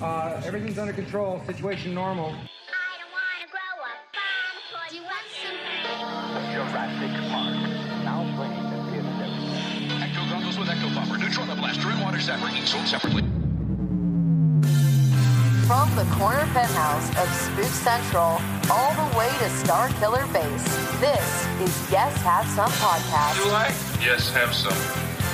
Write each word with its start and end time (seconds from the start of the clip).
Uh, 0.00 0.40
everything's 0.44 0.78
under 0.78 0.92
control. 0.92 1.42
Situation 1.46 1.92
normal. 1.92 2.26
I 2.26 2.34
don't 2.98 3.10
wanna 3.10 3.50
grow 3.50 3.82
up. 3.82 4.90
Do 4.90 4.96
you 4.96 5.02
want 5.02 5.26
some? 5.42 5.58
Jurassic 6.54 7.10
Park. 7.30 7.54
Now 8.04 8.22
playing 8.36 8.62
at 8.62 8.80
theaters. 8.92 9.98
Ecto 9.98 10.30
goggles 10.30 10.56
with 10.58 10.68
Ecto 10.68 10.94
Bomber, 10.94 11.18
neutron 11.18 11.48
blaster, 11.58 11.88
and 11.88 12.00
water 12.00 12.18
zapper, 12.18 12.56
each 12.56 12.68
sold 12.68 12.86
separately. 12.86 13.22
From 15.66 15.94
the 15.96 16.04
corner 16.14 16.46
penthouse 16.54 17.08
of 17.18 17.28
Spook 17.34 17.64
Central 17.64 18.40
all 18.70 18.94
the 18.94 19.18
way 19.18 19.28
to 19.40 19.50
Star 19.50 19.88
Killer 19.98 20.26
Base, 20.32 20.64
this 21.00 21.46
is 21.60 21.90
Yes 21.90 22.16
Have 22.22 22.46
Some 22.46 22.70
Podcast. 22.70 23.52
I? 23.52 23.74
Yes, 24.00 24.30
have 24.32 24.54
some. 24.54 25.07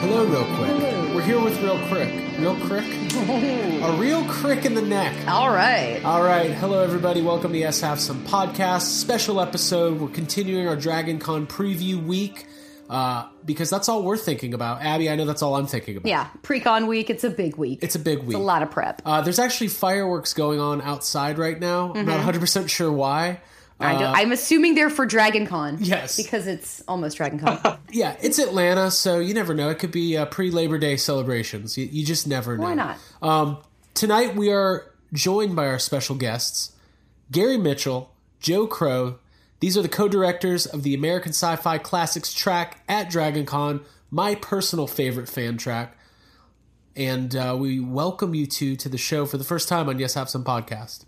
Hello, 0.00 0.24
real 0.24 0.44
quick. 0.56 1.14
We're 1.14 1.22
here 1.22 1.40
with 1.40 1.60
Real 1.60 1.76
Crick. 1.88 2.38
Real 2.38 2.54
Crick? 2.66 2.84
a 3.14 3.96
real 3.98 4.24
crick 4.26 4.64
in 4.64 4.74
the 4.74 4.82
neck. 4.82 5.26
All 5.26 5.50
right. 5.50 6.00
All 6.04 6.22
right. 6.22 6.52
Hello, 6.52 6.84
everybody. 6.84 7.20
Welcome 7.20 7.50
to 7.50 7.58
Yes 7.58 7.80
Have 7.80 7.98
Some 7.98 8.24
Podcast. 8.24 8.82
Special 8.82 9.40
episode. 9.40 10.00
We're 10.00 10.08
continuing 10.08 10.68
our 10.68 10.76
Dragon 10.76 11.18
Con 11.18 11.48
preview 11.48 12.00
week 12.00 12.46
uh, 12.88 13.28
because 13.44 13.70
that's 13.70 13.88
all 13.88 14.04
we're 14.04 14.16
thinking 14.16 14.54
about. 14.54 14.82
Abby, 14.82 15.10
I 15.10 15.16
know 15.16 15.24
that's 15.24 15.42
all 15.42 15.56
I'm 15.56 15.66
thinking 15.66 15.96
about. 15.96 16.08
Yeah, 16.08 16.28
pre-con 16.42 16.86
week. 16.86 17.10
It's 17.10 17.24
a 17.24 17.30
big 17.30 17.56
week. 17.56 17.80
It's 17.82 17.96
a 17.96 17.98
big 17.98 18.20
week. 18.20 18.28
It's 18.28 18.36
a 18.36 18.38
lot 18.38 18.62
of 18.62 18.70
prep. 18.70 19.02
Uh, 19.04 19.22
there's 19.22 19.40
actually 19.40 19.68
fireworks 19.68 20.32
going 20.32 20.60
on 20.60 20.80
outside 20.80 21.38
right 21.38 21.58
now. 21.58 21.92
I'm 21.94 22.06
not 22.06 22.20
100% 22.20 22.68
sure 22.68 22.92
why. 22.92 23.40
Mm-hmm. 23.80 24.14
I 24.14 24.20
I'm 24.20 24.32
assuming 24.32 24.74
they're 24.74 24.90
for 24.90 25.06
Dragon 25.06 25.46
Con. 25.46 25.74
uh, 25.74 25.78
Yes. 25.80 26.16
Because 26.16 26.46
it's 26.46 26.82
almost 26.88 27.16
Dragon 27.16 27.38
Con. 27.38 27.78
Yeah, 27.90 28.16
it's 28.20 28.38
Atlanta, 28.38 28.90
so 28.90 29.18
you 29.18 29.32
never 29.32 29.54
know. 29.54 29.70
It 29.70 29.78
could 29.78 29.92
be 29.92 30.16
uh, 30.16 30.26
pre 30.26 30.50
Labor 30.50 30.78
Day 30.78 30.96
celebrations. 30.96 31.78
You, 31.78 31.86
you 31.86 32.04
just 32.04 32.26
never 32.26 32.56
know. 32.56 32.64
Why 32.64 32.74
not? 32.74 32.98
Um, 33.22 33.58
tonight 33.94 34.34
we 34.36 34.50
are 34.50 34.92
joined 35.12 35.56
by 35.56 35.66
our 35.68 35.78
special 35.78 36.16
guests, 36.16 36.72
Gary 37.32 37.56
Mitchell, 37.56 38.12
Joe 38.40 38.66
Crow. 38.66 39.18
These 39.60 39.76
are 39.78 39.82
the 39.82 39.88
co-directors 39.88 40.66
of 40.66 40.82
the 40.82 40.94
American 40.94 41.30
Sci-Fi 41.32 41.78
Classics 41.78 42.32
track 42.34 42.82
at 42.88 43.10
DragonCon, 43.10 43.82
my 44.10 44.34
personal 44.36 44.86
favorite 44.86 45.28
fan 45.28 45.56
track. 45.56 45.96
And 46.94 47.34
uh, 47.34 47.56
we 47.58 47.80
welcome 47.80 48.34
you 48.34 48.46
two 48.46 48.76
to 48.76 48.88
the 48.88 48.98
show 48.98 49.24
for 49.24 49.38
the 49.38 49.44
first 49.44 49.68
time 49.68 49.88
on 49.88 49.98
Yes 49.98 50.14
Have 50.14 50.28
Some 50.28 50.44
podcast. 50.44 51.04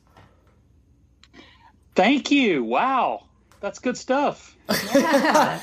Thank 1.95 2.31
you. 2.31 2.65
Wow. 2.65 3.25
That's 3.61 3.79
good 3.79 3.97
stuff. 3.97 4.57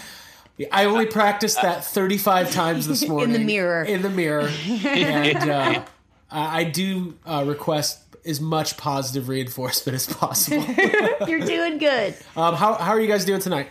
Yeah, 0.60 0.70
I 0.72 0.86
only 0.86 1.06
practiced 1.06 1.62
that 1.62 1.86
35 1.86 2.52
times 2.52 2.88
this 2.88 3.08
morning. 3.08 3.36
In 3.36 3.42
the 3.42 3.46
mirror. 3.46 3.84
In 3.84 4.02
the 4.02 4.10
mirror. 4.10 4.50
and 4.68 5.50
uh, 5.52 5.84
I 6.32 6.62
I 6.62 6.64
do 6.64 7.14
uh, 7.28 7.44
request 7.46 8.00
as 8.26 8.42
much 8.42 8.76
positive 8.76 9.30
reinforcement 9.30 9.96
as 9.96 10.08
possible. 10.08 10.66
You're 11.28 11.42
doing 11.42 11.78
good. 11.78 12.16
um, 12.36 12.56
how, 12.56 12.74
how 12.74 12.92
are 12.94 13.00
you 13.00 13.08
guys 13.08 13.24
doing 13.24 13.40
tonight? 13.40 13.70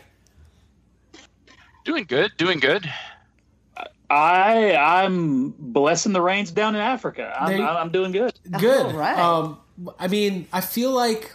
Doing 1.84 2.04
good, 2.04 2.32
doing 2.36 2.60
good. 2.60 2.88
I 4.08 4.76
I'm 4.76 5.54
blessing 5.58 6.12
the 6.12 6.22
rains 6.22 6.52
down 6.52 6.76
in 6.76 6.80
Africa. 6.80 7.36
I'm, 7.36 7.48
They- 7.56 7.62
I'm 7.64 7.90
doing 7.90 8.12
good. 8.12 8.32
Good. 8.60 8.86
All 8.86 8.92
right. 8.92 9.18
Um, 9.18 9.58
I 9.98 10.06
mean, 10.06 10.46
I 10.52 10.60
feel 10.60 10.92
like 10.92 11.34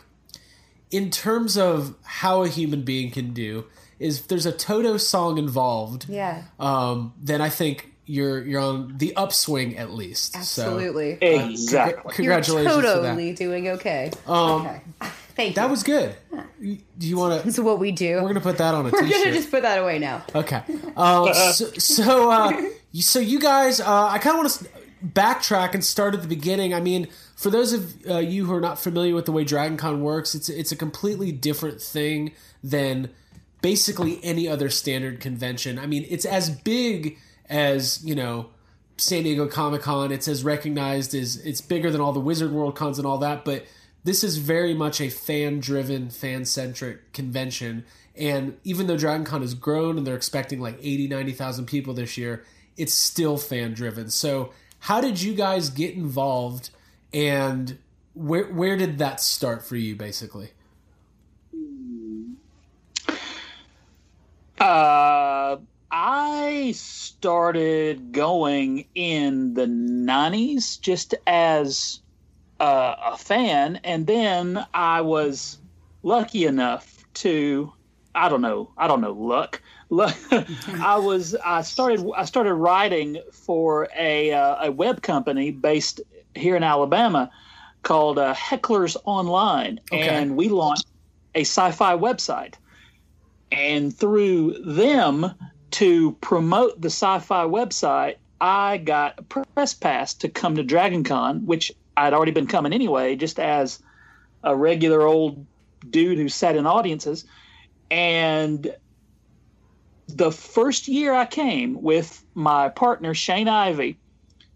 in 0.91 1.09
terms 1.09 1.57
of 1.57 1.95
how 2.03 2.43
a 2.43 2.47
human 2.47 2.83
being 2.83 3.11
can 3.11 3.33
do, 3.33 3.65
is 3.99 4.19
if 4.19 4.27
there's 4.27 4.45
a 4.45 4.51
Toto 4.51 4.97
song 4.97 5.37
involved, 5.37 6.07
Yeah. 6.09 6.43
um, 6.59 7.13
then 7.21 7.41
I 7.41 7.49
think 7.49 7.87
you're 8.05 8.43
you're 8.43 8.59
on 8.61 8.97
the 8.97 9.15
upswing 9.15 9.77
at 9.77 9.91
least. 9.93 10.35
Absolutely. 10.35 11.17
So, 11.21 11.27
uh, 11.27 11.49
Exactly. 11.49 12.11
congr- 12.11 12.15
congratulations 12.15 12.73
You're 12.73 12.81
to 12.81 12.87
that. 13.01 13.09
totally 13.09 13.33
doing 13.33 13.67
okay. 13.69 14.11
Um, 14.27 14.67
okay. 14.67 14.81
Thank 15.35 15.55
That 15.55 15.65
you. 15.65 15.69
was 15.71 15.83
good. 15.83 16.13
Do 16.61 17.07
you 17.07 17.15
want 17.17 17.39
to? 17.39 17.45
That's 17.45 17.57
what 17.59 17.79
we 17.79 17.91
do. 17.91 18.15
We're 18.21 18.27
gonna 18.27 18.41
put 18.41 18.57
that 18.57 18.73
on 18.73 18.85
a 18.87 18.89
We're 18.91 19.01
t-shirt. 19.01 19.23
gonna 19.23 19.35
just 19.35 19.49
put 19.51 19.61
that 19.61 19.77
away 19.79 19.97
now. 19.99 20.23
Okay. 20.35 20.61
Uh, 20.97 21.31
so, 21.53 21.65
so, 21.77 22.29
uh, 22.31 22.51
you- 22.91 23.01
so 23.01 23.19
you 23.19 23.39
guys, 23.39 23.79
uh, 23.79 24.07
I 24.07 24.17
kind 24.17 24.35
of 24.35 24.43
want 24.43 24.49
to 24.51 24.65
backtrack 25.07 25.73
and 25.73 25.83
start 25.83 26.13
at 26.13 26.21
the 26.21 26.27
beginning. 26.27 26.73
I 26.73 26.79
mean, 26.81 27.07
for 27.41 27.49
those 27.49 27.73
of 27.73 27.95
uh, 28.07 28.19
you 28.19 28.45
who 28.45 28.53
are 28.53 28.61
not 28.61 28.77
familiar 28.77 29.15
with 29.15 29.25
the 29.25 29.31
way 29.31 29.43
DragonCon 29.43 30.01
works, 30.01 30.35
it's 30.35 30.47
it's 30.47 30.71
a 30.71 30.75
completely 30.75 31.31
different 31.31 31.81
thing 31.81 32.33
than 32.63 33.09
basically 33.63 34.19
any 34.23 34.47
other 34.47 34.69
standard 34.69 35.19
convention. 35.19 35.79
I 35.79 35.87
mean, 35.87 36.05
it's 36.07 36.23
as 36.23 36.51
big 36.51 37.17
as 37.49 38.03
you 38.05 38.13
know. 38.13 38.51
San 38.97 39.23
Diego 39.23 39.47
Comic 39.47 39.81
Con, 39.81 40.11
it's 40.11 40.27
as 40.27 40.43
recognized 40.43 41.15
as 41.15 41.37
it's 41.37 41.59
bigger 41.59 41.89
than 41.89 41.99
all 41.99 42.13
the 42.13 42.19
Wizard 42.19 42.51
World 42.51 42.75
cons 42.75 42.99
and 42.99 43.07
all 43.07 43.17
that, 43.17 43.43
but 43.43 43.65
this 44.03 44.23
is 44.23 44.37
very 44.37 44.75
much 44.75 45.01
a 45.01 45.09
fan 45.09 45.59
driven, 45.59 46.11
fan 46.11 46.45
centric 46.45 47.11
convention. 47.11 47.83
And 48.15 48.57
even 48.63 48.85
though 48.85 48.97
Dragon 48.97 49.25
Con 49.25 49.41
has 49.41 49.55
grown 49.55 49.97
and 49.97 50.05
they're 50.05 50.15
expecting 50.15 50.59
like 50.59 50.77
80, 50.79 51.07
90,000 51.07 51.65
people 51.65 51.95
this 51.95 52.15
year, 52.15 52.43
it's 52.77 52.93
still 52.93 53.37
fan 53.37 53.73
driven. 53.73 54.11
So, 54.11 54.51
how 54.81 55.01
did 55.01 55.19
you 55.19 55.33
guys 55.33 55.71
get 55.71 55.95
involved 55.95 56.69
and 57.13 57.77
where, 58.13 58.45
where 58.45 58.77
did 58.77 58.97
that 58.99 59.19
start 59.21 59.63
for 59.63 59.75
you 59.75 59.95
basically? 59.95 60.51
Uh, 64.59 65.57
I 65.89 66.71
started 66.75 68.11
going 68.11 68.85
in 68.93 69.55
the 69.55 69.65
90s 69.65 70.79
just 70.79 71.15
as 71.25 71.99
uh, 72.59 72.95
a 73.03 73.17
fan, 73.17 73.79
and 73.83 74.05
then 74.05 74.63
I 74.73 75.01
was 75.01 75.57
lucky 76.03 76.45
enough 76.45 77.03
to, 77.15 77.73
I 78.13 78.29
don't 78.29 78.41
know, 78.41 78.71
I 78.77 78.87
don't 78.87 79.01
know, 79.01 79.13
luck. 79.13 79.61
Luck. 79.93 80.15
I 80.79 80.95
was 80.95 81.35
I 81.35 81.63
started 81.63 82.09
I 82.15 82.23
started 82.23 82.53
writing 82.53 83.21
for 83.33 83.89
a 83.93 84.31
uh, 84.31 84.67
a 84.67 84.71
web 84.71 85.01
company 85.01 85.51
based 85.51 85.99
here 86.35 86.55
in 86.55 86.63
Alabama 86.63 87.29
called 87.83 88.19
uh, 88.19 88.33
Hecklers 88.33 88.95
Online, 89.05 89.79
Okay. 89.91 90.07
and 90.07 90.35
we 90.35 90.49
launched 90.49 90.87
a 91.35 91.41
sci-fi 91.41 91.97
website. 91.97 92.55
And 93.51 93.95
through 93.95 94.63
them 94.63 95.33
to 95.71 96.11
promote 96.21 96.79
the 96.81 96.89
sci-fi 96.89 97.45
website 97.45 98.15
i 98.41 98.77
got 98.77 99.19
a 99.19 99.23
press 99.23 99.73
pass 99.73 100.13
to 100.15 100.27
come 100.27 100.55
to 100.55 100.63
dragon 100.63 101.03
con 101.03 101.45
which 101.45 101.71
i'd 101.97 102.13
already 102.13 102.31
been 102.31 102.47
coming 102.47 102.73
anyway 102.73 103.15
just 103.15 103.39
as 103.39 103.79
a 104.43 104.55
regular 104.55 105.03
old 105.03 105.45
dude 105.89 106.17
who 106.17 106.27
sat 106.27 106.55
in 106.55 106.65
audiences. 106.65 107.25
And 107.89 108.73
the 110.07 110.31
first 110.31 110.87
year 110.87 111.13
i 111.13 111.25
came 111.25 111.81
with 111.81 112.23
my 112.33 112.69
partner 112.69 113.13
shane 113.13 113.47
ivey 113.47 113.97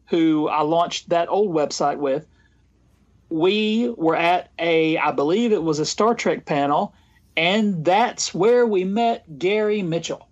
who 0.07 0.47
i 0.49 0.61
launched 0.61 1.09
that 1.09 1.29
old 1.29 1.53
website 1.53 1.97
with 1.97 2.25
we 3.29 3.93
were 3.97 4.15
at 4.15 4.51
a 4.59 4.97
i 4.97 5.11
believe 5.11 5.51
it 5.51 5.63
was 5.63 5.79
a 5.79 5.85
star 5.85 6.13
trek 6.13 6.45
panel 6.45 6.93
and 7.37 7.83
that's 7.83 8.33
where 8.33 8.65
we 8.65 8.83
met 8.83 9.39
Gary 9.39 9.81
Mitchell. 9.81 10.27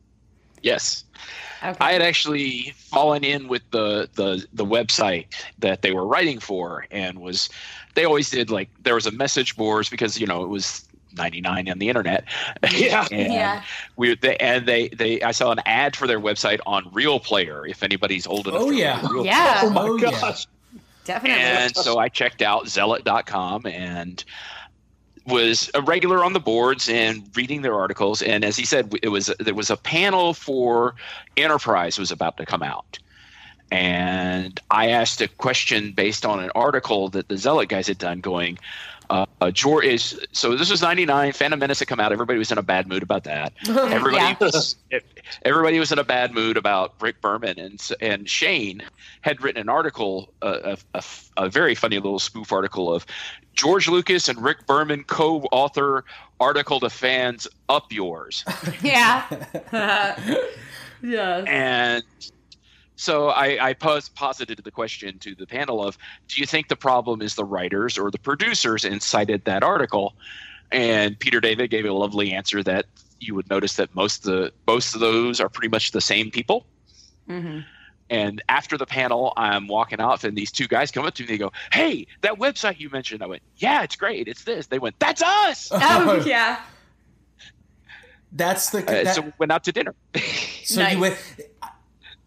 Yes. 0.61 1.03
Okay. 1.61 1.77
I 1.79 1.93
had 1.93 2.01
actually 2.01 2.73
fallen 2.77 3.23
in 3.23 3.47
with 3.47 3.63
the, 3.71 4.09
the 4.15 4.45
the 4.53 4.65
website 4.65 5.27
that 5.59 5.81
they 5.81 5.93
were 5.93 6.05
writing 6.05 6.39
for, 6.39 6.85
and 6.91 7.19
was 7.19 7.49
they 7.95 8.05
always 8.05 8.29
did 8.29 8.49
like 8.49 8.69
there 8.83 8.95
was 8.95 9.05
a 9.05 9.11
message 9.11 9.55
boards 9.55 9.89
because 9.89 10.19
you 10.19 10.27
know 10.27 10.43
it 10.43 10.49
was 10.49 10.87
99 11.15 11.69
on 11.69 11.79
the 11.79 11.89
internet. 11.89 12.25
Yeah. 12.73 13.07
and 13.11 13.33
Yeah. 13.33 13.63
we 13.95 14.15
they, 14.15 14.37
and 14.37 14.65
they 14.67 14.89
they 14.89 15.21
I 15.21 15.31
saw 15.31 15.51
an 15.51 15.59
ad 15.65 15.95
for 15.95 16.07
their 16.07 16.19
website 16.19 16.59
on 16.65 16.89
Real 16.91 17.19
Player 17.19 17.65
if 17.65 17.83
anybody's 17.83 18.27
old 18.27 18.47
enough. 18.47 18.61
Oh, 18.61 18.71
to 18.71 18.75
yeah. 18.77 18.99
Real 19.11 19.25
Yeah. 19.25 19.61
Oh 19.63 19.69
my 19.69 19.81
Oh, 19.83 19.95
yeah. 19.97 20.11
gosh. 20.11 20.47
Definitely. 21.05 21.43
and 21.43 21.75
so 21.75 21.97
I 21.99 22.07
checked 22.09 22.41
out 22.41 22.67
zealot.com 22.69 23.65
and 23.65 24.23
was 25.25 25.69
a 25.73 25.81
regular 25.81 26.23
on 26.23 26.33
the 26.33 26.39
boards 26.39 26.89
and 26.89 27.23
reading 27.35 27.61
their 27.61 27.75
articles. 27.75 28.21
And 28.21 28.43
as 28.43 28.55
he 28.57 28.65
said, 28.65 28.93
it 29.01 29.09
was 29.09 29.29
there 29.39 29.53
was 29.53 29.69
a 29.69 29.77
panel 29.77 30.33
for 30.33 30.95
Enterprise 31.37 31.97
was 31.97 32.11
about 32.11 32.37
to 32.37 32.45
come 32.45 32.63
out. 32.63 32.99
And 33.71 34.59
I 34.69 34.89
asked 34.89 35.19
a 35.21 35.27
question 35.27 35.93
based 35.93 36.25
on 36.25 36.43
an 36.43 36.51
article 36.55 37.09
that 37.09 37.27
the 37.27 37.37
Zealot 37.37 37.69
guys 37.69 37.87
had 37.87 37.97
done, 37.97 38.19
going, 38.19 38.59
uh, 39.09 39.25
uh, 39.41 39.51
George 39.51 39.85
is 39.85 40.19
so. 40.31 40.55
This 40.55 40.71
was 40.71 40.81
'99. 40.81 41.31
Phantom 41.33 41.59
Menace 41.59 41.79
had 41.79 41.87
come 41.87 41.99
out. 41.99 42.11
Everybody 42.11 42.39
was 42.39 42.51
in 42.51 42.57
a 42.57 42.63
bad 42.63 42.87
mood 42.87 43.03
about 43.03 43.23
that. 43.25 43.53
Everybody 43.67 44.15
Yeah. 44.15 44.35
was 44.39 44.75
everybody 45.43 45.79
was 45.79 45.91
in 45.91 45.99
a 45.99 46.03
bad 46.03 46.33
mood 46.33 46.57
about 46.57 46.93
Rick 47.01 47.21
Berman 47.21 47.59
and 47.59 47.91
and 48.01 48.29
Shane 48.29 48.81
had 49.21 49.41
written 49.41 49.61
an 49.61 49.69
article, 49.69 50.33
uh, 50.41 50.75
a, 50.93 50.97
a, 50.97 51.03
a 51.37 51.49
very 51.49 51.75
funny 51.75 51.97
little 51.97 52.19
spoof 52.19 52.51
article 52.51 52.93
of 52.93 53.05
George 53.53 53.87
Lucas 53.87 54.27
and 54.27 54.41
Rick 54.43 54.65
Berman 54.65 55.03
co-author 55.03 56.03
article 56.39 56.79
to 56.81 56.89
fans 56.89 57.47
up 57.69 57.91
yours 57.91 58.43
yeah. 58.81 59.25
yes. 61.01 61.45
and 61.47 62.03
so 63.03 63.29
I, 63.45 63.47
I 63.69 63.73
pos- 63.73 64.09
posited 64.09 64.57
the 64.63 64.71
question 64.71 65.19
to 65.19 65.35
the 65.35 65.45
panel 65.57 65.77
of 65.87 65.97
do 66.29 66.39
you 66.41 66.47
think 66.47 66.67
the 66.67 66.75
problem 66.89 67.21
is 67.21 67.35
the 67.35 67.45
writers 67.55 67.97
or 67.97 68.07
the 68.11 68.19
producers 68.29 68.85
and 68.85 69.01
cited 69.03 69.41
that 69.45 69.61
article 69.63 70.13
and 70.71 71.19
Peter 71.19 71.39
David 71.41 71.69
gave 71.69 71.85
a 71.85 71.91
lovely 71.91 72.31
answer 72.39 72.63
that 72.63 72.85
you 73.19 73.35
would 73.35 73.49
notice 73.49 73.75
that 73.75 73.89
most 73.93 74.25
of 74.25 74.31
the 74.33 74.51
most 74.67 74.95
of 74.95 74.99
those 75.01 75.39
are 75.41 75.49
pretty 75.49 75.69
much 75.75 75.91
the 75.91 76.01
same 76.13 76.31
people 76.31 76.59
hmm 77.27 77.59
And 78.09 78.41
after 78.49 78.77
the 78.77 78.85
panel, 78.85 79.31
I'm 79.37 79.65
walking 79.67 80.01
off, 80.01 80.23
and 80.25 80.37
these 80.37 80.51
two 80.51 80.67
guys 80.67 80.91
come 80.91 81.05
up 81.07 81.13
to 81.15 81.23
me. 81.23 81.27
They 81.27 81.37
go, 81.47 81.51
"Hey, 81.71 82.05
that 82.21 82.35
website 82.45 82.77
you 82.83 82.89
mentioned." 82.89 83.23
I 83.23 83.27
went, 83.33 83.41
"Yeah, 83.65 83.83
it's 83.85 83.95
great. 83.95 84.27
It's 84.27 84.43
this." 84.43 84.67
They 84.67 84.77
went, 84.85 84.95
"That's 84.99 85.21
us." 85.23 85.69
Oh, 85.71 86.21
yeah. 86.25 86.59
That's 88.31 88.69
the 88.71 88.79
Uh, 88.79 89.03
that- 89.03 89.15
so 89.15 89.21
we 89.21 89.31
went 89.39 89.51
out 89.55 89.63
to 89.65 89.71
dinner. 89.71 89.95
So 90.65 90.81
Nice. 90.81 90.93
you 90.95 90.99
went. 91.01 91.17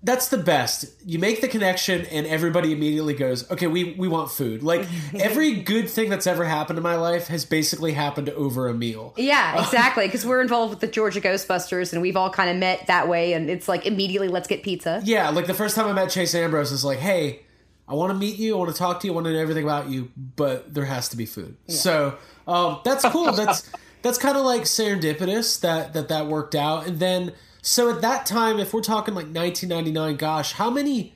That's 0.06 0.28
the 0.28 0.38
best. 0.38 0.84
You 1.04 1.18
make 1.18 1.40
the 1.40 1.48
connection, 1.48 2.06
and 2.06 2.28
everybody 2.28 2.72
immediately 2.72 3.12
goes, 3.12 3.50
"Okay, 3.50 3.66
we 3.66 3.94
we 3.98 4.06
want 4.06 4.30
food." 4.30 4.62
Like 4.62 4.86
every 5.18 5.54
good 5.54 5.90
thing 5.90 6.10
that's 6.10 6.28
ever 6.28 6.44
happened 6.44 6.78
in 6.78 6.84
my 6.84 6.94
life 6.94 7.26
has 7.26 7.44
basically 7.44 7.92
happened 7.92 8.28
over 8.28 8.68
a 8.68 8.72
meal. 8.72 9.14
Yeah, 9.16 9.60
exactly. 9.60 10.06
Because 10.06 10.24
we're 10.24 10.40
involved 10.48 10.70
with 10.70 10.78
the 10.78 10.86
Georgia 10.86 11.20
Ghostbusters, 11.20 11.92
and 11.92 12.00
we've 12.00 12.16
all 12.16 12.30
kind 12.30 12.48
of 12.48 12.56
met 12.56 12.86
that 12.86 13.08
way. 13.08 13.32
And 13.32 13.50
it's 13.50 13.66
like 13.68 13.84
immediately, 13.84 14.28
let's 14.28 14.46
get 14.46 14.62
pizza. 14.62 15.02
Yeah, 15.04 15.28
like 15.30 15.48
the 15.48 15.54
first 15.54 15.74
time 15.74 15.86
I 15.86 15.92
met 15.92 16.08
Chase 16.08 16.36
Ambrose 16.36 16.70
is 16.70 16.84
like, 16.84 16.98
"Hey, 16.98 17.40
I 17.88 17.94
want 17.94 18.12
to 18.12 18.16
meet 18.16 18.38
you. 18.38 18.54
I 18.54 18.58
want 18.58 18.70
to 18.70 18.78
talk 18.78 19.00
to 19.00 19.08
you. 19.08 19.12
I 19.12 19.14
want 19.16 19.26
to 19.26 19.32
know 19.32 19.40
everything 19.40 19.64
about 19.64 19.90
you, 19.90 20.12
but 20.16 20.72
there 20.72 20.84
has 20.84 21.08
to 21.08 21.16
be 21.16 21.26
food." 21.26 21.56
So 21.66 22.16
um, 22.46 22.78
that's 22.84 23.04
cool. 23.06 23.32
that's 23.32 23.68
that's 24.02 24.18
kind 24.18 24.36
of 24.36 24.44
like 24.44 24.62
serendipitous 24.62 25.60
that 25.62 25.94
that 25.94 26.06
that 26.10 26.28
worked 26.28 26.54
out. 26.54 26.86
And 26.86 27.00
then 27.00 27.32
so 27.66 27.90
at 27.90 28.00
that 28.00 28.26
time, 28.26 28.60
if 28.60 28.72
we're 28.72 28.80
talking 28.80 29.12
like 29.12 29.26
1999, 29.26 30.16
gosh, 30.18 30.52
how 30.52 30.70
many? 30.70 31.14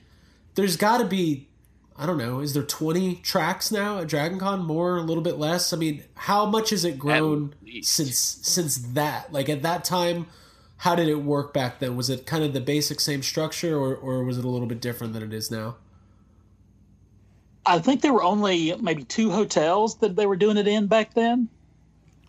There's 0.55 0.75
got 0.75 0.97
to 0.97 1.05
be. 1.05 1.47
I 1.95 2.05
don't 2.05 2.17
know. 2.17 2.41
Is 2.41 2.53
there 2.53 2.63
20 2.63 3.15
tracks 3.17 3.71
now 3.71 3.99
at 3.99 4.09
Dragon 4.09 4.37
Con? 4.37 4.65
More, 4.65 4.97
a 4.97 5.01
little 5.01 5.23
bit 5.23 5.37
less. 5.37 5.71
I 5.71 5.77
mean, 5.77 6.03
how 6.15 6.45
much 6.45 6.71
has 6.71 6.83
it 6.83 6.99
grown 6.99 7.55
since 7.83 8.17
since 8.17 8.75
that? 8.77 9.31
Like 9.31 9.47
at 9.47 9.61
that 9.61 9.85
time, 9.85 10.27
how 10.75 10.93
did 10.93 11.07
it 11.07 11.23
work 11.23 11.53
back 11.53 11.79
then? 11.79 11.95
Was 11.95 12.09
it 12.09 12.25
kind 12.25 12.43
of 12.43 12.51
the 12.51 12.59
basic 12.59 12.99
same 12.99 13.23
structure, 13.23 13.77
or 13.77 13.95
or 13.95 14.25
was 14.25 14.37
it 14.37 14.43
a 14.43 14.49
little 14.49 14.67
bit 14.67 14.81
different 14.81 15.13
than 15.13 15.23
it 15.23 15.31
is 15.31 15.51
now? 15.51 15.77
I 17.65 17.79
think 17.79 18.01
there 18.01 18.11
were 18.11 18.23
only 18.23 18.75
maybe 18.81 19.05
two 19.05 19.31
hotels 19.31 19.95
that 19.99 20.17
they 20.17 20.25
were 20.25 20.35
doing 20.35 20.57
it 20.57 20.67
in 20.67 20.87
back 20.87 21.13
then. 21.13 21.47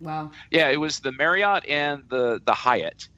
Wow. 0.00 0.30
yeah, 0.52 0.68
it 0.68 0.78
was 0.78 1.00
the 1.00 1.10
Marriott 1.10 1.66
and 1.68 2.04
the 2.08 2.40
the 2.44 2.54
Hyatt. 2.54 3.08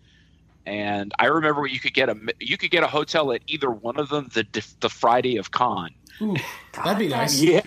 And 0.67 1.13
I 1.19 1.27
remember 1.27 1.67
you 1.67 1.81
could 1.81 1.95
get 1.95 2.09
a 2.09 2.17
you 2.41 2.57
could 2.57 2.71
get 2.71 2.83
a 2.83 2.87
hotel 2.87 3.33
at 3.33 3.43
either 3.47 3.71
one 3.71 3.99
of 3.99 4.09
them 4.09 4.31
the 4.33 4.47
the 4.81 4.89
Friday 4.89 5.37
of 5.37 5.51
con. 5.51 5.91
Ooh, 6.23 6.37
that'd 6.73 6.99
be 6.99 7.09
nice. 7.09 7.41
Yeah. 7.41 7.63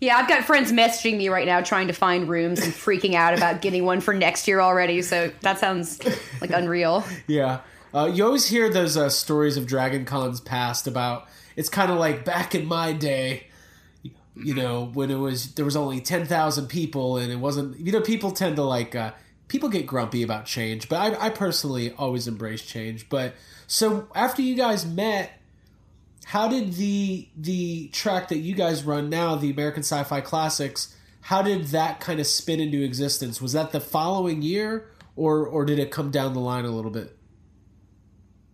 Yeah, 0.00 0.16
I've 0.16 0.28
got 0.28 0.42
friends 0.42 0.72
messaging 0.72 1.16
me 1.16 1.28
right 1.28 1.46
now 1.46 1.60
trying 1.60 1.86
to 1.86 1.92
find 1.92 2.28
rooms 2.28 2.60
and 2.60 2.72
freaking 2.72 3.14
out 3.14 3.34
about 3.34 3.62
getting 3.62 3.84
one 3.84 4.00
for 4.00 4.12
next 4.12 4.48
year 4.48 4.60
already. 4.60 5.00
So 5.00 5.30
that 5.42 5.60
sounds 5.60 6.00
like 6.40 6.50
unreal. 6.50 7.04
Yeah. 7.28 7.60
Uh, 7.94 8.10
you 8.12 8.24
always 8.24 8.46
hear 8.48 8.68
those 8.68 8.96
uh, 8.96 9.08
stories 9.08 9.56
of 9.56 9.66
Dragon 9.66 10.04
Cons 10.04 10.40
past 10.40 10.88
about 10.88 11.28
it's 11.54 11.68
kind 11.68 11.92
of 11.92 11.98
like 11.98 12.24
back 12.24 12.52
in 12.52 12.66
my 12.66 12.92
day, 12.92 13.46
you 14.34 14.54
know, 14.54 14.90
when 14.92 15.08
it 15.08 15.18
was 15.18 15.54
there 15.54 15.64
was 15.64 15.76
only 15.76 16.00
ten 16.00 16.26
thousand 16.26 16.66
people 16.66 17.16
and 17.16 17.30
it 17.30 17.36
wasn't. 17.36 17.78
You 17.78 17.92
know, 17.92 18.00
people 18.00 18.32
tend 18.32 18.56
to 18.56 18.62
like 18.64 18.96
uh, 18.96 19.12
people 19.52 19.68
get 19.68 19.86
grumpy 19.86 20.22
about 20.22 20.46
change, 20.46 20.88
but 20.88 20.96
I, 20.96 21.26
I 21.26 21.28
personally 21.28 21.92
always 21.98 22.26
embrace 22.26 22.62
change. 22.62 23.10
But 23.10 23.34
so 23.66 24.08
after 24.14 24.40
you 24.40 24.54
guys 24.54 24.86
met, 24.86 25.38
how 26.24 26.48
did 26.48 26.74
the 26.74 27.28
the 27.36 27.88
track 27.88 28.28
that 28.28 28.38
you 28.38 28.54
guys 28.54 28.82
run 28.82 29.10
now, 29.10 29.36
the 29.36 29.50
American 29.50 29.82
Sci-Fi 29.82 30.22
Classics, 30.22 30.96
how 31.20 31.42
did 31.42 31.66
that 31.66 32.00
kind 32.00 32.18
of 32.18 32.26
spin 32.26 32.60
into 32.60 32.82
existence? 32.82 33.42
Was 33.42 33.52
that 33.52 33.72
the 33.72 33.80
following 33.80 34.40
year, 34.40 34.88
or 35.16 35.46
or 35.46 35.66
did 35.66 35.78
it 35.78 35.90
come 35.90 36.10
down 36.10 36.32
the 36.32 36.40
line 36.40 36.64
a 36.64 36.70
little 36.70 36.90
bit? 36.90 37.16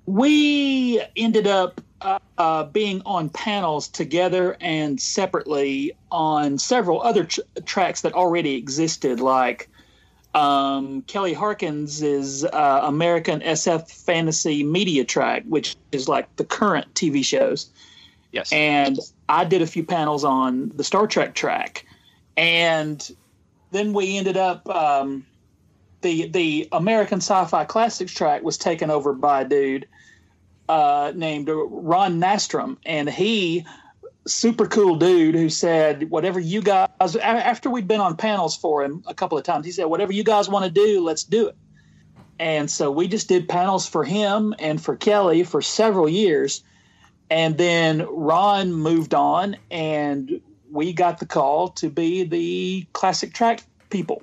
we 0.08 1.02
ended 1.16 1.46
up 1.46 1.82
uh, 2.00 2.18
uh, 2.38 2.64
being 2.64 3.02
on 3.04 3.28
panels 3.28 3.88
together 3.88 4.56
and 4.58 4.98
separately 4.98 5.92
on 6.10 6.56
several 6.56 7.02
other 7.02 7.24
tr- 7.24 7.40
tracks 7.66 8.00
that 8.00 8.14
already 8.14 8.54
existed, 8.54 9.20
like 9.20 9.68
um, 10.38 11.02
Kelly 11.02 11.35
Harkins' 11.35 12.00
is 12.00 12.44
uh, 12.44 12.81
American 12.85 13.40
SF 13.40 13.90
Fantasy 13.90 14.62
Media 14.62 15.05
Track, 15.05 15.43
which 15.49 15.76
is 15.90 16.08
like 16.08 16.35
the 16.37 16.44
current 16.44 16.94
TV 16.94 17.25
shows. 17.25 17.70
Yes. 18.31 18.52
And 18.52 18.99
I 19.29 19.44
did 19.44 19.62
a 19.62 19.67
few 19.67 19.82
panels 19.82 20.23
on 20.23 20.70
the 20.76 20.85
Star 20.85 21.06
Trek 21.06 21.35
track, 21.35 21.85
and 22.37 23.11
then 23.73 23.92
we 23.92 24.16
ended 24.16 24.37
up. 24.37 24.68
Um, 24.68 25.26
the 26.00 26.28
the 26.28 26.68
American 26.71 27.18
Sci-Fi 27.18 27.64
Classics 27.64 28.14
track 28.14 28.45
was 28.45 28.57
taken 28.57 28.88
over 28.88 29.12
by 29.12 29.40
a 29.40 29.45
dude 29.45 29.88
uh, 30.68 31.11
named 31.12 31.49
Ron 31.50 32.21
Nastrom, 32.21 32.76
and 32.87 33.11
he 33.11 33.66
super 34.28 34.66
cool 34.66 34.97
dude 34.97 35.35
who 35.35 35.49
said 35.49 36.11
whatever 36.11 36.38
you 36.38 36.61
guys 36.61 37.16
after 37.16 37.70
we'd 37.70 37.88
been 37.88 38.00
on 38.00 38.16
panels 38.16 38.56
for 38.56 38.85
him 38.85 39.02
a 39.06 39.14
couple 39.14 39.38
of 39.38 39.44
times 39.44 39.64
he 39.64 39.73
said 39.73 39.87
whatever 39.87 40.12
you 40.12 40.23
guys 40.23 40.49
want 40.49 40.64
to 40.64 40.70
do 40.70 41.00
let's 41.02 41.25
do 41.25 41.49
it 41.49 41.56
and 42.38 42.70
so 42.70 42.90
we 42.90 43.08
just 43.08 43.28
did 43.28 43.49
panels 43.49 43.88
for 43.88 44.04
him 44.04 44.54
and 44.58 44.82
for 44.82 44.97
kelly 44.97 45.42
for 45.42 45.62
several 45.62 46.08
years 46.08 46.62
and 47.30 47.56
then 47.58 48.06
ron 48.11 48.73
moved 48.73 49.14
on 49.14 49.56
and 49.70 50.40
we 50.70 50.92
got 50.92 51.18
the 51.18 51.26
call 51.26 51.68
to 51.68 51.88
be 51.88 52.23
the 52.25 52.87
classic 52.92 53.32
track 53.32 53.62
people 53.88 54.23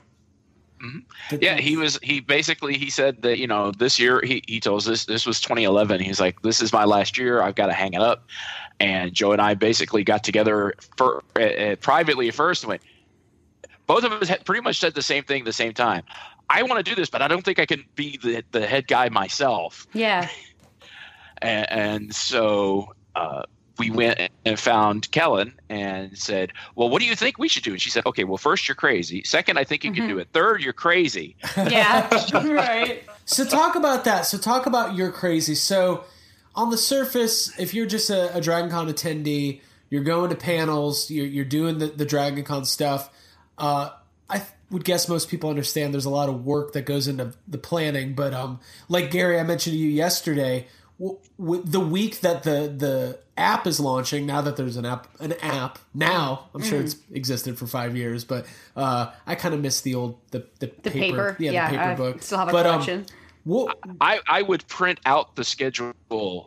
mm-hmm. 0.83 1.37
Yeah, 1.41 1.57
he 1.57 1.75
was. 1.77 1.97
He 2.03 2.19
basically 2.19 2.77
he 2.77 2.91
said 2.91 3.23
that 3.23 3.39
you 3.39 3.47
know 3.47 3.71
this 3.71 3.97
year 3.97 4.21
he 4.23 4.43
he 4.47 4.59
told 4.59 4.81
us 4.81 4.85
this 4.85 5.05
this 5.05 5.25
was 5.25 5.41
2011. 5.41 5.99
He's 5.99 6.19
like, 6.19 6.43
this 6.43 6.61
is 6.61 6.71
my 6.71 6.85
last 6.85 7.17
year. 7.17 7.41
I've 7.41 7.55
got 7.55 7.67
to 7.67 7.73
hang 7.73 7.93
it 7.93 8.01
up. 8.01 8.27
And 8.79 9.13
Joe 9.13 9.31
and 9.31 9.41
I 9.41 9.53
basically 9.53 10.03
got 10.03 10.23
together 10.23 10.73
for 10.97 11.23
uh, 11.39 11.43
uh, 11.43 11.75
privately 11.77 12.29
first 12.31 12.63
and 12.63 12.69
went. 12.69 12.81
Both 13.87 14.03
of 14.03 14.11
us 14.11 14.27
had 14.27 14.43
pretty 14.45 14.61
much 14.61 14.79
said 14.79 14.95
the 14.95 15.01
same 15.01 15.23
thing 15.23 15.41
at 15.41 15.45
the 15.45 15.53
same 15.53 15.73
time. 15.73 16.03
I 16.49 16.63
want 16.63 16.83
to 16.83 16.89
do 16.89 16.95
this, 16.95 17.09
but 17.09 17.21
I 17.21 17.27
don't 17.27 17.43
think 17.43 17.59
I 17.59 17.65
can 17.65 17.85
be 17.95 18.17
the 18.17 18.43
the 18.51 18.65
head 18.65 18.87
guy 18.87 19.09
myself. 19.09 19.87
Yeah. 19.93 20.29
And, 21.41 21.71
and 21.71 22.15
so 22.15 22.93
uh, 23.15 23.43
we 23.77 23.89
went 23.89 24.19
and 24.45 24.59
found 24.59 25.11
Kellen 25.11 25.53
and 25.69 26.17
said, 26.17 26.53
"Well, 26.75 26.89
what 26.89 27.01
do 27.01 27.07
you 27.07 27.15
think 27.15 27.37
we 27.37 27.47
should 27.47 27.63
do?" 27.63 27.71
And 27.71 27.81
she 27.81 27.89
said, 27.89 28.05
"Okay, 28.05 28.23
well, 28.23 28.37
first 28.37 28.67
you're 28.67 28.75
crazy. 28.75 29.23
Second, 29.23 29.57
I 29.57 29.63
think 29.63 29.83
you 29.83 29.91
can 29.91 30.07
do 30.07 30.17
it. 30.19 30.29
Third, 30.33 30.61
you're 30.61 30.73
crazy." 30.73 31.35
Yeah. 31.57 32.09
right. 32.33 33.03
So 33.25 33.45
talk 33.45 33.75
about 33.75 34.03
that. 34.05 34.25
So 34.25 34.37
talk 34.37 34.65
about 34.65 34.95
your 34.95 35.11
crazy. 35.11 35.55
So 35.55 36.05
on 36.55 36.69
the 36.69 36.77
surface, 36.77 37.57
if 37.59 37.73
you're 37.73 37.85
just 37.85 38.09
a, 38.09 38.35
a 38.35 38.41
Dragon 38.41 38.69
Con 38.69 38.87
attendee, 38.87 39.61
you're 39.89 40.03
going 40.03 40.29
to 40.29 40.35
panels, 40.35 41.11
you're, 41.11 41.25
you're 41.27 41.45
doing 41.45 41.77
the, 41.79 41.87
the 41.87 42.05
Dragon 42.05 42.43
Con 42.43 42.65
stuff. 42.65 43.09
Uh, 43.57 43.89
I 44.29 44.37
th- 44.39 44.49
would 44.71 44.83
guess 44.83 45.07
most 45.07 45.29
people 45.29 45.49
understand 45.49 45.93
there's 45.93 46.05
a 46.05 46.09
lot 46.09 46.27
of 46.29 46.43
work 46.45 46.73
that 46.73 46.85
goes 46.85 47.07
into 47.07 47.33
the 47.47 47.57
planning. 47.57 48.13
But 48.15 48.33
um, 48.33 48.59
like 48.89 49.11
Gary, 49.11 49.39
I 49.39 49.43
mentioned 49.43 49.73
to 49.73 49.77
you 49.77 49.89
yesterday, 49.89 50.67
w- 50.99 51.19
w- 51.39 51.61
the 51.63 51.79
week 51.79 52.21
that 52.21 52.43
the 52.43 52.73
the 52.75 53.19
app 53.37 53.67
is 53.67 53.79
launching, 53.79 54.25
now 54.25 54.41
that 54.41 54.55
there's 54.57 54.77
an 54.77 54.85
app, 54.85 55.07
an 55.19 55.33
app 55.41 55.77
now, 55.93 56.47
I'm 56.55 56.63
sure 56.63 56.79
Mm. 56.79 56.85
it's 56.85 56.95
existed 57.13 57.57
for 57.59 57.67
five 57.67 57.95
years, 57.95 58.23
but 58.23 58.45
uh, 58.75 59.11
I 59.27 59.35
kind 59.35 59.53
of 59.53 59.61
miss 59.61 59.81
the 59.81 59.93
old 59.95 60.17
the 60.31 60.47
the, 60.59 60.71
The 60.83 60.89
paper. 60.91 61.35
yeah, 61.39 61.51
Yeah, 61.51 61.69
the 61.69 61.77
paper 61.77 61.89
I 61.89 61.95
book. 61.95 62.23
still 62.23 62.37
have 62.39 62.47
a 62.49 62.51
but, 62.51 62.65
um, 62.65 62.81
collection. 62.81 63.05
What 63.45 63.77
I, 64.01 64.19
I 64.27 64.41
would 64.41 64.67
print 64.67 64.99
out 65.05 65.35
the 65.35 65.43
schedule 65.43 65.93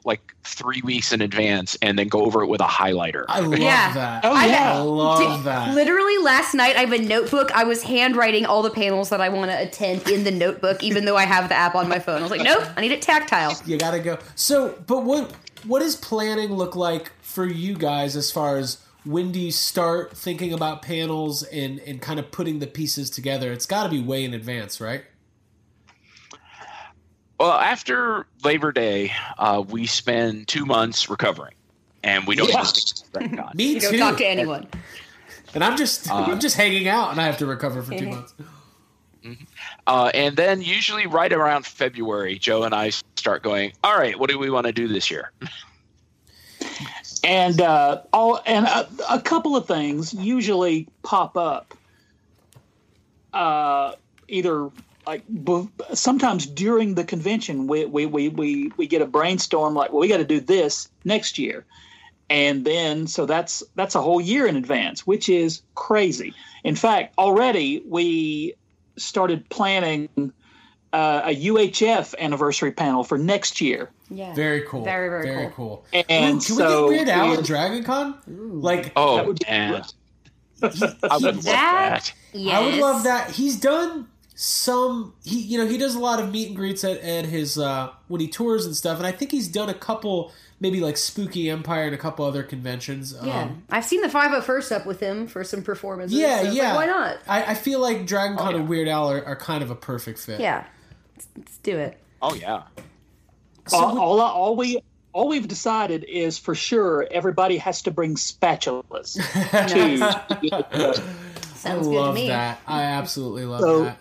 like 0.04 0.34
three 0.44 0.80
weeks 0.84 1.12
in 1.12 1.20
advance 1.22 1.76
and 1.80 1.98
then 1.98 2.08
go 2.08 2.24
over 2.24 2.42
it 2.42 2.48
with 2.48 2.60
a 2.60 2.64
highlighter. 2.66 3.24
I 3.28 3.40
love 3.40 3.58
Yeah. 3.58 3.92
that. 3.94 4.24
Oh, 4.24 4.32
I 4.34 4.46
yeah. 4.46 4.78
love 4.78 5.20
Di- 5.20 5.42
that. 5.44 5.74
Literally 5.74 6.18
last 6.18 6.54
night, 6.54 6.76
I 6.76 6.80
have 6.80 6.92
a 6.92 6.98
notebook. 6.98 7.50
I 7.52 7.64
was 7.64 7.82
handwriting 7.82 8.46
all 8.46 8.62
the 8.62 8.70
panels 8.70 9.10
that 9.10 9.20
I 9.20 9.28
want 9.28 9.50
to 9.50 9.60
attend 9.62 10.08
in 10.08 10.24
the 10.24 10.30
notebook, 10.32 10.82
even 10.82 11.04
though 11.04 11.16
I 11.16 11.24
have 11.24 11.48
the 11.48 11.54
app 11.54 11.74
on 11.74 11.88
my 11.88 11.98
phone. 11.98 12.18
I 12.18 12.22
was 12.22 12.30
like, 12.30 12.42
nope, 12.42 12.64
I 12.76 12.80
need 12.80 12.92
it 12.92 13.00
tactile. 13.02 13.54
you 13.64 13.78
gotta 13.78 14.00
go. 14.00 14.18
So, 14.34 14.76
but 14.86 15.04
what 15.04 15.32
what 15.66 15.80
does 15.80 15.96
planning 15.96 16.52
look 16.52 16.74
like 16.76 17.12
for 17.20 17.44
you 17.46 17.74
guys 17.76 18.16
as 18.16 18.30
far 18.32 18.56
as 18.58 18.78
when 19.04 19.32
do 19.32 19.38
you 19.40 19.52
start 19.52 20.16
thinking 20.16 20.52
about 20.52 20.82
panels 20.82 21.42
and 21.44 21.78
and 21.80 22.00
kind 22.02 22.18
of 22.18 22.30
putting 22.30 22.58
the 22.58 22.66
pieces 22.66 23.08
together? 23.10 23.52
It's 23.52 23.66
got 23.66 23.84
to 23.84 23.88
be 23.88 24.02
way 24.02 24.24
in 24.24 24.34
advance, 24.34 24.80
right? 24.80 25.04
Well, 27.38 27.52
after 27.52 28.26
Labor 28.42 28.72
Day, 28.72 29.12
uh, 29.38 29.62
we 29.68 29.86
spend 29.86 30.48
two 30.48 30.66
months 30.66 31.08
recovering, 31.08 31.54
and 32.02 32.26
we 32.26 32.34
don't 32.34 32.48
Yeah. 32.48 32.54
even 32.60 32.66
think 32.66 32.76
it's 32.90 33.04
DragonCon. 33.12 33.54
Me 33.54 33.74
You 33.74 33.80
too. 33.80 33.90
don't 33.92 33.98
talk 34.10 34.18
to 34.18 34.26
anyone. 34.26 34.66
and 35.54 35.62
I'm 35.64 35.76
just 35.76 36.10
I'm 36.10 36.40
just 36.40 36.56
hanging 36.56 36.88
out, 36.88 37.12
and 37.12 37.20
I 37.20 37.26
have 37.26 37.38
to 37.38 37.46
recover 37.46 37.82
for 37.82 37.92
two 37.96 38.06
Mhm. 38.06 38.10
months. 38.10 38.34
Uh, 39.86 40.10
and 40.14 40.36
then 40.36 40.62
usually 40.62 41.06
right 41.06 41.32
around 41.32 41.66
February, 41.66 42.38
Joe 42.38 42.62
and 42.64 42.74
I 42.74 42.90
start 43.16 43.42
going. 43.42 43.72
All 43.84 43.96
right, 43.96 44.18
what 44.18 44.30
do 44.30 44.38
we 44.38 44.48
want 44.50 44.66
to 44.66 44.72
do 44.72 44.88
this 44.88 45.10
year? 45.10 45.32
and 47.24 47.60
uh, 47.60 48.02
all 48.12 48.40
and 48.46 48.66
a, 48.66 48.88
a 49.10 49.20
couple 49.20 49.54
of 49.56 49.66
things 49.66 50.12
usually 50.14 50.86
pop 51.02 51.36
up. 51.36 51.74
Uh, 53.32 53.92
either 54.28 54.70
like 55.08 55.22
b- 55.44 55.68
sometimes 55.94 56.44
during 56.44 56.94
the 56.94 57.02
convention, 57.04 57.66
we 57.66 57.86
we, 57.86 58.04
we, 58.04 58.28
we 58.28 58.70
we 58.76 58.86
get 58.86 59.00
a 59.00 59.06
brainstorm 59.06 59.74
like, 59.74 59.90
well, 59.90 60.00
we 60.00 60.08
got 60.08 60.18
to 60.18 60.24
do 60.24 60.38
this 60.38 60.90
next 61.04 61.38
year, 61.38 61.64
and 62.28 62.62
then 62.66 63.06
so 63.06 63.24
that's 63.24 63.62
that's 63.74 63.94
a 63.94 64.02
whole 64.02 64.20
year 64.20 64.46
in 64.46 64.54
advance, 64.56 65.06
which 65.06 65.30
is 65.30 65.62
crazy. 65.74 66.34
In 66.62 66.74
fact, 66.74 67.14
already 67.16 67.82
we 67.86 68.54
started 68.98 69.48
planning 69.48 70.10
uh, 70.92 71.22
a 71.24 71.34
UHF 71.46 72.14
anniversary 72.18 72.72
panel 72.72 73.02
for 73.02 73.16
next 73.16 73.62
year. 73.62 73.90
Yeah. 74.10 74.34
Very 74.34 74.62
cool. 74.68 74.84
Very, 74.84 75.08
very 75.08 75.22
very 75.22 75.46
cool. 75.52 75.84
cool. 75.92 76.04
And 76.10 76.36
Ooh, 76.36 76.46
can 76.46 76.56
so 76.56 76.88
we 76.88 76.94
get 76.96 77.06
Weird 77.06 77.08
Al 77.08 77.32
at 77.38 77.44
Dragon 77.44 77.82
Con? 77.84 78.18
Like, 78.60 78.92
Oh, 78.94 79.16
That 79.16 79.26
would 79.26 79.38
be 79.38 79.46
man. 79.48 79.82
I 80.62 80.66
would 80.66 80.80
love 80.80 81.42
That- 81.44 81.44
that. 81.44 82.12
Yes. 82.32 82.54
I 82.54 82.64
would 82.64 82.74
love 82.74 83.04
that. 83.04 83.30
He's 83.30 83.56
done 83.60 84.06
some. 84.40 85.14
He, 85.24 85.40
you 85.40 85.58
know, 85.58 85.66
he 85.66 85.76
does 85.78 85.96
a 85.96 85.98
lot 85.98 86.20
of 86.20 86.30
meet 86.30 86.46
and 86.48 86.56
greets 86.56 86.84
at, 86.84 86.98
at 87.00 87.24
his 87.26 87.58
uh, 87.58 87.90
when 88.06 88.20
he 88.20 88.28
tours 88.28 88.64
and 88.66 88.76
stuff. 88.76 88.98
And 88.98 89.06
I 89.06 89.10
think 89.10 89.32
he's 89.32 89.48
done 89.48 89.68
a 89.68 89.74
couple, 89.74 90.32
maybe 90.60 90.78
like 90.78 90.96
Spooky 90.96 91.50
Empire 91.50 91.86
and 91.86 91.94
a 91.94 91.98
couple 91.98 92.24
other 92.24 92.44
conventions. 92.44 93.14
Yeah. 93.20 93.42
Um, 93.42 93.64
I've 93.68 93.84
seen 93.84 94.00
the 94.00 94.06
501st 94.08 94.70
up 94.72 94.86
with 94.86 95.00
him 95.00 95.26
for 95.26 95.42
some 95.42 95.62
performances. 95.62 96.16
yeah, 96.16 96.36
so 96.36 96.46
it's 96.46 96.48
like, 96.50 96.56
yeah. 96.56 96.74
why 96.76 96.86
not? 96.86 97.16
I, 97.26 97.44
I 97.46 97.54
feel 97.54 97.80
like 97.80 98.06
Dragon 98.06 98.36
Con 98.36 98.46
Oh, 98.46 98.50
yeah. 98.50 98.56
and 98.58 98.68
Weird 98.68 98.86
Al 98.88 99.10
are, 99.10 99.24
are 99.24 99.36
kind 99.36 99.64
of 99.64 99.70
a 99.72 99.74
perfect 99.74 100.20
fit. 100.20 100.40
Yeah. 100.40 100.64
Let's, 101.16 101.28
let's 101.36 101.58
do 101.58 101.76
it. 101.76 101.98
Oh 102.22 102.34
yeah. 102.34 102.62
all, 103.72 103.98
all, 103.98 104.20
all 104.20 104.56
we 104.56 104.80
all 105.12 105.28
we've 105.28 105.48
decided 105.48 106.04
is 106.04 106.38
for 106.38 106.54
sure 106.54 107.06
everybody 107.10 107.56
has 107.58 107.82
to 107.82 107.90
bring 107.90 108.14
spatulas 108.14 109.14
to 109.50 110.62
I 110.72 110.92
Sounds 111.54 111.86
good 111.88 111.92
to 111.92 112.00
love 112.00 112.14
me. 112.14 112.28
that. 112.28 112.60
I 112.68 112.82
absolutely 112.82 113.44
love 113.44 113.60
So- 113.60 113.84
that. 113.84 113.98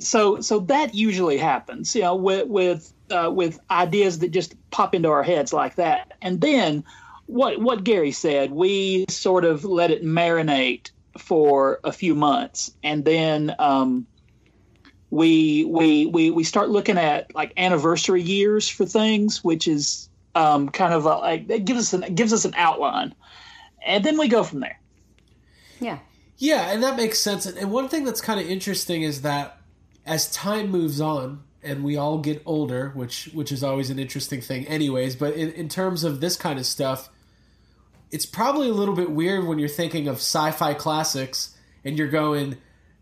So 0.00 0.40
so 0.40 0.60
that 0.60 0.94
usually 0.94 1.36
happens 1.38 1.94
you 1.94 2.02
know 2.02 2.14
with 2.16 2.46
with 2.48 2.92
uh, 3.10 3.30
with 3.30 3.58
ideas 3.70 4.18
that 4.20 4.30
just 4.30 4.54
pop 4.70 4.94
into 4.94 5.08
our 5.08 5.22
heads 5.22 5.52
like 5.52 5.74
that 5.76 6.12
and 6.22 6.40
then 6.40 6.82
what 7.26 7.60
what 7.60 7.84
gary 7.84 8.12
said 8.12 8.50
we 8.50 9.04
sort 9.08 9.44
of 9.44 9.64
let 9.64 9.90
it 9.90 10.02
marinate 10.04 10.90
for 11.18 11.80
a 11.84 11.92
few 11.92 12.14
months 12.14 12.70
and 12.82 13.04
then 13.04 13.54
um, 13.58 14.06
we 15.10 15.64
we 15.64 16.06
we 16.06 16.30
we 16.30 16.44
start 16.44 16.68
looking 16.70 16.98
at 16.98 17.34
like 17.34 17.52
anniversary 17.56 18.22
years 18.22 18.68
for 18.68 18.86
things 18.86 19.42
which 19.42 19.66
is 19.66 20.08
um, 20.36 20.68
kind 20.68 20.94
of 20.94 21.04
a, 21.06 21.16
like 21.16 21.50
it 21.50 21.64
gives 21.64 21.80
us 21.80 21.92
an 21.92 22.04
it 22.04 22.14
gives 22.14 22.32
us 22.32 22.44
an 22.44 22.54
outline 22.56 23.12
and 23.84 24.04
then 24.04 24.16
we 24.18 24.28
go 24.28 24.44
from 24.44 24.60
there 24.60 24.78
Yeah. 25.80 25.98
Yeah, 26.42 26.70
and 26.72 26.82
that 26.82 26.96
makes 26.96 27.18
sense. 27.18 27.44
And- 27.44 27.58
And 27.58 27.70
one 27.70 27.88
thing 27.88 28.04
that's 28.04 28.22
kind 28.22 28.40
of 28.40 28.46
interesting 28.48 29.02
is 29.02 29.20
that 29.22 29.59
as 30.10 30.28
time 30.32 30.70
moves 30.70 31.00
on 31.00 31.44
and 31.62 31.84
we 31.84 31.96
all 31.96 32.18
get 32.18 32.42
older, 32.44 32.90
which 32.94 33.30
which 33.32 33.52
is 33.52 33.62
always 33.62 33.90
an 33.90 33.98
interesting 33.98 34.40
thing, 34.40 34.66
anyways. 34.66 35.14
But 35.14 35.34
in, 35.34 35.52
in 35.52 35.68
terms 35.68 36.02
of 36.04 36.20
this 36.20 36.36
kind 36.36 36.58
of 36.58 36.66
stuff, 36.66 37.08
it's 38.10 38.26
probably 38.26 38.68
a 38.68 38.72
little 38.74 38.94
bit 38.96 39.10
weird 39.12 39.46
when 39.46 39.58
you're 39.60 39.68
thinking 39.68 40.08
of 40.08 40.16
sci-fi 40.16 40.74
classics 40.74 41.56
and 41.84 41.96
you're 41.96 42.08
going, 42.08 42.56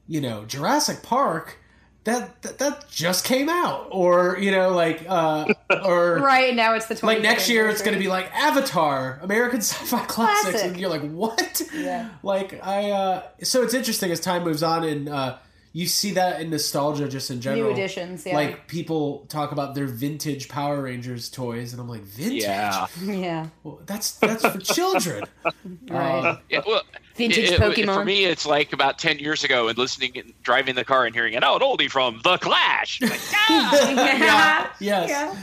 you 0.07 0.21
know, 0.21 0.45
Jurassic 0.45 1.03
Park. 1.03 1.59
That, 2.05 2.41
that 2.43 2.59
that 2.59 2.89
just 2.89 3.25
came 3.27 3.51
out, 3.51 3.89
or 3.91 4.39
you 4.41 4.51
know, 4.51 4.71
like, 4.71 5.05
uh, 5.07 5.53
or 5.85 6.19
Right 6.23 6.55
now 6.55 6.73
it's 6.75 6.87
the 6.87 6.95
20th 6.95 7.03
like 7.03 7.21
next 7.21 7.51
year 7.51 7.69
it's 7.69 7.83
going 7.83 7.93
to 7.93 7.99
be 7.99 8.09
like 8.09 8.31
Avatar, 8.35 9.19
American 9.23 9.61
Sci-Fi 9.61 10.05
Classics, 10.07 10.51
Classic. 10.51 10.71
and 10.71 10.81
you're 10.81 10.89
like, 10.89 11.03
what? 11.11 11.61
Yeah. 11.75 12.09
Like 12.23 12.65
I, 12.65 12.91
uh 12.91 13.23
so 13.43 13.63
it's 13.63 13.75
interesting 13.75 14.11
as 14.11 14.21
time 14.21 14.43
moves 14.45 14.63
on, 14.63 14.85
and 14.85 15.09
uh 15.09 15.37
you 15.79 15.87
see 15.87 16.11
that 16.13 16.41
in 16.41 16.51
nostalgia 16.51 17.09
just 17.09 17.31
in 17.31 17.41
general. 17.41 17.69
New 17.69 17.73
editions, 17.73 18.27
yeah. 18.27 18.35
Like 18.35 18.67
people 18.67 19.27
talk 19.29 19.53
about 19.53 19.77
their 19.77 19.87
vintage 19.87 20.49
Power 20.49 20.83
Rangers 20.83 21.29
toys, 21.31 21.73
and 21.73 21.81
I'm 21.81 21.89
like, 21.89 22.03
vintage? 22.03 22.43
Yeah. 22.43 22.87
Yeah. 23.05 23.47
Well, 23.63 23.81
that's 23.87 24.13
that's 24.19 24.45
for 24.47 24.59
children. 24.59 25.25
Right. 25.89 26.31
Um, 26.31 26.39
Yeah, 26.51 26.63
well, 26.67 26.83
Vintage 27.15 27.51
it- 27.51 27.53
it- 27.53 27.61
Pokemon. 27.61 27.95
For 27.95 28.05
me, 28.05 28.25
it's 28.25 28.45
like 28.45 28.73
about 28.73 28.99
ten 28.99 29.19
years 29.21 29.45
ago, 29.45 29.69
and 29.69 29.79
listening, 29.79 30.19
and 30.19 30.33
driving 30.43 30.75
the 30.75 30.85
car, 30.85 31.07
and 31.07 31.15
hearing 31.15 31.35
it. 31.35 31.37
an 31.37 31.45
old 31.45 31.63
oldie 31.63 31.91
from 31.91 32.21
The 32.25 32.39
Clash. 32.39 33.01
Like, 33.01 33.21
yeah. 33.49 34.71
Yes. 34.81 35.09
Yeah. 35.11 35.37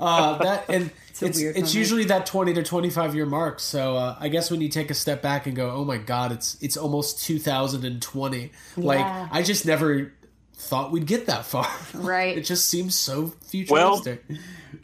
Uh, 0.00 0.38
that 0.38 0.64
and 0.68 0.90
a 1.22 1.26
it's 1.26 1.36
it's, 1.36 1.42
weird 1.42 1.54
moment. 1.56 1.74
usually 1.74 2.04
that 2.04 2.26
20 2.26 2.54
to 2.54 2.62
25 2.62 3.14
year 3.14 3.26
mark. 3.26 3.60
So 3.60 3.96
uh, 3.96 4.16
I 4.20 4.28
guess 4.28 4.50
when 4.50 4.60
you 4.60 4.68
take 4.68 4.90
a 4.90 4.94
step 4.94 5.22
back 5.22 5.46
and 5.46 5.54
go, 5.56 5.70
oh 5.70 5.84
my 5.84 5.98
god, 5.98 6.32
it's 6.32 6.56
it's 6.60 6.76
almost 6.76 7.24
2020. 7.24 8.52
Like 8.76 9.04
I 9.32 9.42
just 9.42 9.66
never 9.66 10.12
thought 10.54 10.90
we'd 10.90 11.06
get 11.06 11.26
that 11.26 11.44
far. 11.44 11.68
Right. 11.94 12.36
it 12.38 12.42
just 12.46 12.68
seems 12.68 12.94
so 12.94 13.34
futuristic. 13.44 14.24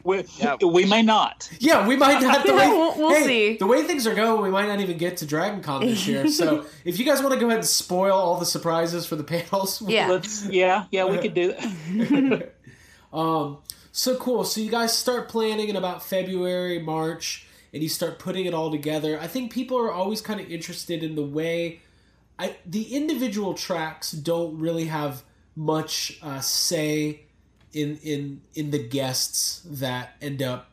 we, 0.04 0.22
Yeah. 0.36 0.56
we 0.62 0.84
may 0.84 1.00
not 1.02 1.48
yeah, 1.60 1.86
we 1.88 1.96
might 1.96 2.20
not. 2.22 2.44
The 2.46 2.52
way, 2.54 2.68
We'll- 2.68 2.94
we'll 2.98 3.10
hey, 3.14 3.26
see. 3.26 3.56
The 3.56 3.66
way 3.66 3.82
things 3.84 4.06
are 4.06 4.14
going, 4.14 4.42
we 4.42 4.50
might 4.50 4.66
not 4.68 4.80
even 4.80 4.98
get 4.98 5.16
to 5.18 5.26
Dragon 5.26 5.62
Con 5.62 5.80
this 5.80 6.06
year. 6.06 6.28
So 6.28 6.66
if 6.84 6.98
you 6.98 7.04
guys 7.06 7.20
want 7.22 7.32
to 7.34 7.40
go 7.40 7.46
ahead 7.46 7.58
and 7.60 7.66
spoil 7.66 8.12
all 8.14 8.38
the 8.38 8.44
surprises 8.46 9.06
for 9.06 9.16
the 9.16 9.24
panels, 9.24 9.80
Yeah. 9.82 10.08
let's 10.08 10.44
yeah 10.46 10.84
yeah 10.90 11.04
we 11.06 11.18
could 11.18 11.34
do 11.34 11.52
that 11.54 12.54
Um, 13.12 13.58
so 13.92 14.16
cool. 14.16 14.42
So 14.44 14.60
you 14.60 14.70
guys 14.70 14.96
start 14.96 15.28
planning 15.28 15.68
in 15.68 15.76
about 15.76 16.02
February, 16.02 16.78
March, 16.80 17.46
and 17.72 17.82
you 17.82 17.88
start 17.88 18.18
putting 18.18 18.46
it 18.46 18.54
all 18.54 18.70
together. 18.70 19.18
I 19.20 19.26
think 19.26 19.52
people 19.52 19.78
are 19.78 19.92
always 19.92 20.20
kind 20.20 20.40
of 20.40 20.50
interested 20.50 21.02
in 21.02 21.14
the 21.14 21.22
way 21.22 21.80
I, 22.38 22.56
the 22.66 22.94
individual 22.94 23.54
tracks 23.54 24.10
don't 24.10 24.58
really 24.58 24.86
have 24.86 25.22
much 25.54 26.18
uh, 26.22 26.40
say 26.40 27.22
in 27.72 27.98
in 28.02 28.40
in 28.54 28.70
the 28.70 28.82
guests 28.82 29.62
that 29.64 30.16
end 30.20 30.42
up 30.42 30.70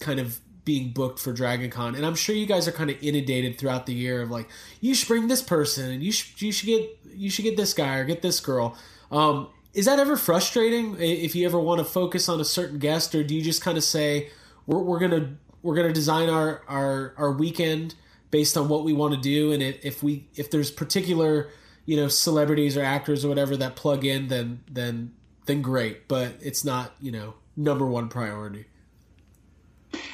kind 0.00 0.20
of 0.20 0.40
being 0.64 0.90
booked 0.90 1.18
for 1.18 1.32
Dragon 1.32 1.70
Con. 1.70 1.94
And 1.94 2.04
I'm 2.04 2.14
sure 2.14 2.34
you 2.34 2.44
guys 2.44 2.68
are 2.68 2.72
kind 2.72 2.90
of 2.90 3.02
inundated 3.02 3.58
throughout 3.58 3.86
the 3.86 3.94
year 3.94 4.20
of 4.20 4.30
like, 4.30 4.50
you 4.82 4.94
should 4.94 5.08
bring 5.08 5.28
this 5.28 5.40
person 5.40 5.90
and 5.90 6.02
you 6.02 6.12
should 6.12 6.42
you 6.42 6.52
should 6.52 6.66
get 6.66 6.98
you 7.14 7.30
should 7.30 7.44
get 7.44 7.56
this 7.56 7.72
guy 7.72 7.96
or 7.96 8.04
get 8.04 8.20
this 8.20 8.40
girl. 8.40 8.76
Um, 9.10 9.48
is 9.74 9.84
that 9.84 9.98
ever 9.98 10.16
frustrating 10.16 10.96
if 10.98 11.34
you 11.34 11.46
ever 11.46 11.58
want 11.58 11.78
to 11.78 11.84
focus 11.84 12.28
on 12.28 12.40
a 12.40 12.44
certain 12.44 12.78
guest 12.78 13.14
or 13.14 13.22
do 13.22 13.34
you 13.34 13.42
just 13.42 13.62
kind 13.62 13.78
of 13.78 13.84
say 13.84 14.30
we're, 14.66 14.80
we're 14.80 14.98
gonna 14.98 15.36
we're 15.62 15.74
gonna 15.74 15.92
design 15.92 16.28
our 16.28 16.62
our 16.68 17.14
our 17.16 17.32
weekend 17.32 17.94
based 18.30 18.56
on 18.56 18.68
what 18.68 18.84
we 18.84 18.92
want 18.92 19.14
to 19.14 19.20
do 19.20 19.52
and 19.52 19.62
if 19.62 20.02
we 20.02 20.28
if 20.34 20.50
there's 20.50 20.70
particular 20.70 21.48
you 21.84 21.96
know 21.96 22.08
celebrities 22.08 22.76
or 22.76 22.82
actors 22.82 23.24
or 23.24 23.28
whatever 23.28 23.56
that 23.56 23.76
plug 23.76 24.04
in 24.04 24.28
then 24.28 24.60
then 24.70 25.12
then 25.46 25.62
great 25.62 26.08
but 26.08 26.34
it's 26.40 26.64
not 26.64 26.94
you 27.00 27.10
know 27.10 27.34
number 27.56 27.86
one 27.86 28.08
priority 28.08 28.66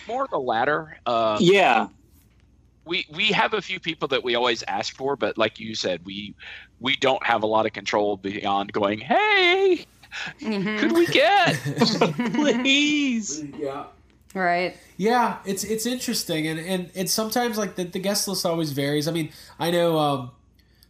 more 0.06 0.28
the 0.30 0.38
latter. 0.38 0.98
Uh, 1.06 1.36
yeah 1.40 1.88
we 2.84 3.06
we 3.12 3.32
have 3.32 3.54
a 3.54 3.62
few 3.62 3.80
people 3.80 4.08
that 4.08 4.22
we 4.24 4.34
always 4.34 4.62
ask 4.68 4.94
for, 4.94 5.16
but 5.16 5.38
like 5.38 5.58
you 5.58 5.74
said, 5.74 6.04
we 6.04 6.34
we 6.80 6.96
don't 6.96 7.24
have 7.26 7.42
a 7.42 7.46
lot 7.46 7.66
of 7.66 7.72
control 7.72 8.16
beyond 8.16 8.72
going, 8.72 9.00
hey, 9.00 9.84
Mm-hmm. 10.42 10.78
could 10.78 10.92
we 10.92 11.06
get? 11.06 11.58
please 12.32 13.44
yeah 13.56 13.86
Right. 14.34 14.76
Yeah, 14.96 15.38
it's 15.44 15.62
it's 15.62 15.86
interesting, 15.86 16.46
and 16.48 16.58
and 16.58 16.90
and 16.96 17.08
sometimes 17.08 17.56
like 17.56 17.76
the, 17.76 17.84
the 17.84 18.00
guest 18.00 18.26
list 18.26 18.44
always 18.44 18.72
varies. 18.72 19.06
I 19.06 19.12
mean, 19.12 19.32
I 19.60 19.70
know 19.70 19.96
um, 19.98 20.32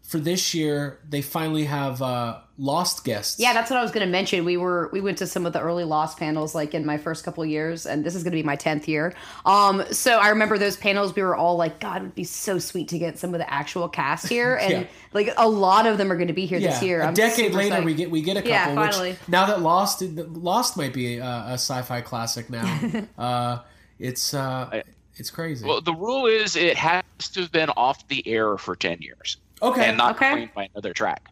for 0.04 0.18
this 0.18 0.52
year 0.54 1.00
they 1.08 1.22
finally 1.22 1.64
have 1.64 2.00
uh, 2.02 2.38
lost 2.58 3.04
guests. 3.04 3.40
Yeah, 3.40 3.54
that's 3.54 3.70
what 3.70 3.78
I 3.78 3.82
was 3.82 3.90
going 3.90 4.04
to 4.06 4.10
mention. 4.12 4.44
We 4.44 4.58
were 4.58 4.90
we 4.92 5.00
went 5.00 5.16
to 5.18 5.26
some 5.26 5.46
of 5.46 5.54
the 5.54 5.60
early 5.60 5.84
Lost 5.84 6.18
panels 6.18 6.54
like 6.54 6.74
in 6.74 6.84
my 6.84 6.98
first 6.98 7.24
couple 7.24 7.42
of 7.42 7.48
years, 7.48 7.86
and 7.86 8.04
this 8.04 8.14
is 8.14 8.22
going 8.22 8.32
to 8.32 8.36
be 8.36 8.42
my 8.42 8.54
tenth 8.54 8.86
year. 8.86 9.14
Um, 9.46 9.82
so 9.92 10.18
I 10.18 10.28
remember 10.28 10.58
those 10.58 10.76
panels. 10.76 11.14
We 11.14 11.22
were 11.22 11.34
all 11.34 11.56
like, 11.56 11.80
"God, 11.80 12.02
it 12.02 12.04
would 12.04 12.14
be 12.14 12.24
so 12.24 12.58
sweet 12.58 12.88
to 12.88 12.98
get 12.98 13.18
some 13.18 13.34
of 13.34 13.38
the 13.38 13.50
actual 13.50 13.88
cast 13.88 14.28
here," 14.28 14.56
and 14.60 14.70
Yeah. 14.72 14.86
like 15.14 15.32
a 15.38 15.48
lot 15.48 15.86
of 15.86 15.96
them 15.96 16.12
are 16.12 16.16
going 16.16 16.28
to 16.28 16.34
be 16.34 16.44
here 16.44 16.58
Yeah, 16.58 16.70
this 16.72 16.82
year. 16.82 17.00
a 17.00 17.06
I'm 17.06 17.14
decade 17.14 17.54
later, 17.54 17.76
psyched. 17.76 17.84
we 17.84 17.94
get 17.94 18.10
we 18.10 18.20
get 18.20 18.36
a 18.36 18.40
couple. 18.42 18.50
Yeah, 18.52 18.68
which 18.80 18.92
finally. 18.92 19.16
now 19.26 19.46
that 19.46 19.62
Lost 19.62 20.02
Lost 20.02 20.76
might 20.76 20.92
be 20.92 21.16
a, 21.16 21.24
a 21.24 21.52
sci-fi 21.54 22.02
classic 22.02 22.50
now. 22.50 22.80
uh, 23.18 23.58
it's 23.98 24.34
uh, 24.34 24.82
it's 25.16 25.30
crazy. 25.30 25.66
Well, 25.66 25.80
the 25.80 25.94
rule 25.94 26.26
is 26.26 26.56
it 26.56 26.76
has 26.76 27.02
to 27.32 27.40
have 27.40 27.52
been 27.52 27.70
off 27.70 28.06
the 28.08 28.26
air 28.28 28.58
for 28.58 28.76
10 28.76 29.00
years 29.00 29.38
okay, 29.64 29.86
and 29.88 29.98
not 29.98 30.16
Okay. 30.16 30.30
claimed 30.32 30.54
by 30.54 30.68
another 30.74 30.92
track. 30.92 31.22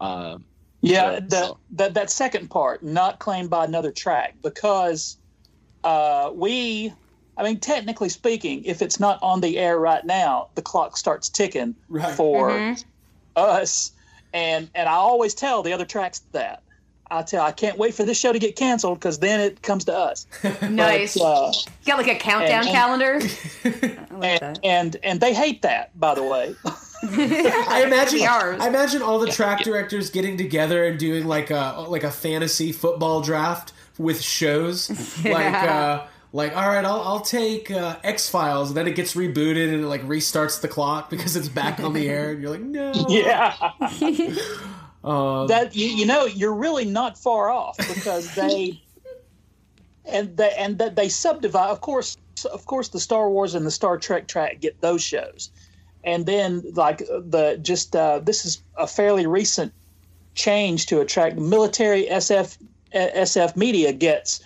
Um, 0.00 0.44
Yeah, 0.80 1.14
So- 1.14 1.20
that, 1.20 1.30
so- 1.32 1.58
that 1.76 1.94
that 1.94 2.10
second 2.10 2.50
part, 2.50 2.82
not 2.82 3.18
claimed 3.18 3.48
by 3.48 3.64
another 3.64 3.90
track, 3.90 4.34
because 4.42 5.16
uh, 5.82 6.30
we, 6.34 6.92
I 7.38 7.42
mean, 7.42 7.58
technically 7.60 8.08
speaking, 8.10 8.64
if 8.64 8.82
it's 8.82 8.98
not 9.00 9.18
on 9.22 9.40
the 9.40 9.58
air 9.58 9.78
right 9.78 10.04
now, 10.04 10.48
the 10.56 10.62
clock 10.62 10.96
starts 10.98 11.28
ticking 11.30 11.74
Right. 11.88 12.14
for 12.14 12.50
Mhm. 12.50 12.84
us, 13.36 13.92
and 14.34 14.68
and 14.74 14.88
I 14.88 14.94
always 14.94 15.34
tell 15.34 15.62
the 15.62 15.72
other 15.72 15.84
tracks 15.86 16.20
that. 16.32 16.62
I 17.18 17.22
tell 17.22 17.44
I 17.44 17.52
can't 17.52 17.78
wait 17.78 17.94
for 17.94 18.04
this 18.04 18.18
show 18.18 18.32
to 18.32 18.38
get 18.38 18.56
canceled 18.56 18.98
because 18.98 19.18
then 19.18 19.40
it 19.40 19.62
comes 19.62 19.84
to 19.86 19.96
us. 19.96 20.26
Nice. 20.62 21.16
But, 21.16 21.24
uh, 21.24 21.52
you 21.82 21.92
got 21.92 21.98
like 21.98 22.08
a 22.08 22.18
countdown 22.18 22.66
and- 22.66 22.68
calendar. 22.68 23.20
I 23.64 24.14
like 24.14 24.22
and, 24.22 24.40
that. 24.40 24.58
and 24.64 24.96
and 25.02 25.20
they 25.20 25.34
hate 25.34 25.62
that, 25.62 25.98
by 25.98 26.14
the 26.14 26.22
way. 26.22 26.54
I 27.04 27.82
imagine 27.86 28.22
ours. 28.22 28.60
I 28.60 28.68
imagine 28.68 29.02
all 29.02 29.18
the 29.18 29.30
track 29.30 29.62
directors 29.62 30.10
getting 30.10 30.36
together 30.36 30.84
and 30.84 30.98
doing 30.98 31.26
like 31.26 31.50
a 31.50 31.84
like 31.88 32.04
a 32.04 32.10
fantasy 32.10 32.72
football 32.72 33.20
draft 33.20 33.72
with 33.98 34.20
shows 34.20 34.90
like 35.24 35.54
uh 35.54 36.04
like 36.32 36.56
all 36.56 36.66
right 36.66 36.84
I'll 36.84 37.00
I'll 37.02 37.20
take 37.20 37.70
uh, 37.70 37.96
X 38.02 38.28
Files 38.28 38.70
and 38.70 38.76
then 38.76 38.88
it 38.88 38.96
gets 38.96 39.14
rebooted 39.14 39.72
and 39.72 39.84
it 39.84 39.86
like 39.86 40.02
restarts 40.02 40.60
the 40.60 40.68
clock 40.68 41.10
because 41.10 41.36
it's 41.36 41.48
back 41.48 41.78
on 41.78 41.92
the 41.92 42.08
air 42.08 42.30
and 42.30 42.42
you're 42.42 42.50
like 42.50 42.60
no 42.60 42.92
yeah. 43.08 43.54
Uh, 45.04 45.46
that 45.46 45.76
you, 45.76 45.86
you 45.86 46.06
know 46.06 46.24
you're 46.24 46.54
really 46.54 46.84
not 46.84 47.18
far 47.18 47.50
off 47.50 47.76
because 47.76 48.34
they 48.34 48.80
and 50.06 50.36
they 50.36 50.52
and 50.58 50.78
that 50.78 50.96
they 50.96 51.08
subdivide 51.08 51.70
of 51.70 51.80
course 51.80 52.16
of 52.52 52.66
course 52.66 52.88
the 52.88 53.00
star 53.00 53.30
wars 53.30 53.54
and 53.54 53.64
the 53.66 53.70
star 53.70 53.98
trek 53.98 54.26
track 54.26 54.60
get 54.60 54.80
those 54.80 55.02
shows. 55.02 55.50
And 56.02 56.26
then 56.26 56.62
like 56.74 56.98
the 56.98 57.58
just 57.62 57.94
uh, 57.94 58.18
this 58.18 58.44
is 58.44 58.62
a 58.76 58.86
fairly 58.86 59.26
recent 59.26 59.72
change 60.34 60.86
to 60.86 61.00
a 61.00 61.04
track. 61.04 61.36
Military 61.36 62.06
sf 62.06 62.58
uh, 62.94 62.98
sf 62.98 63.56
media 63.56 63.92
gets 63.92 64.40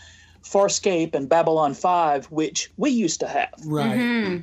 farscape 0.45 1.15
and 1.15 1.29
babylon 1.29 1.75
5 1.75 2.27
which 2.27 2.71
we 2.77 2.91
used 2.91 3.21
to 3.21 3.29
have. 3.29 3.55
Right. 3.65 3.99
Mm-hmm. 3.99 4.41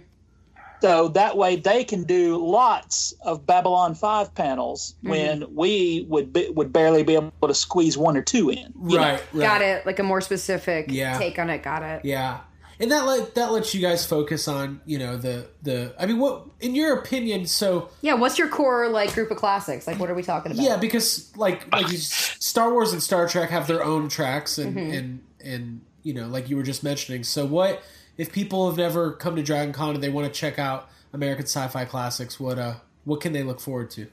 So 0.85 1.07
that 1.09 1.35
way 1.37 1.55
they 1.55 1.83
can 1.83 2.03
do 2.03 2.37
lots 2.37 3.13
of 3.21 3.45
Babylon 3.45 3.95
5 3.95 4.33
panels 4.35 4.95
Mm-hmm. 4.99 5.09
when 5.09 5.55
we 5.55 6.05
would 6.09 6.31
be, 6.33 6.49
would 6.49 6.71
barely 6.73 7.03
be 7.03 7.15
able 7.15 7.31
to 7.47 7.53
squeeze 7.53 7.97
one 7.97 8.15
or 8.17 8.21
two 8.21 8.49
in. 8.49 8.71
right 8.75 9.21
right 9.33 9.41
Got 9.47 9.61
it. 9.61 9.85
Like 9.85 9.99
a 9.99 10.03
more 10.03 10.21
specific 10.21 10.85
Yeah. 10.89 11.17
take 11.17 11.37
on 11.39 11.49
it. 11.49 11.63
Got 11.63 11.83
it. 11.83 12.05
Yeah. 12.05 12.39
And 12.79 12.91
that 12.91 13.05
let 13.05 13.35
that 13.35 13.53
lets 13.53 13.73
you 13.73 13.81
guys 13.81 14.05
focus 14.05 14.49
on, 14.49 14.81
you 14.85 14.99
know, 14.99 15.15
the 15.15 15.47
the 15.63 15.93
I 15.97 16.05
mean 16.05 16.19
what 16.19 16.45
in 16.59 16.75
your 16.75 16.97
opinion, 16.99 17.45
so 17.45 17.89
Yeah. 18.01 18.15
What's 18.15 18.37
your 18.37 18.49
core 18.49 18.89
like 18.89 19.13
group 19.13 19.31
of 19.31 19.37
classics? 19.37 19.87
Like, 19.87 19.97
what 19.97 20.09
are 20.09 20.13
we 20.13 20.23
talking 20.23 20.51
about? 20.51 20.61
Yeah, 20.63 20.75
because 20.75 21.31
like 21.37 21.71
like 21.73 21.89
you, 21.89 21.97
Star 21.97 22.73
Wars 22.73 22.91
and 22.91 23.01
Star 23.01 23.27
Trek 23.29 23.49
have 23.49 23.67
their 23.67 23.81
own 23.83 24.09
tracks, 24.09 24.57
and 24.57 24.75
Mm-hmm. 24.75 24.91
and 24.93 25.19
and 25.43 25.81
you 26.03 26.13
know, 26.13 26.27
like 26.27 26.49
you 26.49 26.57
were 26.57 26.63
just 26.63 26.83
mentioning. 26.83 27.23
So 27.23 27.45
what 27.45 27.81
if 28.17 28.31
people 28.31 28.67
have 28.69 28.77
never 28.77 29.11
come 29.13 29.35
to 29.35 29.43
Dragon 29.43 29.73
Con 29.73 29.95
and 29.95 30.03
they 30.03 30.09
want 30.09 30.31
to 30.31 30.33
check 30.39 30.57
out 30.59 30.89
American 31.13 31.45
Sci-Fi 31.45 31.85
classics? 31.85 32.39
What 32.39 32.57
uh, 32.59 32.75
what 33.03 33.21
can 33.21 33.33
they 33.33 33.43
look 33.43 33.59
forward 33.59 33.89
to? 33.91 34.07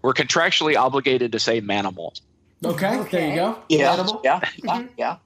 we're 0.00 0.14
contractually 0.14 0.76
obligated 0.76 1.32
to 1.32 1.40
say 1.40 1.60
Manimal. 1.60 2.18
Okay, 2.64 3.04
there 3.10 3.28
you 3.30 3.34
go. 3.34 3.58
Yeah, 3.68 3.92
Animal. 3.92 4.20
yeah, 4.24 4.40
yeah, 4.62 4.84
yeah. 4.96 5.16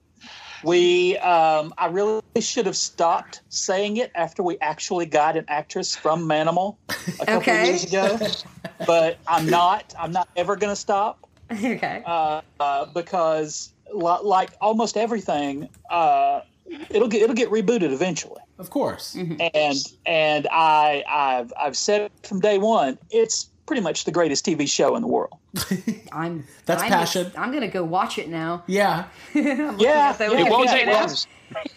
We, 0.64 1.18
um, 1.18 1.74
I 1.76 1.86
really 1.86 2.22
should 2.40 2.66
have 2.66 2.76
stopped 2.76 3.42
saying 3.50 3.98
it 3.98 4.10
after 4.14 4.42
we 4.42 4.56
actually 4.60 5.06
got 5.06 5.36
an 5.36 5.44
actress 5.48 5.94
from 5.94 6.26
Manimal 6.28 6.76
a 6.88 7.26
couple 7.26 7.34
Okay. 7.38 7.66
years 7.66 7.84
ago, 7.84 8.18
but 8.86 9.18
I'm 9.26 9.46
not. 9.50 9.92
I'm 9.98 10.12
not 10.12 10.28
ever 10.36 10.56
going 10.56 10.72
to 10.72 10.76
stop. 10.76 11.28
okay. 11.52 12.02
uh, 12.06 12.40
uh, 12.60 12.86
because 12.86 13.72
li- 13.92 14.18
like 14.22 14.50
almost 14.60 14.96
everything, 14.96 15.68
uh, 15.90 16.40
it'll 16.90 17.08
get 17.08 17.22
it'll 17.22 17.34
get 17.36 17.50
rebooted 17.50 17.92
eventually. 17.92 18.40
Of 18.58 18.70
course. 18.70 19.14
Mm-hmm. 19.14 19.40
And 19.54 19.78
and 20.06 20.48
I 20.50 21.04
I've 21.08 21.52
I've 21.60 21.76
said 21.76 22.02
it 22.02 22.12
from 22.26 22.40
day 22.40 22.58
one, 22.58 22.98
it's 23.10 23.50
pretty 23.66 23.82
much 23.82 24.04
the 24.04 24.10
greatest 24.12 24.44
TV 24.44 24.68
show 24.68 24.96
in 24.96 25.02
the 25.02 25.08
world. 25.08 25.32
I'm. 26.12 26.44
That's 26.66 26.82
I'm 26.82 26.88
passion. 26.90 27.24
Just, 27.24 27.38
I'm 27.38 27.52
gonna 27.52 27.68
go 27.68 27.84
watch 27.84 28.18
it 28.18 28.28
now. 28.28 28.64
Yeah. 28.66 29.04
Yeah, 29.34 29.70
at 29.74 29.80
yeah, 29.80 30.16
It 30.20 30.50
won't 30.50 30.68
take 30.68 30.86
long. 30.86 30.94
Yeah, 30.94 31.04
that's 31.04 31.26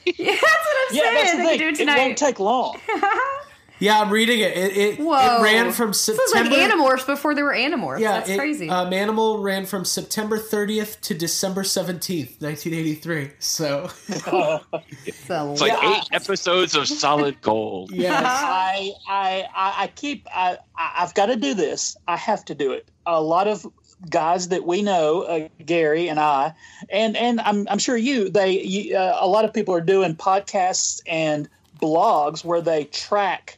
what 0.09 0.77
I'm 0.89 0.95
Yeah, 0.95 1.01
saying. 1.03 1.15
that's 1.15 1.31
the 1.31 1.37
I 1.41 1.45
thing. 1.45 1.59
do 1.59 1.67
it 1.67 1.79
It 1.79 1.87
won't 1.87 2.17
take 2.17 2.39
long. 2.39 2.79
Yeah, 3.79 3.99
I'm 3.99 4.09
reading 4.09 4.39
it. 4.39 4.55
It 4.55 4.77
it, 4.77 4.99
Whoa. 4.99 5.39
it 5.39 5.41
ran 5.43 5.71
from 5.73 5.91
September. 5.93 6.21
This 6.23 6.29
is 6.29 6.35
like 6.35 6.45
September. 6.51 6.75
Animorphs 6.95 7.05
before 7.05 7.35
there 7.35 7.43
were 7.45 7.53
Animorphs. 7.53 7.99
yeah, 7.99 8.13
that's 8.13 8.29
it- 8.29 8.37
crazy. 8.37 8.69
Uh, 8.69 8.85
Manimal 8.85 9.43
ran 9.43 9.65
from 9.65 9.83
September 9.83 10.37
30th 10.39 11.01
to 11.01 11.13
December 11.13 11.63
17th, 11.63 12.41
1983. 12.41 13.31
So, 13.39 13.87
so, 14.07 14.61
It's 15.05 15.29
like 15.61 15.83
eight 15.83 16.03
episodes 16.13 16.75
of 16.75 16.87
solid 16.87 17.41
gold. 17.41 17.91
yes. 17.93 18.23
I, 18.25 18.91
I, 19.09 19.45
I, 19.55 19.83
I 19.83 19.87
keep, 19.87 20.25
I, 20.33 20.57
I- 20.77 20.93
I've 20.99 21.13
got 21.13 21.25
to 21.27 21.35
do 21.35 21.53
this. 21.53 21.97
I 22.07 22.15
have 22.17 22.45
to 22.45 22.55
do 22.55 22.71
it. 22.71 22.87
A 23.05 23.21
lot 23.21 23.47
of 23.47 23.65
guys 24.09 24.47
that 24.49 24.65
we 24.65 24.81
know, 24.81 25.23
uh, 25.23 25.47
Gary 25.65 26.07
and 26.09 26.19
I, 26.19 26.53
and 26.89 27.15
and 27.17 27.39
I'm, 27.41 27.67
I'm 27.69 27.79
sure 27.79 27.97
you, 27.97 28.29
they, 28.29 28.61
you, 28.61 28.95
uh, 28.97 29.17
a 29.19 29.27
lot 29.27 29.45
of 29.45 29.53
people 29.53 29.73
are 29.75 29.81
doing 29.81 30.15
podcasts 30.15 31.01
and 31.07 31.47
blogs 31.81 32.43
where 32.45 32.61
they 32.61 32.85
track 32.85 33.57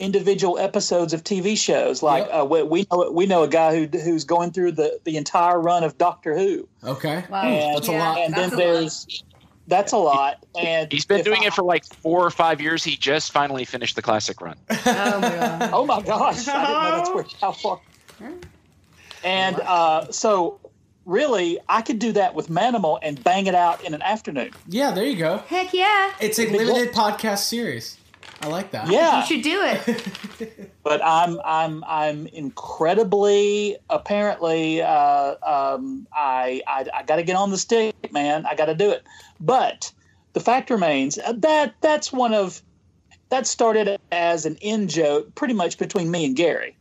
individual 0.00 0.58
episodes 0.58 1.12
of 1.12 1.22
TV 1.22 1.56
shows. 1.56 2.02
Like 2.02 2.26
Yep. 2.26 2.34
uh, 2.40 2.44
we, 2.46 2.62
we 2.64 2.86
know, 2.90 3.10
we 3.12 3.26
know 3.26 3.42
a 3.44 3.48
guy 3.48 3.76
who 3.76 3.98
who's 3.98 4.24
going 4.24 4.50
through 4.52 4.72
the 4.72 4.98
the 5.04 5.16
entire 5.16 5.60
run 5.60 5.84
of 5.84 5.96
Doctor 5.98 6.36
Who, 6.36 6.68
Okay. 6.82 7.24
Wow. 7.30 7.42
and, 7.42 7.76
That's 7.76 7.88
a 7.88 7.92
lot. 7.92 8.18
and 8.18 8.34
then 8.34 8.40
That's 8.50 8.52
a 8.52 8.56
there's. 8.56 9.24
That's 9.66 9.92
a 9.92 9.98
lot, 9.98 10.44
and 10.58 10.90
He's 10.90 11.04
been 11.06 11.22
doing 11.22 11.44
I- 11.44 11.46
it 11.46 11.52
for 11.54 11.62
like 11.62 11.84
four 11.84 12.26
or 12.26 12.30
five 12.32 12.60
years. 12.60 12.82
He 12.82 12.96
just 12.96 13.30
finally 13.30 13.64
finished 13.64 13.94
the 13.94 14.02
classic 14.02 14.40
run. 14.40 14.56
oh 14.70 14.74
my 15.20 15.28
god. 15.30 15.70
Oh 15.72 15.86
my 15.86 16.02
gosh! 16.02 16.48
I 16.48 16.66
didn't 16.66 16.82
know 16.82 16.90
that's 16.96 17.10
where 17.10 17.24
how 17.40 17.52
far. 17.52 17.80
And 19.22 19.56
uh, 19.60 20.10
so, 20.10 20.58
really, 21.04 21.58
I 21.68 21.82
could 21.82 21.98
do 21.98 22.12
that 22.12 22.34
with 22.34 22.48
Manimal 22.48 22.98
and 23.02 23.22
bang 23.22 23.46
it 23.46 23.54
out 23.54 23.84
in 23.84 23.94
an 23.94 24.02
afternoon. 24.02 24.50
Yeah, 24.66 24.90
there 24.92 25.04
you 25.04 25.16
go. 25.16 25.38
Heck 25.46 25.72
yeah. 25.74 26.12
It's 26.20 26.38
a 26.38 26.46
limited 26.48 26.92
podcast 26.94 27.40
series. 27.44 27.96
I 28.40 28.48
like 28.48 28.70
that. 28.70 28.90
Yeah, 28.90 29.20
You 29.20 29.26
should 29.26 29.42
do 29.42 29.60
it. 29.62 30.72
but 30.82 31.00
I'm 31.04 31.38
I'm 31.44 31.84
I'm 31.86 32.26
incredibly 32.28 33.76
apparently 33.90 34.80
uh, 34.80 35.34
um, 35.46 36.06
I 36.14 36.62
I, 36.66 36.86
I 36.94 37.02
got 37.02 37.16
to 37.16 37.22
get 37.22 37.36
on 37.36 37.50
the 37.50 37.58
stick, 37.58 37.94
man. 38.12 38.46
I 38.46 38.54
got 38.54 38.66
to 38.66 38.74
do 38.74 38.90
it. 38.90 39.04
But 39.40 39.92
the 40.32 40.40
fact 40.40 40.70
remains 40.70 41.18
uh, 41.18 41.34
that 41.38 41.74
that's 41.82 42.12
one 42.12 42.32
of 42.32 42.62
that 43.28 43.46
started 43.46 43.98
as 44.10 44.46
an 44.46 44.56
in 44.62 44.88
joke, 44.88 45.34
pretty 45.34 45.54
much 45.54 45.76
between 45.78 46.10
me 46.10 46.24
and 46.24 46.34
Gary, 46.34 46.76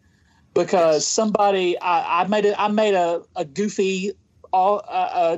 because 0.53 1.05
somebody 1.05 1.79
I, 1.81 2.21
I 2.21 2.27
made 2.27 2.45
a 2.45 2.59
I 2.59 2.69
made 2.69 2.93
a, 2.93 3.21
a 3.35 3.43
goofy 3.43 4.13
all 4.53 4.81
uh, 4.87 4.91
uh, 4.91 5.37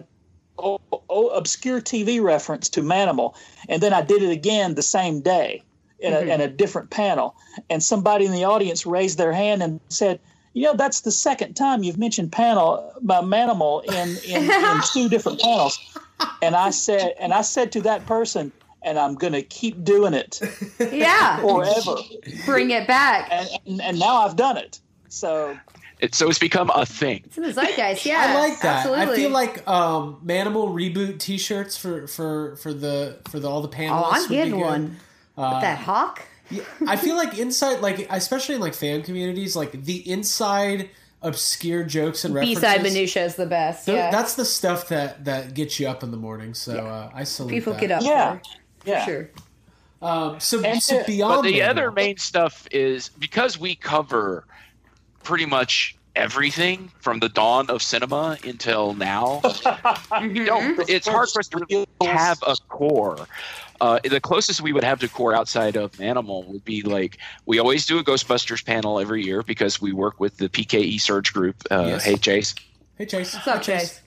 o- 0.60 0.82
o- 1.10 1.30
obscure 1.30 1.82
TV 1.82 2.22
reference 2.22 2.70
to 2.70 2.82
Manimal, 2.82 3.34
and 3.68 3.82
then 3.82 3.92
I 3.92 4.04
did 4.04 4.22
it 4.22 4.30
again 4.30 4.76
the 4.76 4.84
same 4.84 5.22
day 5.22 5.64
in 6.02 6.14
a, 6.14 6.20
in 6.20 6.42
a 6.42 6.48
different 6.48 6.90
panel, 6.90 7.36
and 7.70 7.82
somebody 7.84 8.26
in 8.26 8.32
the 8.32 8.44
audience 8.44 8.86
raised 8.86 9.18
their 9.18 9.34
hand 9.34 9.62
and 9.64 9.80
said. 9.90 10.20
You 10.54 10.64
know, 10.64 10.74
that's 10.76 11.00
the 11.02 11.12
second 11.14 11.54
time 11.54 11.82
you've 11.82 11.98
mentioned 11.98 12.34
panel 12.34 12.92
uh, 13.10 13.22
Manimal 13.22 13.86
in, 13.86 14.18
in, 14.30 14.52
in 14.52 14.82
two 14.94 15.08
different 15.08 15.40
panels, 15.40 15.80
and 16.42 16.58
I 16.58 16.72
said, 16.72 17.14
and 17.22 17.34
I 17.34 17.40
said 17.40 17.72
to 17.72 17.82
that 17.84 18.06
person, 18.06 18.52
and 18.84 19.00
I'm 19.00 19.16
going 19.16 19.32
to 19.32 19.44
keep 19.44 19.82
doing 19.86 20.14
it 20.14 20.42
Yeah. 20.92 21.40
forever. 21.40 21.96
Bring 22.46 22.72
it 22.72 22.86
back. 22.86 23.30
And, 23.32 23.50
and, 23.66 23.82
and 23.82 24.00
now 24.00 24.18
I've 24.18 24.36
done 24.36 24.58
it. 24.58 24.82
So 25.08 25.58
It, 26.02 26.16
so 26.16 26.28
it's 26.30 26.38
become 26.38 26.70
a 26.76 26.86
thing. 26.86 27.22
It's 27.26 27.38
in 27.38 27.44
the 27.44 27.54
zeitgeist. 27.54 28.06
Yeah, 28.06 28.26
I 28.28 28.34
like 28.50 28.60
that. 28.60 28.86
Absolutely. 28.88 29.14
I 29.14 29.16
feel 29.16 29.30
like 29.30 29.66
um, 29.70 30.20
Manimal 30.26 30.74
reboot 30.74 31.20
T-shirts 31.20 31.78
for 31.78 32.08
for 32.08 32.58
for 32.58 32.74
the 32.74 33.20
for 33.30 33.40
the 33.40 33.48
all 33.48 33.62
the 33.62 33.70
panelists. 33.70 34.04
Oh, 34.04 34.10
I'm 34.12 34.22
would 34.24 34.30
be 34.30 34.36
getting 34.36 34.54
good. 34.56 34.62
one. 34.62 34.98
With 35.36 35.62
that 35.62 35.80
hawk. 35.80 36.22
I 36.88 36.98
feel 36.98 37.16
like 37.16 37.38
inside, 37.38 37.80
like 37.80 38.06
especially 38.12 38.56
in 38.56 38.62
like 38.62 38.74
fan 38.74 39.02
communities, 39.04 39.56
like 39.56 39.72
the 39.72 40.10
inside 40.10 40.90
obscure 41.22 41.84
jokes 41.84 42.26
and 42.26 42.34
B 42.34 42.40
references. 42.40 42.62
side 42.62 42.84
minutia 42.84 43.24
is 43.26 43.36
the 43.36 43.46
best. 43.46 43.88
yeah. 43.88 44.10
That's 44.12 44.36
the 44.36 44.44
stuff 44.46 44.88
that 44.90 45.24
that 45.26 45.54
gets 45.54 45.80
you 45.80 45.88
up 45.88 46.04
in 46.04 46.12
the 46.12 46.18
morning. 46.18 46.54
So 46.54 46.74
uh, 46.86 47.12
I 47.14 47.24
salute 47.24 47.52
people 47.52 47.74
that. 47.74 47.80
get 47.82 47.92
up. 47.92 48.02
Yeah. 48.04 48.38
for, 48.38 48.42
yeah, 48.86 49.06
for 49.06 49.12
sure. 49.12 49.30
Um, 50.02 50.40
so, 50.40 50.64
And 50.64 50.82
so 50.82 51.04
beyond 51.06 51.36
But 51.38 51.42
the 51.44 51.60
Manimal- 51.60 51.70
other 51.70 51.92
main 51.92 52.18
stuff 52.18 52.68
is 52.72 53.10
because 53.10 53.58
we 53.60 53.76
cover 53.76 54.46
pretty 55.24 55.46
much 55.46 55.96
everything 56.16 56.92
from 57.00 57.20
the 57.20 57.30
dawn 57.30 57.70
of 57.70 57.82
cinema 57.84 58.38
until 58.44 58.96
now. 58.96 59.42
you 60.24 60.44
don't, 60.46 60.90
it's 60.90 61.08
hard 61.08 61.30
for 61.30 61.40
us 61.40 61.48
to 61.50 61.66
really 61.70 61.86
have 62.02 62.40
a 62.46 62.56
core. 62.68 63.28
Uh, 63.82 64.00
the 64.04 64.22
closest 64.22 64.62
we 64.62 64.72
would 64.74 64.84
have 64.84 65.00
to 65.00 65.08
core 65.10 65.34
outside 65.34 65.76
of 65.76 65.92
Manimal 65.94 66.46
would 66.46 66.64
be 66.64 66.84
like 66.84 67.18
we 67.48 67.58
always 67.58 67.88
do 67.88 67.98
a 67.98 68.04
Ghostbusters 68.04 68.64
panel 68.64 69.00
every 69.00 69.24
year 69.24 69.42
because 69.42 69.82
we 69.82 69.92
work 69.92 70.20
with 70.20 70.38
the 70.38 70.50
PKE 70.50 71.02
Surge 71.02 71.34
Group. 71.34 71.56
Uh, 71.72 71.86
Yes. 71.88 72.04
Hey 72.06 72.16
Chase, 72.16 72.54
Hey 73.00 73.08
Chase, 73.08 73.34
What's 73.34 73.48
up, 73.48 73.56
Hi, 73.58 73.62
Chase? 73.64 74.02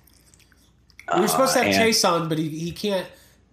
We 1.12 1.20
were 1.22 1.28
supposed 1.28 1.54
to 1.54 1.58
have 1.58 1.66
and- 1.68 1.76
Chase 1.76 2.04
on, 2.04 2.28
but 2.28 2.38
he, 2.38 2.48
he 2.50 2.70
can't 2.70 3.08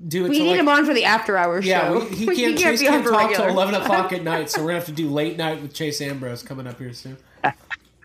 do 0.07 0.25
it. 0.25 0.29
We 0.29 0.39
need 0.39 0.51
like, 0.51 0.59
him 0.59 0.67
on 0.69 0.85
for 0.85 0.93
the 0.93 1.05
after 1.05 1.37
hours 1.37 1.65
Yeah, 1.65 1.87
show. 1.89 1.99
we, 2.07 2.15
he 2.15 2.25
can't. 2.35 2.57
Chase 2.57 2.81
be 2.81 2.87
on 2.87 2.93
can't 3.01 3.05
talk 3.07 3.17
regular. 3.29 3.45
till 3.47 3.53
eleven 3.55 3.73
o'clock 3.81 4.13
at 4.13 4.23
night, 4.23 4.51
so 4.51 4.61
we're 4.61 4.67
gonna 4.67 4.77
have 4.79 4.85
to 4.85 4.91
do 4.91 5.09
late 5.09 5.37
night 5.37 5.59
with 5.61 5.73
Chase 5.73 6.01
Ambrose 6.01 6.43
coming 6.43 6.67
up 6.67 6.77
here 6.77 6.93
soon. 6.93 7.17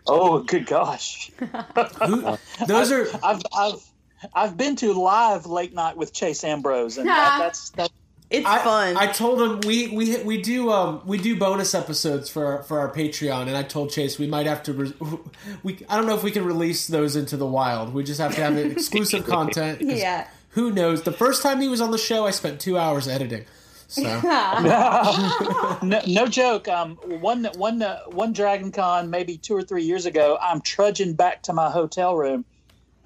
Oh, 0.07 0.39
good 0.39 0.65
gosh. 0.65 1.31
Who, 2.03 2.35
those 2.67 2.91
are 2.91 3.07
I've 3.23 3.41
I've 3.55 3.91
I've 4.33 4.57
been 4.57 4.75
to 4.77 4.91
live 4.93 5.45
late 5.45 5.75
night 5.75 5.95
with 5.97 6.13
Chase 6.13 6.43
Ambrose, 6.43 6.97
and 6.97 7.07
that, 7.07 7.37
that's 7.39 7.69
that. 7.71 7.91
It's 8.29 8.45
I, 8.45 8.59
fun. 8.59 8.97
I 8.97 9.07
told 9.07 9.41
him 9.41 9.61
we 9.61 9.87
we 9.87 10.21
we 10.23 10.41
do 10.41 10.69
um 10.69 11.01
we 11.05 11.17
do 11.17 11.37
bonus 11.37 11.73
episodes 11.73 12.29
for 12.29 12.45
our, 12.45 12.63
for 12.63 12.79
our 12.79 12.91
Patreon, 12.91 13.47
and 13.47 13.55
I 13.55 13.63
told 13.63 13.89
Chase 13.91 14.19
we 14.19 14.27
might 14.27 14.45
have 14.45 14.63
to 14.63 14.73
re- 14.73 14.93
we 15.63 15.79
I 15.89 15.95
don't 15.95 16.07
know 16.07 16.15
if 16.15 16.23
we 16.23 16.31
can 16.31 16.45
release 16.45 16.87
those 16.87 17.15
into 17.15 17.37
the 17.37 17.45
wild. 17.45 17.93
We 17.93 18.03
just 18.03 18.19
have 18.19 18.35
to 18.35 18.41
have 18.41 18.57
exclusive 18.71 19.25
content. 19.25 19.81
Yeah. 19.81 20.27
Who 20.51 20.71
knows? 20.71 21.03
The 21.03 21.11
first 21.11 21.41
time 21.41 21.61
he 21.61 21.69
was 21.69 21.79
on 21.79 21.91
the 21.91 21.97
show, 21.97 22.25
I 22.25 22.31
spent 22.31 22.59
two 22.59 22.77
hours 22.77 23.07
editing. 23.07 23.45
So 23.87 24.01
No, 25.81 26.01
no 26.05 26.27
joke. 26.27 26.67
Um, 26.67 26.95
one 27.21 27.45
one 27.55 27.81
uh, 27.81 27.99
one 28.07 28.33
Dragon 28.33 28.71
Con 28.73 29.09
maybe 29.09 29.37
two 29.37 29.55
or 29.55 29.61
three 29.61 29.83
years 29.83 30.05
ago, 30.05 30.37
I'm 30.41 30.59
trudging 30.59 31.13
back 31.13 31.43
to 31.43 31.53
my 31.53 31.69
hotel 31.69 32.17
room 32.17 32.43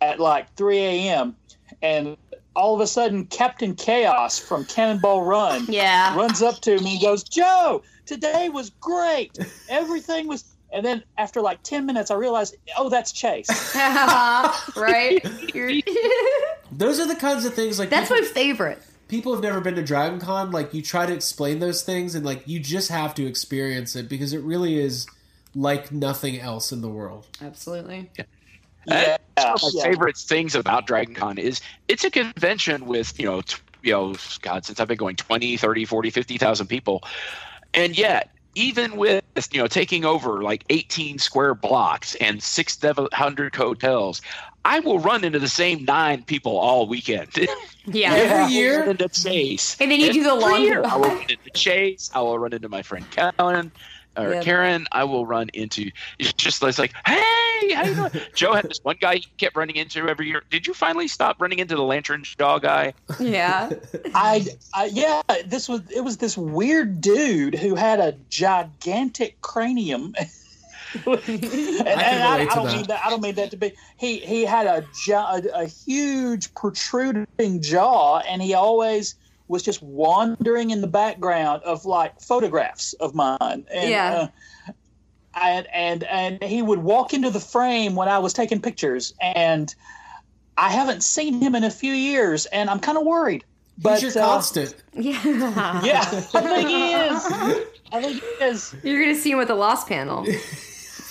at 0.02 0.20
like 0.20 0.54
3 0.56 0.78
a.m. 0.80 1.36
and 1.82 2.18
all 2.56 2.76
of 2.76 2.82
a 2.82 2.88
sudden 2.88 3.26
Captain 3.26 3.76
Chaos 3.76 4.38
from 4.40 4.66
Cannonball 4.66 5.24
Run 5.24 5.66
yeah. 5.70 6.16
runs 6.16 6.42
up 6.42 6.60
to 6.62 6.80
me 6.82 6.94
and 6.94 7.02
goes, 7.02 7.24
"Joe, 7.24 7.84
today 8.06 8.50
was 8.50 8.70
great. 8.82 9.38
Everything 9.70 10.28
was." 10.28 10.44
And 10.74 10.86
then 10.86 11.04
after 11.18 11.42
like 11.42 11.64
10 11.64 11.86
minutes, 11.86 12.12
I 12.12 12.16
realized, 12.16 12.56
oh, 12.78 12.88
that's 12.88 13.12
Chase. 13.12 13.50
Uh-huh. 13.76 14.82
right? 14.82 15.54
You're- 15.54 15.84
those 16.72 16.98
are 17.00 17.08
the 17.08 17.16
kinds 17.16 17.44
of 17.44 17.54
things 17.54 17.78
like 17.78 17.90
That's 17.90 18.10
people, 18.10 18.22
my 18.24 18.28
favorite. 18.30 18.82
people 19.10 19.34
have 19.34 19.44
never 19.44 19.60
been 19.60 19.76
to 19.76 19.84
Dragon 19.84 20.20
Con. 20.22 20.52
Like 20.52 20.74
you 20.74 20.82
try 20.82 21.06
to 21.06 21.14
explain 21.14 21.60
those 21.60 21.84
things, 21.84 22.16
and 22.16 22.26
like 22.26 22.48
you 22.48 22.60
just 22.60 22.90
have 22.90 23.14
to 23.16 23.26
experience 23.26 23.96
it 23.98 24.08
because 24.08 24.32
it 24.32 24.42
really 24.44 24.80
is 24.80 25.08
like 25.56 25.92
nothing 25.92 26.40
else 26.40 26.72
in 26.72 26.80
the 26.82 26.88
world. 26.90 27.28
Absolutely. 27.42 28.10
Yeah, 28.18 28.24
That's 28.86 29.20
one 29.38 29.56
of 29.56 29.62
my 29.64 29.70
yeah. 29.74 29.84
favorite 29.84 30.18
things 30.18 30.56
about 30.56 30.88
Dragon 30.88 31.14
Con 31.16 31.38
is 31.38 31.62
it's 31.88 32.04
a 32.04 32.10
convention 32.12 32.86
with, 32.86 33.20
you 33.20 33.26
know, 33.26 33.42
t- 33.42 33.58
you 33.84 33.94
know, 33.94 34.16
God, 34.42 34.66
since 34.66 34.80
I've 34.80 34.88
been 34.88 34.98
going 34.98 35.16
20, 35.16 35.58
30, 35.58 35.86
40, 35.86 36.10
50,000 36.10 36.68
people. 36.68 37.04
And 37.74 37.98
yet, 37.98 38.30
even 38.54 38.98
with, 38.98 39.24
you 39.52 39.60
know, 39.60 39.68
taking 39.68 40.06
over 40.06 40.44
like 40.44 40.66
18 40.70 41.20
square 41.20 41.56
blocks 41.56 42.16
and 42.16 42.44
600 42.44 43.56
hotels, 43.56 44.22
I 44.66 44.80
will 44.82 45.00
run 45.00 45.24
into 45.24 45.40
the 45.40 45.48
same 45.48 45.86
nine 45.86 46.24
people 46.24 46.58
all 46.58 46.88
weekend. 46.88 47.30
Yeah. 47.86 48.14
Every 48.14 48.54
year? 48.54 48.84
into 48.84 49.10
Chase. 49.10 49.76
And 49.82 49.90
then 49.90 50.00
you 50.00 50.14
do 50.14 50.22
the 50.22 50.30
Every 50.30 50.42
laundry. 50.44 50.68
year, 50.68 50.84
I 50.86 50.98
will 50.98 51.10
run 51.10 51.22
into 51.22 51.50
Chase. 51.56 52.12
I 52.14 52.22
will 52.22 52.38
run 52.38 52.54
into 52.54 52.70
my 52.70 52.84
friend 52.84 53.04
Kellen 53.10 53.72
or 54.18 54.34
Yep. 54.34 54.44
Karen. 54.44 54.88
I 54.92 55.04
will 55.06 55.26
run 55.26 55.50
into. 55.54 55.92
It's 56.20 56.34
just 56.38 56.64
it's 56.64 56.80
like, 56.80 56.94
hey, 57.06 57.74
how 57.74 57.84
you 57.86 57.96
doing? 57.96 58.12
Joe 58.36 58.54
had 58.54 58.66
this 58.66 58.80
one 58.84 58.98
guy 59.00 59.16
he 59.16 59.28
kept 59.38 59.56
running 59.56 59.76
into 59.76 60.08
every 60.08 60.28
year. 60.28 60.44
Did 60.50 60.68
you 60.68 60.74
finally 60.74 61.08
stop 61.08 61.42
running 61.42 61.60
into 61.60 61.76
the 61.76 61.84
lantern 61.84 62.24
jaw 62.24 62.60
guy? 62.60 62.94
Yeah. 63.20 63.70
I, 64.16 64.46
I 64.74 64.86
yeah, 64.86 65.22
this 65.46 65.70
was 65.70 65.82
it 65.90 66.02
was 66.02 66.18
this 66.18 66.38
weird 66.38 67.02
dude 67.02 67.56
who 67.56 67.76
had 67.76 68.00
a 68.00 68.14
gigantic 68.30 69.40
cranium. 69.42 70.14
and, 71.06 71.08
and 71.18 71.88
I, 71.88 72.48
I 72.52 72.56
don't 72.56 72.66
that. 72.66 72.76
mean 72.76 72.88
that. 72.88 73.02
I 73.06 73.10
don't 73.10 73.22
mean 73.22 73.36
that 73.36 73.52
to 73.52 73.58
be. 73.58 73.74
He 73.98 74.18
he 74.18 74.44
had 74.44 74.68
a, 74.68 74.86
a 75.14 75.62
a 75.62 75.66
huge 75.66 76.54
protruding 76.54 77.62
jaw, 77.62 78.20
and 78.20 78.42
he 78.42 78.54
always 78.54 79.16
was 79.52 79.62
just 79.64 79.82
wandering 79.84 80.72
in 80.72 80.82
the 80.82 80.88
background 80.88 81.62
of 81.64 81.86
like 81.86 82.20
photographs 82.22 82.94
of 82.94 83.14
mine. 83.14 83.66
And, 83.72 83.90
Yeah. 83.90 84.28
Uh, 84.68 84.72
and 85.34 85.68
and 85.74 86.04
and 86.04 86.44
he 86.44 86.62
would 86.62 86.80
walk 86.80 87.14
into 87.14 87.30
the 87.30 87.40
frame 87.40 87.96
when 87.96 88.10
I 88.10 88.20
was 88.20 88.34
taking 88.34 88.62
pictures, 88.62 89.14
and 89.22 89.74
I 90.58 90.70
haven't 90.70 91.04
seen 91.04 91.40
him 91.42 91.56
in 91.56 91.64
a 91.64 91.72
few 91.72 91.94
years, 91.94 92.48
and 92.48 92.70
I'm 92.70 92.80
kind 92.80 92.98
of 92.98 93.06
worried. 93.06 93.46
But 93.78 94.02
He's 94.02 94.14
your 94.16 94.24
uh, 94.24 94.28
constant. 94.28 94.76
Yeah. 94.94 95.82
yeah, 95.84 96.02
I 96.02 96.42
think 96.42 96.68
he 96.68 96.92
is. 96.94 97.26
I 97.94 98.02
think 98.02 98.22
he 98.22 98.46
is. 98.46 98.76
You're 98.84 99.02
going 99.02 99.16
to 99.16 99.22
see 99.22 99.32
him 99.32 99.38
with 99.38 99.48
the 99.48 99.56
Lost 99.56 99.88
panel. 99.88 100.26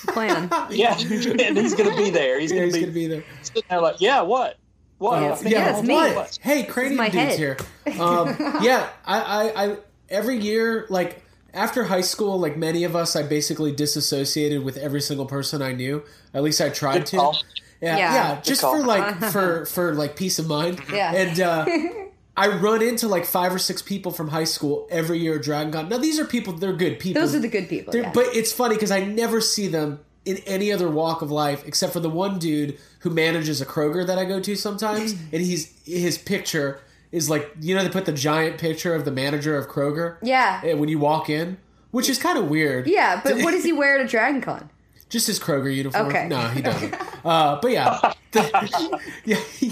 Plan. 0.09 0.51
Yeah, 0.71 0.93
and 0.99 1.57
he's 1.59 1.75
gonna 1.75 1.97
be 1.97 2.11
there. 2.11 2.39
He's 2.41 2.51
Yeah, 2.53 2.59
gonna 2.59 2.67
he's 2.67 2.75
be 2.75 2.81
gonna 2.81 2.93
be 2.93 3.07
there. 3.07 3.25
sitting 3.43 3.63
there 3.71 3.81
like, 3.81 4.01
yeah, 4.01 4.21
what, 4.23 4.59
what? 5.01 5.23
Uh, 5.23 5.33
I 5.33 5.35
think 5.35 5.51
yeah, 5.55 5.77
it's 5.79 5.87
me. 5.87 5.95
what? 5.95 6.39
Hey, 6.41 6.63
cranium 6.65 7.03
dude's 7.07 7.15
head. 7.15 7.39
here. 7.39 7.57
Um, 8.01 8.29
yeah, 8.63 8.89
I, 9.05 9.21
I, 9.21 9.65
I, 9.65 9.77
every 10.09 10.39
year, 10.39 10.87
like 10.91 11.23
after 11.53 11.83
high 11.85 12.03
school, 12.03 12.39
like 12.39 12.57
many 12.57 12.85
of 12.85 12.95
us, 12.95 13.17
I 13.17 13.23
basically 13.25 13.73
disassociated 13.73 14.63
with 14.63 14.77
every 14.77 15.01
single 15.01 15.27
person 15.27 15.61
I 15.61 15.73
knew. 15.73 16.05
At 16.33 16.43
least 16.45 16.61
I 16.61 16.69
tried 16.69 16.99
Good 16.99 17.07
to. 17.07 17.17
call. 17.17 17.39
Yeah, 17.81 17.97
Yeah. 17.97 18.15
yeah, 18.15 18.41
just 18.43 18.61
call. 18.61 18.77
for 18.77 18.87
like 18.87 19.19
for 19.33 19.65
for 19.67 19.95
like 19.95 20.15
peace 20.15 20.39
of 20.39 20.47
mind. 20.47 20.81
Yeah. 20.93 21.13
and 21.15 21.41
uh, 21.41 21.67
I 22.37 22.49
run 22.59 22.81
into 22.83 23.09
like 23.09 23.25
five 23.27 23.53
or 23.55 23.59
six 23.59 23.83
people 23.83 24.13
from 24.13 24.29
high 24.29 24.45
school 24.45 24.87
every 24.91 25.19
year 25.19 25.37
at 25.37 25.43
Dragon 25.43 25.73
Con. 25.73 25.89
Now 25.89 25.99
these 25.99 26.21
are 26.21 26.25
people; 26.27 26.53
they're 26.53 26.73
good 26.75 27.01
people. 27.01 27.21
Those 27.23 27.35
are 27.35 27.41
the 27.41 27.49
good 27.49 27.69
people. 27.69 27.95
Yeah. 27.97 28.13
But 28.15 28.27
it's 28.37 28.53
funny 28.53 28.77
because 28.77 28.91
I 28.93 29.01
never 29.05 29.41
see 29.41 29.67
them 29.67 30.01
in 30.25 30.37
any 30.47 30.71
other 30.73 30.89
walk 30.89 31.23
of 31.23 31.31
life 31.31 31.63
except 31.67 31.93
for 31.93 32.01
the 32.01 32.11
one 32.11 32.39
dude 32.39 32.79
who 33.01 33.11
manages 33.11 33.61
a 33.61 33.67
Kroger 33.67 34.07
that 34.07 34.19
I 34.19 34.25
go 34.25 34.41
to 34.41 34.55
sometimes, 34.57 35.13
and 35.33 35.43
he's 35.43 35.73
his 35.85 36.19
picture 36.19 36.81
is 37.13 37.29
like 37.31 37.51
you 37.61 37.75
know 37.75 37.83
they 37.83 37.89
put 37.89 38.05
the 38.05 38.13
giant 38.13 38.59
picture 38.59 38.95
of 38.95 39.05
the 39.05 39.11
manager 39.11 39.57
of 39.57 39.69
Kroger. 39.69 40.17
Yeah. 40.23 40.75
When 40.75 40.89
you 40.89 40.99
walk 40.99 41.29
in, 41.31 41.57
which 41.91 42.09
is 42.09 42.19
kind 42.19 42.39
of 42.39 42.49
weird. 42.49 42.87
yeah, 42.87 43.21
but 43.23 43.37
what 43.43 43.53
does 43.53 43.65
he 43.65 43.73
wear 43.81 43.99
at 43.99 44.05
a 44.05 44.09
Dragon 44.09 44.41
Con? 44.41 44.69
Just 45.09 45.27
his 45.27 45.41
Kroger 45.41 45.75
uniform. 45.75 46.07
Okay. 46.07 46.29
No, 46.29 46.39
he 46.49 46.63
doesn't. 46.63 46.95
uh, 47.25 47.59
but 47.61 47.73
yeah, 47.73 48.13
the- 48.31 49.01
yeah, 49.25 49.37
he, 49.37 49.69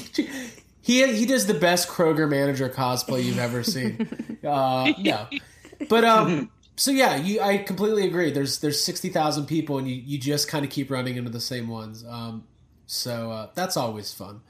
he 0.80 1.16
he 1.16 1.26
does 1.26 1.46
the 1.46 1.54
best 1.54 1.88
Kroger 1.88 2.28
manager 2.28 2.68
cosplay 2.68 3.22
you've 3.22 3.38
ever 3.38 3.62
seen. 3.62 4.08
Uh, 4.42 4.92
no, 4.98 5.26
but 5.88 6.02
um, 6.04 6.50
so 6.78 6.90
yeah, 6.90 7.16
you 7.16 7.40
I 7.40 7.58
completely 7.58 8.06
agree. 8.06 8.30
There's 8.30 8.60
there's 8.60 8.82
sixty 8.82 9.08
thousand 9.08 9.46
people, 9.46 9.78
and 9.78 9.88
you 9.88 9.96
you 9.96 10.18
just 10.18 10.48
kind 10.48 10.64
of 10.64 10.70
keep 10.70 10.90
running 10.90 11.16
into 11.16 11.30
the 11.30 11.40
same 11.40 11.68
ones. 11.68 12.04
Um, 12.08 12.44
so 12.86 13.30
uh, 13.30 13.48
that's 13.54 13.76
always 13.76 14.12
fun. 14.12 14.40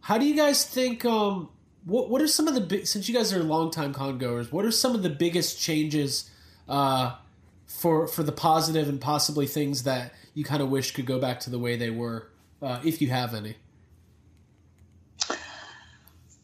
How 0.00 0.18
do 0.18 0.26
you 0.26 0.34
guys 0.34 0.64
think? 0.64 1.04
Um, 1.04 1.50
what 1.84 2.10
what 2.10 2.22
are 2.22 2.28
some 2.28 2.48
of 2.48 2.54
the 2.54 2.60
big 2.60 2.86
since 2.86 3.08
you 3.08 3.14
guys 3.14 3.32
are 3.32 3.42
longtime 3.42 3.92
con 3.92 4.18
goers? 4.18 4.50
What 4.50 4.64
are 4.64 4.70
some 4.70 4.94
of 4.94 5.02
the 5.02 5.10
biggest 5.10 5.60
changes? 5.60 6.30
Uh, 6.66 7.16
for 7.66 8.06
for 8.06 8.22
the 8.22 8.32
positive 8.32 8.88
and 8.88 9.00
possibly 9.00 9.46
things 9.46 9.82
that 9.82 10.12
you 10.34 10.44
kind 10.44 10.62
of 10.62 10.70
wish 10.70 10.92
could 10.92 11.06
go 11.06 11.18
back 11.18 11.40
to 11.40 11.50
the 11.50 11.58
way 11.58 11.76
they 11.76 11.90
were, 11.90 12.30
uh, 12.62 12.80
if 12.84 13.02
you 13.02 13.08
have 13.08 13.34
any. 13.34 13.56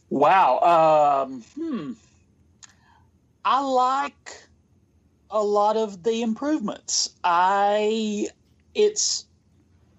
Wow. 0.09 1.25
Um, 1.25 1.43
hmm. 1.55 1.93
I 3.45 3.63
like 3.63 4.37
a 5.31 5.43
lot 5.43 5.77
of 5.77 6.03
the 6.03 6.23
improvements. 6.23 7.11
I 7.25 8.29
it's 8.75 9.27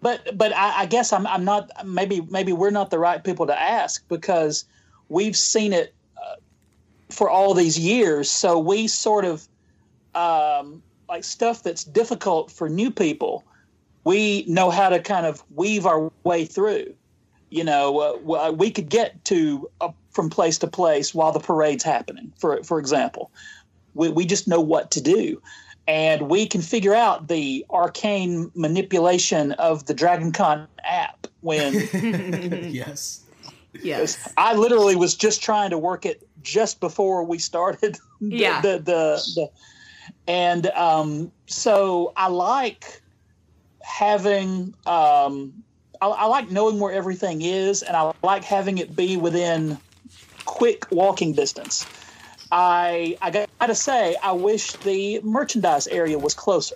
but 0.02 0.38
but 0.38 0.56
I, 0.56 0.82
I 0.82 0.86
guess 0.86 1.14
I'm 1.14 1.28
I'm 1.28 1.46
not 1.46 1.70
maybe 1.86 2.22
maybe 2.30 2.54
we're 2.54 2.72
not 2.72 2.90
the 2.90 3.00
right 3.00 3.24
people 3.24 3.48
to 3.48 3.60
ask 3.60 4.08
because 4.08 4.66
we've 5.10 5.36
seen 5.38 5.74
it 5.74 5.94
uh, 6.18 6.36
for 7.10 7.30
all 7.30 7.54
these 7.54 7.78
years. 7.80 8.30
So 8.30 8.60
we 8.60 8.88
sort 8.88 9.26
of 9.26 9.48
um, 10.16 10.82
like 11.08 11.24
stuff 11.24 11.64
that's 11.64 11.84
difficult 11.84 12.52
for 12.52 12.70
new 12.70 12.92
people. 12.92 13.46
we 14.04 14.46
know 14.48 14.70
how 14.70 14.90
to 14.90 15.00
kind 15.00 15.26
of 15.26 15.44
weave 15.56 15.86
our 15.86 16.12
way 16.24 16.46
through. 16.46 16.94
You 17.50 17.64
know, 17.64 18.00
uh, 18.00 18.52
we 18.52 18.72
could 18.72 18.90
get 18.90 19.24
to 19.26 19.70
uh, 19.82 19.90
from 20.12 20.30
place 20.30 20.58
to 20.60 20.68
place 20.68 21.14
while 21.14 21.32
the 21.32 21.40
parade's 21.40 21.84
happening. 21.84 22.32
For 22.40 22.64
for 22.64 22.80
example, 22.80 23.32
we 23.94 24.10
we 24.10 24.26
just 24.26 24.48
know 24.48 24.62
what 24.62 24.92
to 24.92 25.02
do, 25.02 25.42
and 25.88 26.30
we 26.30 26.46
can 26.46 26.62
figure 26.62 26.96
out 26.96 27.28
the 27.28 27.66
arcane 27.70 28.52
manipulation 28.56 29.52
of 29.54 29.86
the 29.86 29.94
DragonCon 29.94 30.68
app 30.84 31.28
when 31.42 31.74
yes. 32.72 33.22
Yes. 33.84 34.32
I 34.38 34.54
literally 34.54 34.96
was 34.96 35.16
just 35.16 35.42
trying 35.42 35.70
to 35.70 35.78
work 35.78 36.06
it 36.06 36.28
just 36.44 36.80
before 36.80 37.24
we 37.24 37.38
started. 37.38 37.98
The, 38.22 38.38
Yeah. 38.38 38.62
The, 38.62 38.78
the, 38.78 39.32
the, 39.36 39.50
and 40.28 40.68
um, 40.68 41.32
so 41.48 42.14
I 42.16 42.28
like 42.28 43.02
having. 43.82 44.76
Um, 44.86 45.64
I, 46.00 46.08
I 46.08 46.26
like 46.26 46.52
knowing 46.52 46.80
where 46.80 46.94
everything 46.94 47.42
is, 47.42 47.82
and 47.82 47.98
I 47.98 48.14
like 48.22 48.44
having 48.44 48.78
it 48.78 48.96
be 48.96 49.18
within 49.18 49.80
quick 50.46 50.86
walking 50.92 51.34
distance. 51.34 51.84
I 52.52 53.18
I 53.24 53.32
got 53.32 53.50
to 53.68 53.76
say, 53.76 54.16
I 54.24 54.32
wish 54.32 54.74
the 54.74 55.20
merchandise 55.22 55.88
area 55.88 56.18
was 56.18 56.34
closer. 56.34 56.76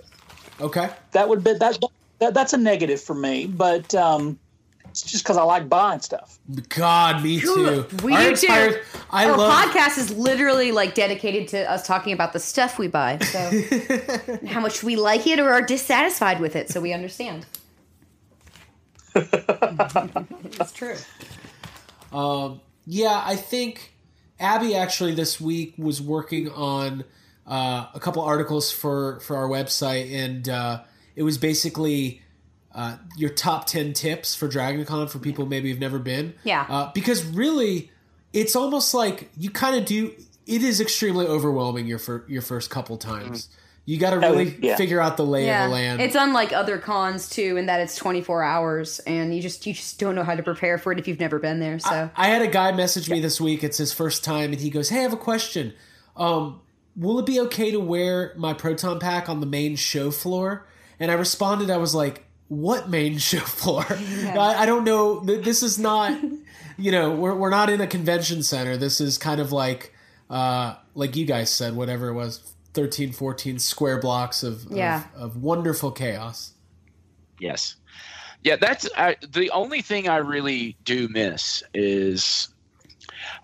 Okay. 0.62 0.90
That 1.12 1.28
would 1.30 1.44
be 1.44 1.54
that, 1.54 1.80
that 2.20 2.34
that's 2.34 2.54
a 2.54 2.58
negative 2.58 3.02
for 3.02 3.14
me, 3.14 3.46
but 3.48 3.94
um, 3.96 4.40
it's 4.86 5.02
just 5.02 5.24
because 5.24 5.36
I 5.36 5.44
like 5.44 5.68
buying 5.68 6.00
stuff. 6.00 6.40
God, 6.70 7.22
me 7.22 7.42
too. 7.42 7.86
We 8.04 8.14
Our 8.14 8.30
do 8.30 8.36
too. 8.36 8.48
entire- 8.48 8.82
I 9.12 9.26
Our 9.30 9.38
love. 9.38 9.54
podcast 9.66 9.98
is 9.98 10.12
literally 10.16 10.72
like 10.72 10.96
dedicated 10.96 11.50
to 11.50 11.70
us 11.70 11.86
talking 11.86 12.14
about 12.14 12.32
the 12.32 12.40
stuff 12.40 12.80
we 12.80 12.88
buy. 12.88 13.18
So 13.20 13.62
how 14.48 14.62
much 14.62 14.82
we 14.84 14.96
like 14.96 15.28
it 15.28 15.40
or 15.40 15.50
are 15.52 15.62
dissatisfied 15.62 16.40
with 16.40 16.56
it, 16.56 16.70
so 16.70 16.80
we 16.80 16.94
understand. 16.94 17.46
it's 19.16 20.72
true. 20.72 20.96
Um, 22.14 22.62
yeah, 22.86 23.22
I 23.26 23.36
think 23.36 23.94
Abby 24.40 24.76
actually 24.76 25.14
this 25.14 25.40
week 25.40 25.74
was 25.78 26.02
working 26.02 26.50
on 26.50 27.04
uh, 27.48 27.88
a 27.94 28.00
couple 28.00 28.22
articles 28.22 28.72
for 28.72 29.20
for 29.22 29.36
our 29.38 29.48
website, 29.48 30.12
and 30.14 30.50
uh, 30.50 30.82
it 31.16 31.24
was 31.24 31.38
basically 31.38 32.22
uh, 32.74 32.98
your 33.16 33.30
top 33.30 33.66
ten 33.68 33.94
tips 33.94 34.36
for 34.36 34.48
DragonCon 34.48 35.10
for 35.10 35.20
people 35.20 35.46
maybe 35.46 35.70
who've 35.70 35.80
never 35.80 36.00
been. 36.00 36.34
Yeah. 36.44 36.66
uh, 36.68 36.92
because 36.94 37.24
really, 37.26 37.92
it's 38.34 38.56
almost 38.56 38.94
like 38.94 39.30
you 39.38 39.50
kind 39.50 39.76
of 39.78 39.86
do. 39.86 40.14
It 40.46 40.64
is 40.64 40.80
extremely 40.80 41.26
overwhelming 41.26 41.88
your 41.88 42.00
fir- 42.00 42.26
your 42.28 42.42
first 42.42 42.70
couple 42.70 42.98
times. 42.98 43.50
You 43.88 44.00
got 44.00 44.12
to 44.12 44.20
really 44.20 44.58
yeah. 44.62 44.78
figure 44.78 45.00
out 45.00 45.16
the 45.16 45.26
lay 45.26 45.48
of 45.48 45.70
the 45.70 45.74
land. 45.74 46.02
It's 46.02 46.16
unlike 46.16 46.52
other 46.52 46.80
cons 46.80 47.30
too, 47.30 47.56
in 47.56 47.68
that 47.68 47.80
it's 47.82 47.96
24 47.96 48.42
hours, 48.42 48.98
and 49.00 49.36
you 49.36 49.44
just 49.44 49.68
you 49.68 49.74
just 49.74 50.00
don't 50.00 50.16
know 50.16 50.24
how 50.24 50.36
to 50.36 50.42
prepare 50.42 50.80
for 50.80 50.92
it 50.92 50.98
if 50.98 51.08
you've 51.08 51.20
never 51.20 51.38
been 51.38 51.60
there. 51.60 51.78
So 51.78 52.10
I 52.16 52.28
had 52.28 52.42
a 52.42 52.48
guy 52.48 52.72
message 52.72 53.10
me 53.12 53.20
this 53.20 53.40
week. 53.40 53.64
It's 53.64 53.78
his 53.78 53.94
first 53.94 54.24
time, 54.24 54.52
and 54.54 54.60
he 54.60 54.72
goes, 54.72 54.90
"Hey, 54.90 55.00
I 55.00 55.02
have 55.04 55.14
a 55.14 55.18
question. 55.18 55.74
Um, 56.16 56.62
will 56.96 57.20
it 57.20 57.28
be 57.28 57.40
okay 57.42 57.70
to 57.72 57.80
wear 57.80 58.34
my 58.38 58.54
proton 58.54 59.00
pack 59.00 59.30
on 59.30 59.40
the 59.40 59.46
main 59.46 59.76
show 59.76 60.10
floor?" 60.10 60.66
And 61.00 61.12
I 61.12 61.14
responded, 61.14 61.70
I 61.70 61.78
was 61.78 61.94
like, 61.94 62.26
"What 62.48 62.90
main 62.90 63.18
show 63.20 63.40
floor? 63.40 63.86
I, 63.88 64.56
I 64.62 64.66
don't 64.66 64.84
know. 64.84 65.24
Th- 65.24 65.46
This 65.46 65.62
is 65.62 65.78
not, 65.78 66.20
you 66.76 66.92
know, 66.92 67.12
we're 67.12 67.36
we're 67.36 67.52
not 67.52 67.70
in 67.70 67.82
a 67.82 67.88
convention 67.88 68.42
center. 68.42 68.78
This 68.78 69.00
is 69.00 69.20
kind 69.20 69.40
of 69.40 69.52
like, 69.52 69.94
uh, 70.28 70.74
like 70.96 71.16
you 71.16 71.28
guys 71.28 71.52
said, 71.54 71.76
whatever 71.76 72.08
it 72.08 72.14
was." 72.16 72.54
13 72.76 73.12
14 73.14 73.58
square 73.58 74.00
blocks 74.00 74.44
of, 74.44 74.66
Yeah. 74.70 75.04
of 75.16 75.22
of 75.36 75.38
wonderful 75.38 75.92
chaos 75.92 76.52
Yes. 77.40 77.76
Yeah, 78.44 78.56
that's 78.58 78.88
I, 78.96 79.16
the 79.28 79.50
only 79.52 79.82
thing 79.82 80.08
I 80.08 80.18
really 80.18 80.78
do 80.86 81.08
miss 81.10 81.64
is 81.74 82.48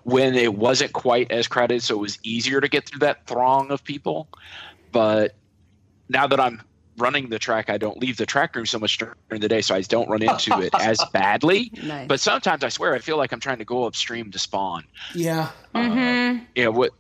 when 0.04 0.36
it 0.36 0.54
wasn't 0.56 0.94
quite 0.94 1.32
as 1.32 1.48
crowded, 1.48 1.82
so 1.84 1.96
it 1.96 2.00
was 2.00 2.20
easier 2.24 2.62
to 2.62 2.68
get 2.70 2.86
through 2.88 3.00
that 3.00 3.26
throng 3.26 3.72
of 3.72 3.84
people. 3.84 4.28
But 4.92 5.36
now 6.08 6.28
that 6.28 6.40
I'm 6.40 6.62
running 6.98 7.30
the 7.30 7.40
track, 7.40 7.70
I 7.70 7.78
don't 7.78 7.98
leave 7.98 8.18
the 8.18 8.26
track 8.26 8.56
room 8.56 8.66
so 8.66 8.78
much 8.80 8.98
during 8.98 9.42
the 9.42 9.50
day, 9.50 9.62
so 9.62 9.74
I 9.76 9.82
don't 9.82 10.08
run 10.10 10.22
into 10.22 10.58
it 10.62 10.74
as 10.80 11.04
badly. 11.12 11.72
nice. 11.84 12.08
But 12.08 12.20
sometimes 12.20 12.64
I 12.64 12.70
swear 12.70 12.94
I 12.94 13.00
feel 13.00 13.18
like 13.18 13.32
I'm 13.34 13.40
trying 13.40 13.58
to 13.60 13.66
go 13.66 13.86
upstream 13.86 14.30
to 14.32 14.40
spawn. 14.40 14.84
yeah 15.16 15.50
Mhm. 15.74 16.46
you 16.56 16.64
know 16.66 16.72
what 16.72 16.92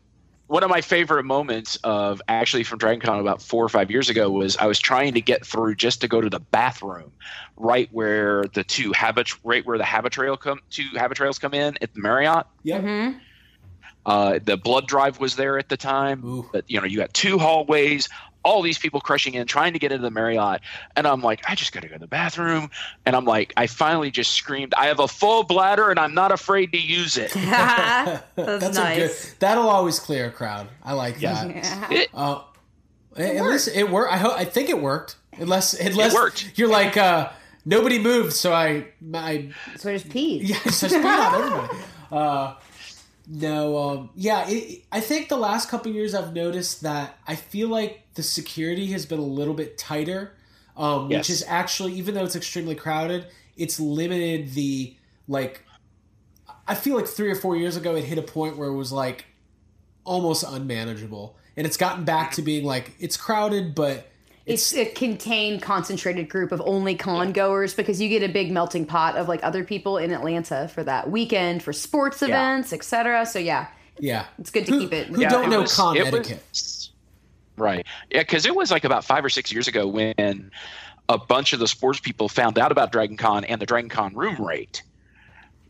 one 0.51 0.63
of 0.63 0.69
my 0.69 0.81
favorite 0.81 1.23
moments 1.23 1.77
of 1.85 2.21
actually 2.27 2.65
from 2.65 2.77
Dragon 2.77 2.99
Con 2.99 3.21
about 3.21 3.41
four 3.41 3.63
or 3.63 3.69
five 3.69 3.89
years 3.89 4.09
ago 4.09 4.29
was 4.29 4.57
I 4.57 4.65
was 4.65 4.81
trying 4.81 5.13
to 5.13 5.21
get 5.21 5.45
through 5.45 5.75
just 5.75 6.01
to 6.01 6.09
go 6.09 6.19
to 6.19 6.29
the 6.29 6.41
bathroom 6.41 7.13
right 7.55 7.87
where 7.93 8.43
the 8.53 8.65
two 8.65 8.91
habit 8.91 9.29
right 9.45 9.65
where 9.65 9.77
the 9.77 9.85
Habitrail 9.85 10.37
come 10.37 10.59
two 10.69 10.83
Habitrails 10.93 11.39
come 11.39 11.53
in 11.53 11.77
at 11.81 11.93
the 11.93 12.01
Marriott. 12.01 12.47
yep 12.63 12.83
Mhm. 12.83 13.21
Uh, 14.05 14.39
the 14.43 14.57
blood 14.57 14.87
drive 14.87 15.21
was 15.21 15.37
there 15.37 15.57
at 15.57 15.69
the 15.69 15.77
time. 15.77 16.21
Ooh. 16.25 16.49
But 16.51 16.65
you 16.67 16.81
know, 16.81 16.85
you 16.85 16.97
got 16.97 17.13
two 17.13 17.37
hallways, 17.37 18.09
all 18.43 18.61
these 18.61 18.77
people 18.77 18.99
crushing 19.01 19.33
in, 19.35 19.45
trying 19.47 19.73
to 19.73 19.79
get 19.79 19.91
into 19.91 20.03
the 20.03 20.11
Marriott. 20.11 20.61
And 20.95 21.05
I'm 21.07 21.21
like, 21.21 21.41
I 21.47 21.55
just 21.55 21.71
gotta 21.73 21.87
go 21.87 21.93
to 21.93 21.99
the 21.99 22.07
bathroom. 22.07 22.69
And 23.05 23.15
I'm 23.15 23.25
like, 23.25 23.53
I 23.57 23.67
finally 23.67 24.11
just 24.11 24.31
screamed, 24.31 24.73
I 24.75 24.87
have 24.87 24.99
a 24.99 25.07
full 25.07 25.43
bladder 25.43 25.89
and 25.89 25.99
I'm 25.99 26.13
not 26.13 26.31
afraid 26.31 26.71
to 26.71 26.79
use 26.79 27.17
it. 27.17 27.31
That's, 27.35 28.23
That's 28.35 28.77
nice. 28.77 28.97
a 28.97 29.29
good. 29.29 29.39
That'll 29.39 29.69
always 29.69 29.99
clear 29.99 30.27
a 30.27 30.31
crowd. 30.31 30.67
I 30.83 30.93
like 30.93 31.19
that. 31.19 31.49
Yeah. 31.55 31.87
It- 31.91 32.09
Uh, 32.13 32.41
at 33.17 33.43
least 33.43 33.67
it 33.73 33.89
worked. 33.89 34.13
I 34.13 34.17
hope. 34.17 34.33
I 34.37 34.45
think 34.45 34.69
it 34.69 34.81
worked. 34.81 35.17
Unless, 35.37 35.73
unless 35.79 36.13
worked. 36.13 36.53
you're 36.57 36.69
like 36.69 36.95
uh, 36.97 37.29
nobody 37.65 37.99
moved, 37.99 38.33
so 38.33 38.53
I, 38.53 38.87
I 39.13 39.49
So 39.77 39.89
I 39.89 39.93
just 39.97 40.09
peed. 40.09 40.47
yeah, 40.47 40.57
it's 40.65 40.79
just 40.81 40.93
beat 40.95 41.05
on 41.05 41.35
everybody. 41.35 41.77
Uh, 42.11 42.53
no, 43.27 43.77
um, 43.77 44.09
yeah. 44.15 44.45
It, 44.47 44.83
I 44.91 44.99
think 44.99 45.29
the 45.29 45.37
last 45.37 45.69
couple 45.69 45.91
years 45.91 46.13
I've 46.13 46.33
noticed 46.33 46.81
that 46.83 47.17
I 47.27 47.35
feel 47.35 47.67
like 47.69 48.03
the 48.15 48.23
security 48.23 48.87
has 48.87 49.05
been 49.05 49.19
a 49.19 49.23
little 49.23 49.53
bit 49.53 49.77
tighter, 49.77 50.33
um, 50.77 51.09
Yes. 51.09 51.19
which 51.19 51.29
is 51.29 51.43
actually 51.47 51.93
even 51.93 52.15
though 52.15 52.23
it's 52.23 52.35
extremely 52.35 52.75
crowded, 52.75 53.27
it's 53.57 53.79
limited 53.79 54.53
the 54.53 54.95
like. 55.27 55.63
I 56.67 56.75
feel 56.75 56.95
like 56.95 57.07
three 57.07 57.29
or 57.31 57.35
four 57.35 57.55
years 57.57 57.75
ago 57.75 57.95
it 57.95 58.03
hit 58.03 58.17
a 58.17 58.21
point 58.21 58.57
where 58.57 58.69
it 58.69 58.75
was 58.75 58.91
like 58.91 59.25
almost 60.03 60.43
unmanageable, 60.47 61.35
and 61.57 61.65
it's 61.67 61.77
gotten 61.77 62.03
back 62.05 62.31
to 62.33 62.41
being 62.41 62.63
like 62.65 62.93
it's 62.99 63.17
crowded, 63.17 63.75
but 63.75 64.10
It's 64.53 64.75
a 64.75 64.85
contained, 64.85 65.61
concentrated 65.61 66.29
group 66.29 66.51
of 66.51 66.61
only 66.65 66.95
con 66.95 67.31
goers 67.31 67.73
because 67.73 68.01
you 68.01 68.09
get 68.09 68.23
a 68.23 68.31
big 68.31 68.51
melting 68.51 68.85
pot 68.85 69.15
of 69.17 69.27
like 69.27 69.43
other 69.43 69.63
people 69.63 69.97
in 69.97 70.11
Atlanta 70.11 70.67
for 70.73 70.83
that 70.83 71.09
weekend 71.09 71.63
for 71.63 71.73
sports 71.73 72.21
events, 72.21 72.73
etc. 72.73 73.25
So 73.25 73.39
yeah, 73.39 73.67
yeah, 73.99 74.25
it's 74.39 74.49
good 74.51 74.65
to 74.67 74.71
Who- 74.71 74.79
keep 74.79 74.93
it. 74.93 75.07
Who 75.07 75.21
Yeah, 75.21 75.29
don't 75.29 75.45
it 75.45 75.49
know 75.49 75.61
was- 75.61 75.75
con 75.75 75.95
it 75.97 76.05
was- 76.05 76.13
etiquette? 76.13 76.89
Right. 77.57 77.85
Yeah, 78.09 78.21
because 78.21 78.45
it 78.45 78.55
was 78.55 78.71
like 78.71 78.83
about 78.85 79.03
five 79.05 79.23
or 79.23 79.29
six 79.29 79.51
years 79.51 79.67
ago 79.67 79.87
when 79.87 80.51
a 81.09 81.17
bunch 81.17 81.53
of 81.53 81.59
the 81.59 81.67
sports 81.67 81.99
people 81.99 82.29
found 82.29 82.57
out 82.57 82.71
about 82.71 82.91
Dragon 82.91 83.17
Con 83.17 83.43
and 83.43 83.61
the 83.61 83.65
Dragon 83.65 83.89
Con 83.89 84.15
room 84.15 84.35
rate. 84.37 84.81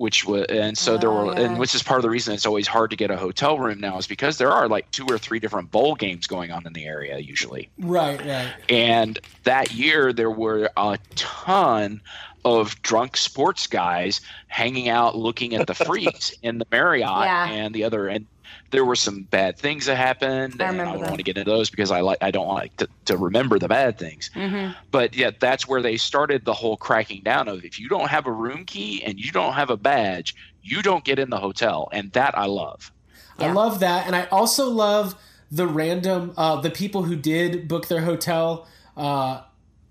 Which 0.02 0.26
was, 0.26 0.46
and 0.50 0.76
so 0.76 0.98
there 0.98 1.12
Oh, 1.12 1.26
were, 1.28 1.34
yeah. 1.34 1.42
and 1.46 1.60
which 1.60 1.76
is 1.76 1.84
part 1.84 2.00
of 2.00 2.02
the 2.02 2.10
reason 2.10 2.34
it's 2.34 2.48
always 2.48 2.68
hard 2.68 2.90
to 2.90 2.96
get 2.96 3.12
a 3.12 3.18
hotel 3.18 3.60
room 3.60 3.80
now 3.80 4.00
is 4.00 4.08
because 4.08 4.40
there 4.40 4.50
are 4.52 4.68
like 4.68 4.90
two 4.90 5.06
or 5.08 5.20
three 5.20 5.38
different 5.40 5.70
bowl 5.70 5.94
games 5.94 6.26
going 6.26 6.50
on 6.52 6.66
in 6.66 6.74
the 6.74 6.86
area 6.86 7.20
usually. 7.20 7.70
Right, 7.78 8.20
right. 8.26 8.52
And 8.68 9.20
that 9.44 9.72
year, 9.74 10.12
there 10.12 10.32
were 10.32 10.72
a 10.76 10.98
ton 11.14 12.02
of 12.44 12.82
drunk 12.82 13.16
sports 13.16 13.68
guys 13.68 14.22
hanging 14.48 14.90
out 14.90 15.16
looking 15.16 15.54
at 15.54 15.68
the 15.68 15.76
freaks 15.86 16.32
in 16.42 16.58
the 16.58 16.66
Marriott 16.72 17.08
Yeah. 17.08 17.50
and 17.52 17.76
the 17.76 17.84
other. 17.84 18.08
And 18.08 18.26
there 18.72 18.86
were 18.86 18.96
some 18.96 19.24
bad 19.24 19.58
things 19.58 19.86
that 19.86 19.96
happened. 19.96 20.62
I 20.62 20.70
and 20.70 20.82
I 20.82 20.86
don't 20.86 21.02
that. 21.02 21.08
want 21.08 21.18
to 21.18 21.24
get 21.24 21.38
into 21.38 21.50
those 21.50 21.70
because 21.70 21.92
I 21.92 22.02
like 22.02 22.18
I 22.22 22.32
don't 22.32 22.48
like 22.48 22.76
to, 22.78 22.88
to 23.06 23.18
remember 23.18 23.60
the 23.60 23.68
bad 23.68 23.98
things. 24.00 24.32
Mhm. 24.34 24.76
But 24.90 25.16
yeah, 25.16 25.32
that's 25.40 25.68
where 25.68 25.82
they 25.82 25.98
started 25.98 26.46
the 26.46 26.54
whole 26.54 26.78
cracking 26.78 27.22
down 27.24 27.48
of 27.48 27.64
if 27.64 27.80
you 27.80 27.90
don't 27.90 28.10
have 28.10 28.26
a 28.26 28.32
room 28.32 28.66
key 28.66 29.04
and 29.04 29.20
you 29.20 29.32
don't 29.32 29.54
have 29.54 29.70
a 29.70 29.78
badge, 29.78 30.34
you 30.64 30.82
don't 30.82 31.04
get 31.04 31.20
in 31.20 31.30
the 31.30 31.38
hotel, 31.38 31.90
and 31.92 32.12
that 32.14 32.38
I 32.38 32.46
love. 32.46 32.92
I 33.38 33.52
love 33.52 33.80
that, 33.80 34.06
and 34.06 34.16
I 34.16 34.26
also 34.26 34.70
love 34.70 35.16
the 35.52 35.68
random 35.68 36.34
uh, 36.38 36.62
the 36.62 36.72
people 36.72 37.04
who 37.04 37.16
did 37.16 37.68
book 37.68 37.88
their 37.88 38.02
hotel 38.02 38.68
uh, 38.96 39.42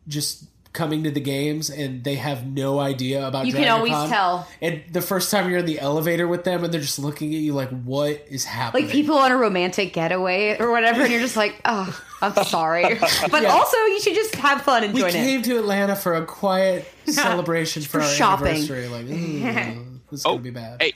just 0.08 0.44
coming 0.72 1.02
to 1.02 1.10
the 1.10 1.20
games 1.20 1.68
and 1.68 2.04
they 2.04 2.14
have 2.14 2.46
no 2.46 2.78
idea 2.78 3.26
about. 3.26 3.44
You 3.46 3.52
can 3.52 3.62
Dragon 3.62 3.76
always 3.76 3.92
Con. 3.92 4.08
tell. 4.08 4.48
And 4.62 4.82
the 4.92 5.00
first 5.02 5.30
time 5.30 5.50
you're 5.50 5.58
in 5.58 5.66
the 5.66 5.80
elevator 5.80 6.28
with 6.28 6.44
them, 6.44 6.62
and 6.62 6.72
they're 6.72 6.80
just 6.80 6.98
looking 7.00 7.34
at 7.34 7.40
you 7.40 7.54
like, 7.54 7.70
"What 7.82 8.24
is 8.30 8.44
happening?" 8.44 8.84
Like 8.84 8.92
people 8.92 9.16
on 9.18 9.32
a 9.32 9.36
romantic 9.36 9.92
getaway 9.92 10.56
or 10.60 10.70
whatever, 10.70 11.02
and 11.02 11.10
you're 11.10 11.20
just 11.20 11.36
like, 11.36 11.60
oh, 11.64 12.00
I'm 12.22 12.34
sorry. 12.44 12.84
But 13.30 13.42
Yeah. 13.42 13.48
also, 13.48 13.76
you 13.86 14.00
should 14.00 14.14
just 14.14 14.34
have 14.36 14.62
fun 14.62 14.84
and 14.84 14.94
we 14.94 15.00
join 15.00 15.08
it. 15.10 15.14
came 15.14 15.42
to 15.42 15.58
Atlanta 15.58 15.96
for 15.96 16.14
a 16.14 16.24
quiet 16.24 16.86
celebration 17.06 17.82
for, 17.82 17.88
For 17.98 18.00
our 18.02 18.06
shopping. 18.08 18.46
anniversary. 18.48 18.86
Like, 18.88 19.06
"Ooh, 19.06 19.08
mm, 19.40 19.98
this 20.10 20.20
is 20.20 20.26
Oh, 20.26 20.30
gonna 20.32 20.42
be 20.42 20.50
bad. 20.50 20.80
hey. 20.82 20.92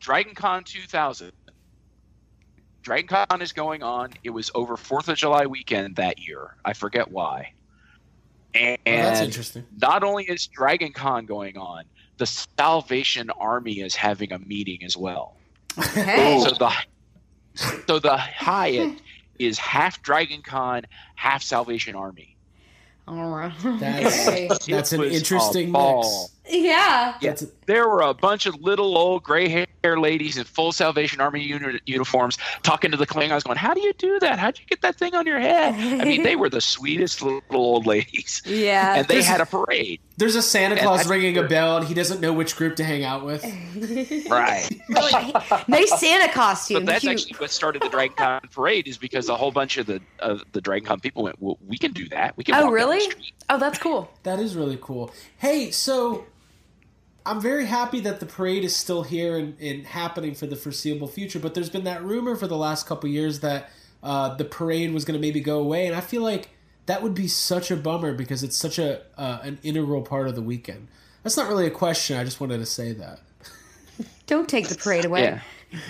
Dragon 0.00 0.34
Con 0.34 0.64
2000. 0.64 1.30
Dragon 2.82 3.06
Con 3.06 3.40
is 3.40 3.52
going 3.52 3.82
on. 3.82 4.10
It 4.22 4.30
was 4.30 4.50
over 4.54 4.76
4th 4.76 5.08
of 5.08 5.16
July 5.16 5.46
weekend 5.46 5.96
that 5.96 6.18
year. 6.18 6.56
I 6.64 6.74
forget 6.74 7.10
why. 7.10 7.53
And 8.54 8.78
Oh, 8.86 8.90
that's 8.92 9.20
interesting. 9.20 9.64
not 9.80 10.04
only 10.04 10.24
is 10.24 10.46
Dragon 10.46 10.92
Con 10.92 11.26
going 11.26 11.56
on, 11.56 11.84
the 12.18 12.26
Salvation 12.26 13.30
Army 13.30 13.80
is 13.80 13.96
having 13.96 14.32
a 14.32 14.38
meeting 14.38 14.84
as 14.84 14.96
well. 14.96 15.36
Hey. 15.92 16.40
So 16.40 16.50
the 16.54 16.72
so 17.86 17.98
the 17.98 18.16
Hyatt 18.16 19.00
is 19.38 19.58
half 19.58 20.00
Dragon 20.02 20.42
Con, 20.42 20.82
half 21.16 21.42
Salvation 21.42 21.96
Army. 21.96 22.36
All 23.08 23.28
right. 23.30 23.52
That's 23.80 24.66
that's 24.66 24.92
an 24.92 25.02
interesting 25.04 25.72
mix. 25.72 26.30
Yeah. 26.48 27.16
Yeah, 27.20 27.34
there 27.66 27.88
were 27.88 28.02
a 28.02 28.14
bunch 28.14 28.46
of 28.46 28.54
little 28.60 28.96
old 28.98 29.22
gray 29.22 29.48
hair 29.48 29.98
ladies 29.98 30.36
in 30.36 30.44
full 30.44 30.72
Salvation 30.72 31.20
Army 31.20 31.42
uni- 31.42 31.80
uniforms 31.86 32.36
talking 32.62 32.90
to 32.90 32.96
the 32.96 33.06
Klingons, 33.06 33.44
going, 33.44 33.56
"How 33.58 33.74
do 33.74 33.80
you 33.80 33.92
do 33.94 34.18
that? 34.20 34.38
How'd 34.38 34.58
you 34.58 34.64
get 34.66 34.82
that 34.82 34.96
thing 34.96 35.14
on 35.14 35.26
your 35.26 35.38
head?" 35.40 35.74
I 35.74 36.04
mean, 36.04 36.22
they 36.22 36.36
were 36.36 36.48
the 36.50 36.60
sweetest 36.60 37.22
little 37.22 37.42
old 37.50 37.86
ladies, 37.86 38.42
Yeah. 38.44 38.94
and 38.96 39.08
they 39.08 39.14
There's- 39.14 39.26
had 39.26 39.40
a 39.40 39.46
parade. 39.46 40.00
There's 40.16 40.36
a 40.36 40.42
Santa 40.42 40.76
Claus 40.80 41.06
I- 41.06 41.10
ringing 41.10 41.36
a 41.38 41.42
bell, 41.42 41.78
and 41.78 41.86
he 41.88 41.92
doesn't 41.94 42.20
know 42.20 42.32
which 42.32 42.54
group 42.56 42.76
to 42.76 42.84
hang 42.84 43.04
out 43.04 43.24
with. 43.24 43.44
Right. 44.30 44.68
nice 45.68 46.00
Santa 46.00 46.32
costume. 46.32 46.84
But 46.84 46.86
that's 46.86 47.00
Cute. 47.00 47.12
actually 47.12 47.36
what 47.38 47.50
started 47.50 47.82
the 47.82 47.88
Dragon 47.88 48.16
Con 48.16 48.40
parade, 48.52 48.86
is 48.88 48.96
because 48.98 49.28
a 49.28 49.36
whole 49.36 49.50
bunch 49.50 49.76
of 49.76 49.86
the 49.86 50.00
of 50.20 50.42
the 50.52 50.60
Dragon 50.60 50.86
Con 50.86 51.00
people 51.00 51.22
went, 51.24 51.36
"Well, 51.40 51.58
we 51.66 51.76
can 51.78 51.92
do 51.92 52.08
that. 52.10 52.36
We 52.36 52.44
can." 52.44 52.54
Oh, 52.54 52.58
walk 52.58 52.64
down 52.64 52.70
the 52.70 52.74
really? 52.74 53.12
Oh, 53.50 53.58
that's 53.58 53.78
cool. 53.78 54.10
That 54.22 54.38
is 54.38 54.54
really 54.56 54.78
cool. 54.80 55.12
Hey, 55.38 55.70
so 55.70 56.24
I'm 57.26 57.40
very 57.40 57.66
happy 57.66 58.00
that 58.00 58.20
the 58.20 58.26
parade 58.26 58.64
is 58.64 58.76
still 58.76 59.02
here 59.02 59.38
and, 59.38 59.58
and 59.58 59.86
happening 59.86 60.34
for 60.34 60.46
the 60.46 60.56
foreseeable 60.56 61.08
future. 61.08 61.38
But 61.38 61.54
there's 61.54 61.70
been 61.70 61.84
that 61.84 62.02
rumor 62.04 62.36
for 62.36 62.46
the 62.46 62.56
last 62.56 62.86
couple 62.86 63.08
years 63.08 63.40
that 63.40 63.70
uh, 64.02 64.34
the 64.34 64.44
parade 64.44 64.92
was 64.92 65.04
going 65.04 65.18
to 65.18 65.20
maybe 65.20 65.40
go 65.40 65.58
away, 65.58 65.86
and 65.86 65.96
I 65.96 66.00
feel 66.00 66.22
like 66.22 66.50
that 66.86 67.02
would 67.02 67.14
be 67.14 67.26
such 67.26 67.70
a 67.70 67.76
bummer 67.76 68.12
because 68.12 68.42
it's 68.42 68.56
such 68.56 68.78
a 68.78 69.02
uh, 69.16 69.38
an 69.42 69.58
integral 69.62 70.02
part 70.02 70.28
of 70.28 70.34
the 70.34 70.42
weekend. 70.42 70.88
That's 71.22 71.38
not 71.38 71.48
really 71.48 71.66
a 71.66 71.70
question. 71.70 72.18
I 72.18 72.24
just 72.24 72.40
wanted 72.40 72.58
to 72.58 72.66
say 72.66 72.92
that. 72.92 73.20
Don't 74.26 74.48
take 74.48 74.68
the 74.68 74.74
parade 74.74 75.06
away. 75.06 75.22
Yeah. 75.22 75.40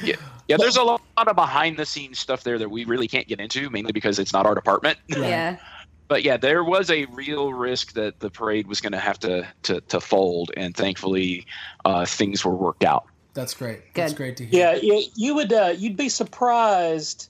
Yeah. 0.03 0.16
Yeah, 0.47 0.59
there's 0.59 0.77
a 0.77 0.83
lot 0.83 1.01
of 1.16 1.35
behind 1.35 1.79
the 1.79 1.87
scenes 1.87 2.18
stuff 2.18 2.44
there 2.44 2.59
that 2.59 2.70
we 2.70 2.85
really 2.85 3.09
can't 3.09 3.27
get 3.27 3.40
into, 3.40 3.70
mainly 3.70 3.92
because 3.92 4.18
it's 4.18 4.33
not 4.33 4.44
our 4.47 4.55
department. 4.55 4.99
Yeah. 5.09 5.57
but 6.08 6.22
yeah, 6.22 6.36
there 6.36 6.62
was 6.62 6.90
a 6.90 7.06
real 7.06 7.52
risk 7.52 7.92
that 7.94 8.20
the 8.20 8.30
parade 8.30 8.66
was 8.66 8.80
going 8.80 8.92
to 8.92 8.98
have 8.98 9.18
to 9.20 9.46
to 9.62 9.80
to 9.82 10.00
fold, 10.00 10.50
and 10.56 10.76
thankfully, 10.76 11.46
uh, 11.84 12.04
things 12.04 12.44
were 12.44 12.54
worked 12.54 12.84
out. 12.84 13.06
That's 13.34 13.54
great. 13.54 13.94
That's 13.94 14.12
great 14.12 14.36
to 14.36 14.46
hear. 14.46 14.60
Yeah, 14.60 14.74
you, 14.80 15.02
you 15.16 15.34
would 15.34 15.52
uh, 15.52 15.74
you'd 15.76 15.96
be 15.96 16.08
surprised 16.08 17.28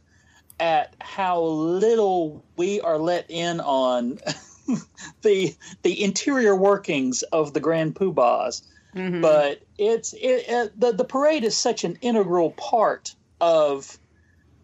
at 0.60 0.94
how 1.00 1.40
little 1.42 2.44
we 2.56 2.80
are 2.80 2.98
let 2.98 3.26
in 3.28 3.60
on 3.60 4.18
the 5.22 5.54
the 5.82 6.02
interior 6.02 6.54
workings 6.54 7.22
of 7.24 7.54
the 7.54 7.60
Grand 7.60 7.94
Poobahs. 7.94 8.62
Mhm. 8.94 9.22
But 9.22 9.62
it's 9.78 10.12
it, 10.14 10.44
it, 10.48 10.80
the 10.80 10.92
the 10.92 11.04
parade 11.04 11.44
is 11.44 11.56
such 11.56 11.84
an 11.84 11.96
integral 12.00 12.50
part 12.52 13.14
of 13.40 13.98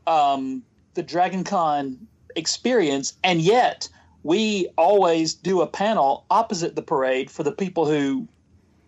um, 0.06 0.62
the 0.94 1.02
Dragon 1.02 1.44
Con 1.44 2.06
experience, 2.36 3.14
and 3.24 3.40
yet 3.40 3.88
we 4.22 4.68
always 4.76 5.34
do 5.34 5.62
a 5.62 5.66
panel 5.66 6.26
opposite 6.30 6.76
the 6.76 6.82
parade 6.82 7.30
for 7.30 7.42
the 7.42 7.52
people 7.52 7.86
who 7.86 8.28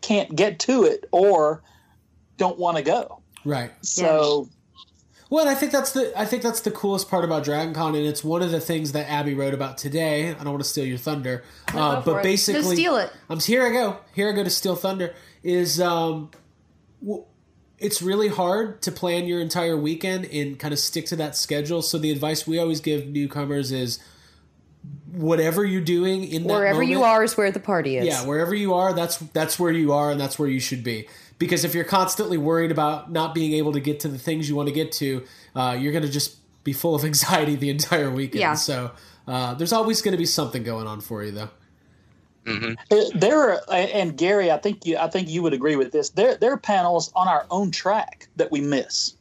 can't 0.00 0.34
get 0.34 0.58
to 0.60 0.84
it 0.84 1.06
or 1.12 1.62
don't 2.36 2.58
want 2.58 2.76
to 2.76 2.82
go. 2.82 3.20
Right. 3.44 3.70
So 3.84 4.48
Well, 5.30 5.46
and 5.46 5.50
I 5.50 5.54
think 5.54 5.72
that's 5.72 5.92
the 5.92 6.12
I 6.18 6.24
think 6.26 6.42
that's 6.42 6.60
the 6.60 6.70
coolest 6.70 7.08
part 7.08 7.24
about 7.24 7.44
Dragon 7.44 7.72
Con, 7.72 7.94
and 7.94 8.06
it's 8.06 8.22
one 8.22 8.42
of 8.42 8.50
the 8.50 8.60
things 8.60 8.92
that 8.92 9.08
Abby 9.08 9.34
wrote 9.34 9.54
about 9.54 9.78
today. 9.78 10.30
I 10.30 10.34
don't 10.34 10.52
want 10.52 10.62
to 10.62 10.68
steal 10.68 10.84
your 10.84 10.98
thunder, 10.98 11.42
uh, 11.68 12.02
but 12.02 12.22
basically, 12.22 12.62
No, 12.62 12.72
steal 12.72 12.96
it. 12.96 13.12
I'm 13.30 13.40
here. 13.40 13.64
I 13.66 13.70
go. 13.70 13.98
Here 14.14 14.28
I 14.28 14.32
go 14.32 14.44
to 14.44 14.50
steal 14.50 14.76
thunder. 14.76 15.14
Is 15.42 15.80
um, 15.80 16.30
w- 17.00 17.24
it's 17.78 18.00
really 18.00 18.28
hard 18.28 18.80
to 18.82 18.92
plan 18.92 19.26
your 19.26 19.40
entire 19.40 19.76
weekend 19.76 20.26
and 20.26 20.58
kind 20.58 20.72
of 20.72 20.78
stick 20.78 21.06
to 21.06 21.16
that 21.16 21.34
schedule. 21.34 21.82
So 21.82 21.98
the 21.98 22.12
advice 22.12 22.46
we 22.46 22.58
always 22.58 22.80
give 22.80 23.08
newcomers 23.08 23.72
is, 23.72 23.98
whatever 25.12 25.64
you're 25.64 25.80
doing 25.80 26.24
in 26.24 26.42
that 26.44 26.54
Wherever 26.54 26.82
you 26.82 27.02
are 27.02 27.22
is 27.22 27.36
where 27.36 27.50
the 27.50 27.60
party 27.60 27.96
is. 27.96 28.06
yeah, 28.06 28.24
wherever 28.24 28.54
you 28.54 28.74
are, 28.74 28.92
that's 28.92 29.18
that's 29.18 29.58
where 29.58 29.72
you 29.72 29.92
are, 29.92 30.10
and 30.10 30.20
that's 30.20 30.38
where 30.38 30.48
you 30.48 30.60
should 30.60 30.82
be. 30.82 31.08
Because 31.38 31.64
if 31.64 31.74
you're 31.74 31.84
constantly 31.84 32.38
worried 32.38 32.70
about 32.70 33.10
not 33.10 33.34
being 33.34 33.52
able 33.54 33.72
to 33.72 33.80
get 33.80 34.00
to 34.00 34.08
the 34.08 34.18
things 34.18 34.48
you 34.48 34.54
want 34.54 34.68
to 34.68 34.74
get 34.74 34.92
to, 34.92 35.24
uh, 35.56 35.76
you're 35.78 35.92
going 35.92 36.04
to 36.04 36.10
just 36.10 36.36
be 36.64 36.72
full 36.72 36.94
of 36.94 37.04
anxiety 37.12 37.56
the 37.56 37.70
entire 37.70 38.10
weekend. 38.10 38.40
Yeah. 38.40 38.54
So 38.54 38.92
uh, 39.26 39.54
there's 39.54 39.72
always 39.72 40.02
going 40.02 40.12
to 40.12 40.18
be 40.18 40.26
something 40.26 40.62
going 40.62 40.86
on 40.86 41.00
for 41.00 41.22
you, 41.24 41.32
though. 41.32 41.50
uh, 42.90 42.96
there 43.14 43.38
are, 43.38 43.60
and 43.70 44.16
Gary, 44.16 44.50
I 44.50 44.58
think 44.58 44.84
you, 44.84 44.96
I 44.96 45.08
think 45.08 45.28
you 45.28 45.42
would 45.42 45.52
agree 45.52 45.76
with 45.76 45.92
this. 45.92 46.10
There, 46.10 46.36
there 46.36 46.52
are 46.52 46.58
panels 46.58 47.12
on 47.14 47.28
our 47.28 47.46
own 47.50 47.70
track 47.70 48.28
that 48.36 48.50
we 48.50 48.60
miss. 48.60 49.14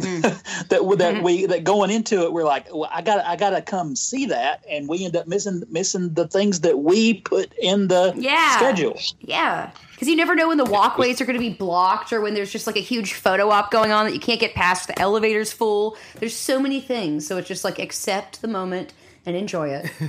Mm-hmm. 0.00 0.20
that 0.68 0.68
that 0.68 0.80
mm-hmm. 0.80 1.22
we 1.22 1.46
that 1.46 1.64
going 1.64 1.90
into 1.90 2.22
it, 2.22 2.32
we're 2.32 2.44
like, 2.44 2.66
well, 2.72 2.90
I 2.92 3.02
got, 3.02 3.16
to 3.16 3.28
I 3.28 3.36
got 3.36 3.50
to 3.50 3.62
come 3.62 3.96
see 3.96 4.26
that, 4.26 4.64
and 4.68 4.88
we 4.88 5.04
end 5.04 5.16
up 5.16 5.26
missing 5.26 5.62
missing 5.68 6.14
the 6.14 6.26
things 6.28 6.60
that 6.60 6.78
we 6.78 7.14
put 7.14 7.52
in 7.54 7.88
the 7.88 8.14
Yeah. 8.16 8.56
schedule. 8.56 8.98
Yeah. 9.20 9.70
Because 9.92 10.08
you 10.08 10.16
never 10.16 10.34
know 10.34 10.48
when 10.48 10.58
the 10.58 10.64
walkways 10.64 11.20
are 11.20 11.24
going 11.24 11.38
to 11.38 11.40
be 11.40 11.54
blocked 11.54 12.12
or 12.12 12.20
when 12.20 12.34
there's 12.34 12.50
just 12.50 12.66
like 12.66 12.76
a 12.76 12.80
huge 12.80 13.14
photo 13.14 13.50
op 13.50 13.70
going 13.70 13.92
on 13.92 14.04
that 14.06 14.12
you 14.12 14.20
can't 14.20 14.40
get 14.40 14.52
past. 14.52 14.88
The 14.88 14.98
elevator's 14.98 15.52
full. 15.52 15.96
There's 16.18 16.34
so 16.34 16.58
many 16.58 16.80
things. 16.80 17.24
So 17.24 17.36
it's 17.36 17.46
just 17.46 17.62
like 17.62 17.78
accept 17.78 18.42
the 18.42 18.48
moment 18.48 18.94
and 19.24 19.36
enjoy 19.36 19.68
it. 19.68 19.90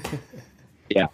Yeah. 0.90 1.08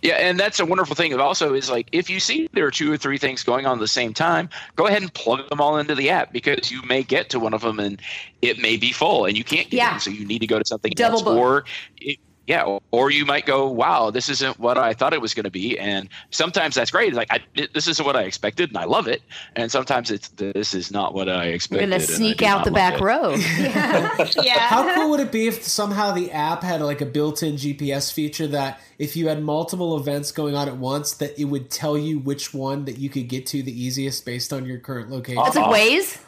Yeah, 0.00 0.14
and 0.14 0.38
that's 0.38 0.60
a 0.60 0.64
wonderful 0.66 0.94
thing. 0.94 1.12
Also, 1.18 1.54
is 1.54 1.68
like 1.68 1.88
if 1.90 2.08
you 2.08 2.20
see 2.20 2.48
there 2.52 2.64
are 2.64 2.70
two 2.70 2.92
or 2.92 2.96
three 2.96 3.18
things 3.18 3.42
going 3.42 3.66
on 3.66 3.78
at 3.78 3.80
the 3.80 3.88
same 3.88 4.14
time, 4.14 4.48
go 4.76 4.86
ahead 4.86 5.02
and 5.02 5.12
plug 5.12 5.48
them 5.48 5.60
all 5.60 5.76
into 5.76 5.94
the 5.96 6.08
app 6.08 6.32
because 6.32 6.70
you 6.70 6.82
may 6.82 7.02
get 7.02 7.30
to 7.30 7.40
one 7.40 7.52
of 7.52 7.62
them 7.62 7.80
and 7.80 8.00
it 8.40 8.58
may 8.58 8.76
be 8.76 8.92
full 8.92 9.24
and 9.24 9.36
you 9.36 9.42
can't 9.42 9.68
get 9.70 9.76
Yeah. 9.78 9.94
in, 9.94 10.00
so 10.00 10.10
you 10.10 10.24
need 10.24 10.38
to 10.38 10.46
go 10.46 10.58
to 10.58 10.64
something 10.64 10.92
Double 10.94 11.14
else. 11.18 11.22
book. 11.24 11.36
Or 11.36 11.64
it, 12.00 12.18
yeah, 12.48 12.62
or, 12.62 12.80
or 12.92 13.10
you 13.10 13.26
might 13.26 13.44
go, 13.44 13.68
"Wow, 13.68 14.10
this 14.10 14.30
isn't 14.30 14.58
what 14.58 14.78
I 14.78 14.94
thought 14.94 15.12
it 15.12 15.20
was 15.20 15.34
going 15.34 15.44
to 15.44 15.50
be," 15.50 15.78
and 15.78 16.08
sometimes 16.30 16.74
that's 16.74 16.90
great. 16.90 17.08
It's 17.08 17.16
like 17.16 17.30
I, 17.30 17.40
this 17.74 17.86
isn't 17.86 18.04
what 18.04 18.16
I 18.16 18.22
expected, 18.22 18.70
and 18.70 18.78
I 18.78 18.84
love 18.84 19.06
it. 19.06 19.20
And 19.54 19.70
sometimes 19.70 20.10
it's 20.10 20.28
this 20.30 20.72
is 20.72 20.90
not 20.90 21.12
what 21.12 21.28
I 21.28 21.48
We're 21.48 21.52
expected. 21.52 21.90
going 21.90 22.00
to 22.00 22.06
sneak 22.06 22.42
out 22.42 22.64
the 22.64 22.70
back 22.70 22.94
it. 22.94 23.00
row. 23.02 23.34
yeah. 23.58 24.60
How 24.68 24.94
cool 24.94 25.10
would 25.10 25.20
it 25.20 25.30
be 25.30 25.46
if 25.46 25.62
somehow 25.62 26.12
the 26.12 26.32
app 26.32 26.62
had 26.62 26.80
like 26.80 27.02
a 27.02 27.06
built-in 27.06 27.56
GPS 27.56 28.10
feature 28.10 28.46
that 28.46 28.80
if 28.98 29.14
you 29.14 29.28
had 29.28 29.42
multiple 29.42 29.98
events 29.98 30.32
going 30.32 30.54
on 30.54 30.68
at 30.68 30.78
once, 30.78 31.12
that 31.14 31.38
it 31.38 31.44
would 31.44 31.70
tell 31.70 31.98
you 31.98 32.18
which 32.18 32.54
one 32.54 32.86
that 32.86 32.96
you 32.96 33.10
could 33.10 33.28
get 33.28 33.44
to 33.48 33.62
the 33.62 33.78
easiest 33.78 34.24
based 34.24 34.54
on 34.54 34.64
your 34.64 34.78
current 34.78 35.10
location? 35.10 35.42
It's 35.46 35.54
like 35.56 35.66
Waze. 35.66 36.18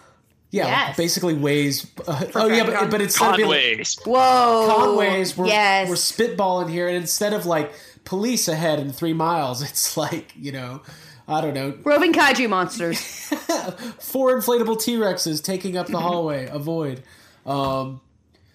Yeah, 0.52 0.66
yes. 0.66 0.96
basically 0.96 1.34
Waze. 1.34 1.86
Uh, 2.08 2.24
oh 2.34 2.48
yeah, 2.48 2.64
but, 2.64 2.74
Con. 2.74 2.90
but 2.90 3.00
instead 3.00 3.30
of 3.30 3.36
being 3.36 3.48
like, 3.48 3.86
Whoa. 4.04 4.96
ConWaze, 4.98 5.36
we're, 5.36 5.46
yes. 5.46 5.88
we're 5.88 5.94
spitballing 5.94 6.68
here, 6.70 6.88
and 6.88 6.96
instead 6.96 7.32
of 7.32 7.46
like 7.46 7.72
police 8.04 8.48
ahead 8.48 8.80
in 8.80 8.90
three 8.92 9.12
miles, 9.12 9.62
it's 9.68 9.96
like 9.96 10.32
you 10.36 10.50
know, 10.50 10.82
I 11.28 11.40
don't 11.40 11.54
know, 11.54 11.78
Roving 11.84 12.12
kaiju 12.12 12.48
monsters. 12.48 13.00
four 14.00 14.36
inflatable 14.36 14.82
T 14.82 14.96
Rexes 14.96 15.42
taking 15.42 15.76
up 15.76 15.86
the 15.86 15.98
hallway. 16.00 16.46
Avoid. 16.50 17.04
Um, 17.46 18.00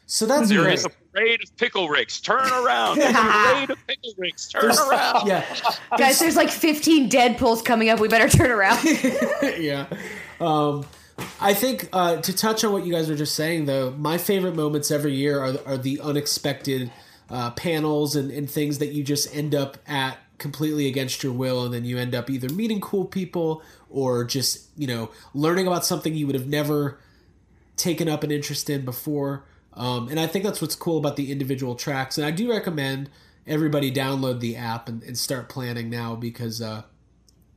so 0.06 0.26
that's 0.26 0.50
There 0.50 0.62
great. 0.64 0.74
is 0.76 0.86
a 0.86 0.90
parade 1.14 1.42
of 1.44 1.56
pickle 1.58 1.88
ricks. 1.90 2.20
Turn 2.20 2.46
around. 2.52 2.98
There's 3.00 3.16
a 3.16 3.22
parade 3.22 3.70
of 3.72 3.88
pickle 3.88 4.14
ricks. 4.18 4.48
Turn 4.50 4.66
around. 4.70 5.28
yeah, 5.28 5.44
Guys, 5.98 6.20
there's 6.20 6.36
like 6.36 6.52
15 6.52 7.10
Deadpools 7.10 7.64
coming 7.64 7.90
up. 7.90 8.00
We 8.02 8.08
better 8.10 8.30
turn 8.30 8.52
around. 8.52 8.80
yeah. 9.58 9.88
Um, 10.40 10.86
I 11.40 11.54
think 11.54 11.90
uh, 11.94 12.18
to 12.18 12.36
touch 12.36 12.64
on 12.64 12.74
what 12.74 12.86
you 12.86 12.94
guys 12.94 13.10
were 13.10 13.16
just 13.16 13.36
saying, 13.36 13.66
though, 13.66 13.92
my 13.92 14.18
favorite 14.18 14.56
moments 14.56 14.92
every 14.92 15.14
year 15.14 15.40
are, 15.40 15.56
are 15.66 15.78
the 15.78 16.00
unexpected 16.02 16.92
uh, 17.30 17.52
panels 17.52 18.16
and, 18.16 18.32
and 18.32 18.50
things 18.50 18.80
that 18.80 18.88
you 18.94 19.04
just 19.04 19.34
end 19.36 19.56
up 19.56 19.78
at 19.88 20.18
completely 20.38 20.88
against 20.88 21.24
your 21.24 21.34
will, 21.34 21.64
and 21.64 21.74
then 21.74 21.86
you 21.86 21.98
end 21.98 22.14
up 22.14 22.30
either 22.30 22.50
meeting 22.50 22.82
cool 22.82 23.06
people 23.06 23.62
or 23.90 24.24
just 24.24 24.68
you 24.78 24.88
know 24.88 25.10
learning 25.34 25.68
about 25.68 25.86
something 25.86 26.14
you 26.14 26.26
would 26.26 26.36
have 26.36 26.48
never 26.48 27.00
taken 27.78 28.10
up 28.10 28.24
an 28.24 28.32
interest 28.32 28.70
in 28.70 28.84
before. 28.86 29.46
Um, 29.74 30.08
and 30.08 30.20
I 30.20 30.28
think 30.28 30.46
that's 30.46 30.62
what's 30.62 30.76
cool 30.76 30.98
about 30.98 31.18
the 31.18 31.32
individual 31.32 31.76
tracks. 31.76 32.18
And 32.18 32.26
I 32.26 32.32
do 32.32 32.50
recommend 32.50 33.10
everybody 33.46 33.92
download 33.92 34.40
the 34.40 34.56
app 34.56 34.88
and, 34.88 35.04
and 35.04 35.18
start 35.18 35.50
planning 35.50 35.90
now 35.90 36.16
because 36.16 36.62
uh, 36.62 36.84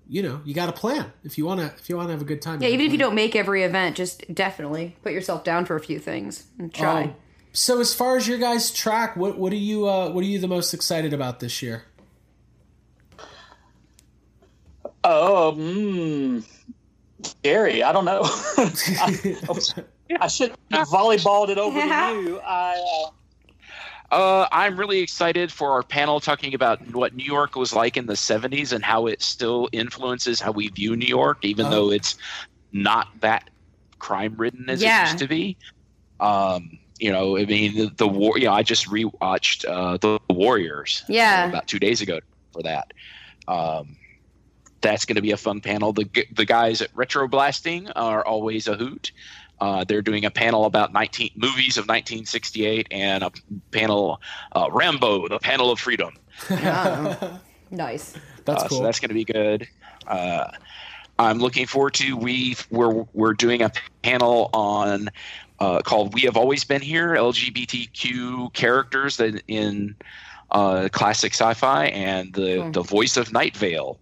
you 0.09 0.23
know 0.23 0.41
you 0.45 0.55
got 0.55 0.67
to 0.67 0.73
plan 0.73 1.13
if 1.23 1.37
you 1.37 1.45
want 1.45 1.61
to 1.61 1.67
if 1.67 1.89
you 1.89 1.97
want 1.97 2.09
to 2.09 2.13
have 2.13 2.23
a 2.23 2.25
good 2.25 2.43
time. 2.43 2.61
yeah, 2.63 2.69
you 2.69 2.75
even 2.75 2.87
if 2.87 2.93
you 2.93 2.99
don't 2.99 3.15
make 3.15 3.37
every 3.37 3.63
event, 3.63 3.97
just 3.97 4.25
definitely 4.35 4.97
put 5.03 5.13
yourself 5.13 5.45
down 5.45 5.65
for 5.67 5.77
a 5.77 5.81
few 5.81 5.99
things 5.99 6.45
and 6.59 6.73
try. 6.73 7.03
Um, 7.05 7.15
so 7.53 7.81
as 7.81 7.95
far 7.95 8.17
as 8.17 8.29
your 8.29 8.39
guys' 8.39 8.71
track, 8.71 9.17
what 9.17 9.39
what 9.39 9.53
are 9.53 9.57
you 9.57 9.89
uh, 9.89 10.11
what 10.11 10.23
are 10.25 10.29
you 10.29 10.39
the 10.39 10.49
most 10.49 10.75
excited 10.75 11.13
about 11.13 11.41
this 11.41 11.63
year? 11.63 11.85
Oh, 15.05 15.55
mm, 15.57 16.45
Gary, 17.43 17.83
I 17.83 17.93
don't 17.93 18.05
know. 18.05 18.23
I, 18.57 19.37
I 20.21 20.27
should 20.29 20.53
have 20.71 20.89
volleyballed 20.89 21.51
it 21.51 21.59
over 21.59 21.81
to 21.81 21.87
you. 22.23 22.41
I, 22.41 23.05
uh, 23.07 23.11
Uh, 24.11 24.47
I'm 24.51 24.79
really 24.79 25.01
excited 25.01 25.53
for 25.53 25.73
our 25.73 25.83
panel 25.83 26.19
talking 26.19 26.55
about 26.55 26.81
what 26.95 27.15
New 27.15 27.25
York 27.25 27.57
was 27.57 27.75
like 27.75 27.97
in 27.97 28.07
the 28.07 28.15
70s 28.15 28.73
and 28.73 28.83
how 28.83 29.07
it 29.07 29.21
still 29.23 29.69
influences 29.73 30.41
how 30.41 30.51
we 30.53 30.69
view 30.69 30.97
New 30.97 31.07
York, 31.07 31.45
even 31.45 31.67
Oh. 31.67 31.71
though 31.71 31.91
it's 31.93 32.17
not 32.73 33.09
that 33.21 33.51
crime 33.99 34.35
ridden 34.37 34.71
as 34.71 34.81
Yeah. 34.83 35.03
it 35.03 35.07
used 35.09 35.19
to 35.19 35.29
be. 35.29 35.57
Um, 36.21 36.79
you 36.99 37.13
know, 37.13 37.37
I 37.37 37.45
mean, 37.45 37.77
the, 37.77 37.91
the 37.97 38.09
war. 38.09 38.39
You 38.39 38.47
know, 38.47 38.53
I 38.55 38.63
just 38.63 38.87
rewatched 38.87 39.65
uh, 39.69 39.99
the 39.99 40.19
Warriors. 40.31 41.05
Yeah. 41.09 41.45
uh, 41.45 41.49
about 41.49 41.69
two 41.69 41.79
days 41.79 42.01
ago 42.01 42.19
for 42.53 42.63
that. 42.63 42.93
Um, 43.47 43.97
that's 44.81 45.05
going 45.05 45.17
to 45.17 45.23
be 45.23 45.33
a 45.33 45.37
fun 45.37 45.61
panel. 45.61 45.93
The 45.93 46.09
the 46.35 46.45
guys 46.45 46.81
at 46.83 46.91
Retro 46.95 47.29
Blasting 47.29 47.89
are 47.91 48.25
always 48.25 48.67
a 48.69 48.75
hoot. 48.75 49.13
Uh, 49.61 49.85
they're 49.85 50.03
doing 50.03 50.25
a 50.25 50.31
panel 50.31 50.65
about 50.65 50.93
19 50.93 51.31
movies 51.37 51.77
of 51.77 51.83
1968 51.85 52.87
and 52.91 53.23
a 53.25 53.33
panel 53.73 54.21
uh, 54.55 54.69
Rambo, 54.71 55.29
the 55.29 55.39
panel 55.39 55.71
of 55.71 55.81
freedom. 55.81 56.15
Oh. 56.51 57.41
nice. 57.71 58.15
That's 58.45 58.65
Uh, 58.65 58.69
cool. 58.69 58.79
So 58.79 58.85
that's 58.85 59.01
going 59.01 59.09
to 59.09 59.15
be 59.15 59.25
good. 59.25 59.67
Uh, 60.07 60.51
I'm 61.19 61.39
looking 61.39 61.67
forward 61.67 61.95
to 61.95 62.17
we 62.17 62.55
we're 62.71 63.05
we're 63.13 63.35
doing 63.35 63.61
a 63.63 63.73
panel 64.05 64.51
on 64.55 65.09
uh, 65.59 65.81
called 65.83 66.15
"We 66.15 66.23
Have 66.23 66.37
Always 66.37 66.63
Been 66.65 66.81
Here" 66.81 67.15
LGBTQ 67.17 68.53
characters 68.55 69.17
that 69.17 69.43
in 69.49 69.97
uh, 70.53 70.89
classic 70.93 71.33
sci-fi, 71.35 71.87
and 71.87 72.33
the 72.35 72.63
Hmm. 72.63 72.71
the 72.71 72.83
voice 72.83 73.17
of 73.17 73.33
Night 73.33 73.57
Vale 73.57 73.99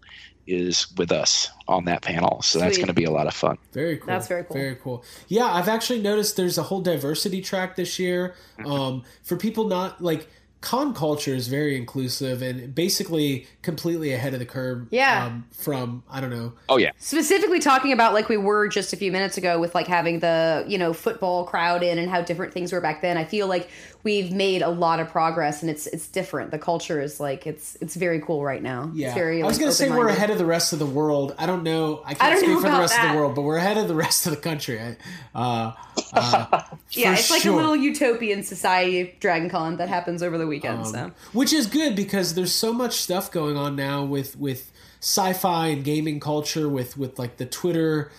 is 0.46 0.86
with 0.96 1.12
us 1.12 1.50
on 1.68 1.84
that 1.86 2.02
panel. 2.02 2.42
So 2.42 2.58
that's 2.58 2.76
going 2.76 2.88
to 2.88 2.94
be 2.94 3.04
a 3.04 3.10
lot 3.10 3.26
of 3.26 3.34
fun. 3.34 3.58
Very 3.72 3.96
cool. 3.96 4.06
That's 4.06 4.28
very 4.28 4.44
cool. 4.44 4.56
Very 4.56 4.76
cool. 4.76 5.04
Yeah, 5.28 5.46
I've 5.46 5.68
actually 5.68 6.00
noticed 6.00 6.36
there's 6.36 6.58
a 6.58 6.62
whole 6.62 6.80
diversity 6.80 7.40
track 7.42 7.76
this 7.76 7.98
year. 7.98 8.34
Mm-hmm. 8.58 8.70
Um, 8.70 9.04
for 9.22 9.36
people 9.36 9.68
not 9.68 10.02
like 10.02 10.28
con 10.66 10.92
culture 10.94 11.34
is 11.34 11.46
very 11.46 11.76
inclusive 11.76 12.42
and 12.42 12.74
basically 12.74 13.46
completely 13.62 14.12
ahead 14.12 14.32
of 14.32 14.40
the 14.40 14.46
curve. 14.46 14.88
Yeah. 14.90 15.26
Um, 15.26 15.46
from 15.52 16.02
I 16.10 16.20
don't 16.20 16.30
know. 16.30 16.54
Oh 16.68 16.76
yeah, 16.76 16.90
Specifically 16.98 17.60
talking 17.60 17.92
about 17.92 18.14
like 18.14 18.28
we 18.28 18.36
were 18.36 18.66
just 18.66 18.92
a 18.92 18.96
few 18.96 19.12
minutes 19.12 19.36
ago 19.36 19.60
with 19.60 19.74
like 19.74 19.86
having 19.86 20.20
the, 20.20 20.64
you 20.66 20.78
know, 20.78 20.92
football 20.92 21.44
crowd 21.44 21.82
in 21.82 21.98
and 21.98 22.10
how 22.10 22.20
different 22.20 22.52
things 22.52 22.72
were 22.72 22.80
back 22.80 23.00
then. 23.00 23.16
I 23.16 23.24
feel 23.24 23.46
like 23.46 23.70
we've 24.06 24.30
made 24.30 24.62
a 24.62 24.68
lot 24.68 25.00
of 25.00 25.08
progress 25.08 25.62
and 25.62 25.68
it's 25.70 25.88
it's 25.88 26.06
different. 26.06 26.52
The 26.52 26.60
culture 26.60 27.00
is 27.00 27.18
like 27.18 27.44
it's 27.44 27.76
it's 27.80 27.96
very 27.96 28.20
cool 28.20 28.44
right 28.44 28.62
now. 28.62 28.88
Yeah. 28.94 29.12
Very 29.14 29.42
I 29.42 29.46
was 29.46 29.58
like, 29.58 29.66
to 29.66 29.72
say 29.72 29.90
we're 29.90 30.06
ahead 30.06 30.30
of 30.30 30.38
the 30.38 30.46
rest 30.46 30.72
of 30.72 30.78
the 30.78 30.86
world. 30.86 31.34
I 31.38 31.46
don't 31.46 31.64
know. 31.64 32.02
I 32.06 32.10
I 32.10 32.14
can't 32.14 32.32
don't 32.34 32.44
speak 32.44 32.56
for 32.64 32.70
the 32.70 32.78
rest 32.78 32.96
of 33.00 33.10
the 33.10 33.16
world, 33.16 33.34
but 33.34 33.42
we're 33.42 33.56
ahead 33.56 33.78
of 33.78 33.88
the 33.88 33.96
rest 33.96 34.26
of 34.26 34.30
the 34.36 34.40
country. 34.40 34.80
I- 34.80 34.96
Uh, 35.34 35.72
uh, 36.12 36.62
Yeah, 36.90 37.14
it's 37.14 37.30
like 37.32 37.44
a 37.44 37.50
little 37.50 37.74
utopian 37.74 38.44
society 38.44 39.16
Dragon 39.18 39.50
Con 39.50 39.76
that 39.78 39.88
happens 39.88 40.22
over 40.22 40.38
the 40.38 40.46
weekend. 40.46 40.78
Um, 40.78 40.84
so 40.84 41.10
which 41.32 41.52
is 41.52 41.66
good 41.66 41.96
because 41.96 42.34
there's 42.34 42.54
so 42.54 42.72
much 42.72 42.94
stuff 42.94 43.32
going 43.32 43.56
on 43.56 43.74
now 43.74 44.04
with 44.04 44.38
with 44.38 44.70
sci-fi 45.00 45.66
and 45.66 45.84
gaming 45.84 46.20
culture 46.20 46.68
with 46.68 46.96
with 46.96 47.18
like 47.18 47.36
the 47.36 47.44
twitter 47.46 48.10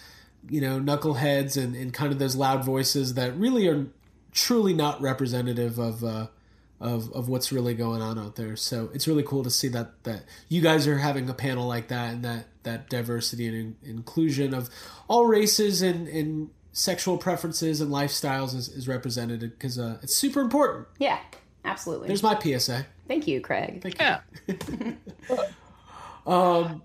you 0.50 0.62
know 0.62 0.80
knuckleheads 0.80 1.62
and, 1.62 1.76
and 1.76 1.92
kind 1.94 2.12
of 2.14 2.20
those 2.20 2.36
loud 2.36 2.64
voices 2.64 3.16
that 3.16 3.36
really 3.36 3.68
are 3.68 3.88
truly 4.38 4.74
not 4.74 5.02
representative 5.02 5.80
of 5.80 6.04
uh 6.04 6.28
of, 6.80 7.12
of 7.14 7.28
what's 7.28 7.52
really 7.52 7.74
going 7.74 8.04
on 8.04 8.20
out 8.20 8.36
there 8.36 8.56
so 8.56 8.92
it's 8.94 9.08
really 9.08 9.24
cool 9.24 9.44
to 9.44 9.50
see 9.50 9.68
that 9.68 10.04
that 10.04 10.24
you 10.48 10.62
guys 10.62 10.86
are 10.88 11.00
having 11.00 11.28
a 11.28 11.34
panel 11.34 11.68
like 11.68 11.88
that 11.88 12.14
and 12.14 12.24
that 12.24 12.46
that 12.62 12.88
diversity 12.88 13.48
and 13.48 13.76
in, 13.82 13.90
inclusion 13.90 14.54
of 14.54 14.70
all 15.08 15.26
races 15.26 15.82
and 15.82 16.08
and 16.08 16.52
sexual 16.74 17.18
preferences 17.18 17.82
and 17.82 17.90
lifestyles 17.90 18.54
is, 18.54 18.70
is 18.70 18.88
represented 18.88 19.40
because 19.40 19.80
uh, 19.80 19.98
it's 20.04 20.16
super 20.16 20.40
important 20.40 20.86
yeah, 21.00 21.18
absolutely. 21.66 22.08
there's 22.08 22.22
my 22.22 22.38
psa 22.40 22.86
Thank 23.08 23.26
you, 23.26 23.40
Craig. 23.40 23.96
yeah. 24.00 24.20
um 26.28 26.84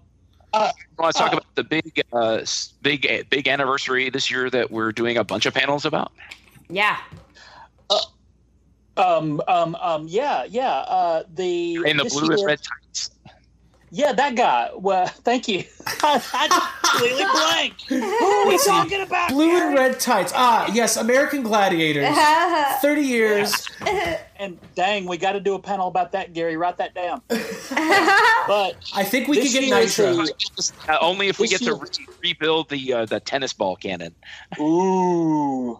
I 0.55 0.71
want 0.99 1.15
to 1.15 1.19
talk 1.19 1.33
about 1.33 1.55
the 1.55 1.65
big, 1.65 2.03
uh, 2.13 2.45
big, 2.83 3.31
big 3.31 3.49
anniversary 3.49 4.11
this 4.11 4.31
year 4.31 4.51
that 4.51 4.71
we're 4.71 4.93
doing 4.93 5.17
a 5.17 5.25
bunch 5.25 5.47
of 5.47 5.55
panels 5.55 5.87
about. 5.87 6.13
Yeah. 6.69 6.99
Um, 8.97 9.41
um, 9.49 9.75
um, 9.81 10.07
yeah, 10.09 10.45
yeah. 10.45 10.69
Uh, 10.71 11.23
the 11.35 11.77
In 11.87 11.97
the 11.97 12.05
blue 12.05 12.29
and 12.29 12.39
year- 12.39 12.47
red 12.47 12.61
tights. 12.63 13.11
Yeah, 13.95 14.13
that 14.15 14.37
guy. 14.37 14.71
Well, 14.75 15.07
thank 15.25 15.49
you. 15.49 15.65
I, 16.03 16.23
I 16.33 16.49
completely 16.83 17.25
blank. 17.25 17.75
Who 17.89 18.25
are 18.27 18.49
we 18.49 18.57
talking 18.59 19.03
about? 19.03 19.29
Blue 19.29 19.51
and 19.55 19.75
red 19.75 20.01
tights. 20.01 20.33
Ah, 20.35 20.71
yes, 20.73 20.97
American 20.97 21.43
Gladiators. 21.43 22.09
30 22.81 23.01
years. 23.03 23.69
And 24.39 24.59
dang, 24.75 25.05
we 25.07 25.19
got 25.19 25.33
to 25.33 25.41
do 25.41 25.55
a 25.55 25.59
panel 25.59 25.89
about 25.89 26.13
that, 26.13 26.33
Gary. 26.33 26.57
Write 26.57 26.79
that 26.79 26.95
down. 26.95 27.21
but 27.29 28.77
I 28.95 29.05
think 29.05 29.29
we 29.29 29.37
this 29.37 29.53
could 29.53 29.61
get 29.61 29.69
year 29.69 29.81
Nitro. 30.17 30.25
Uh, 30.89 30.99
only 31.03 31.29
if 31.29 31.39
we 31.39 31.49
This 31.49 31.61
get 31.61 31.67
to 31.67 31.75
re- 31.75 32.07
rebuild 32.23 32.71
the 32.71 32.93
uh, 32.95 33.05
the 33.05 33.21
tennis 33.21 33.53
ball 33.53 33.77
cannon. 33.77 34.15
Ooh. 34.59 35.79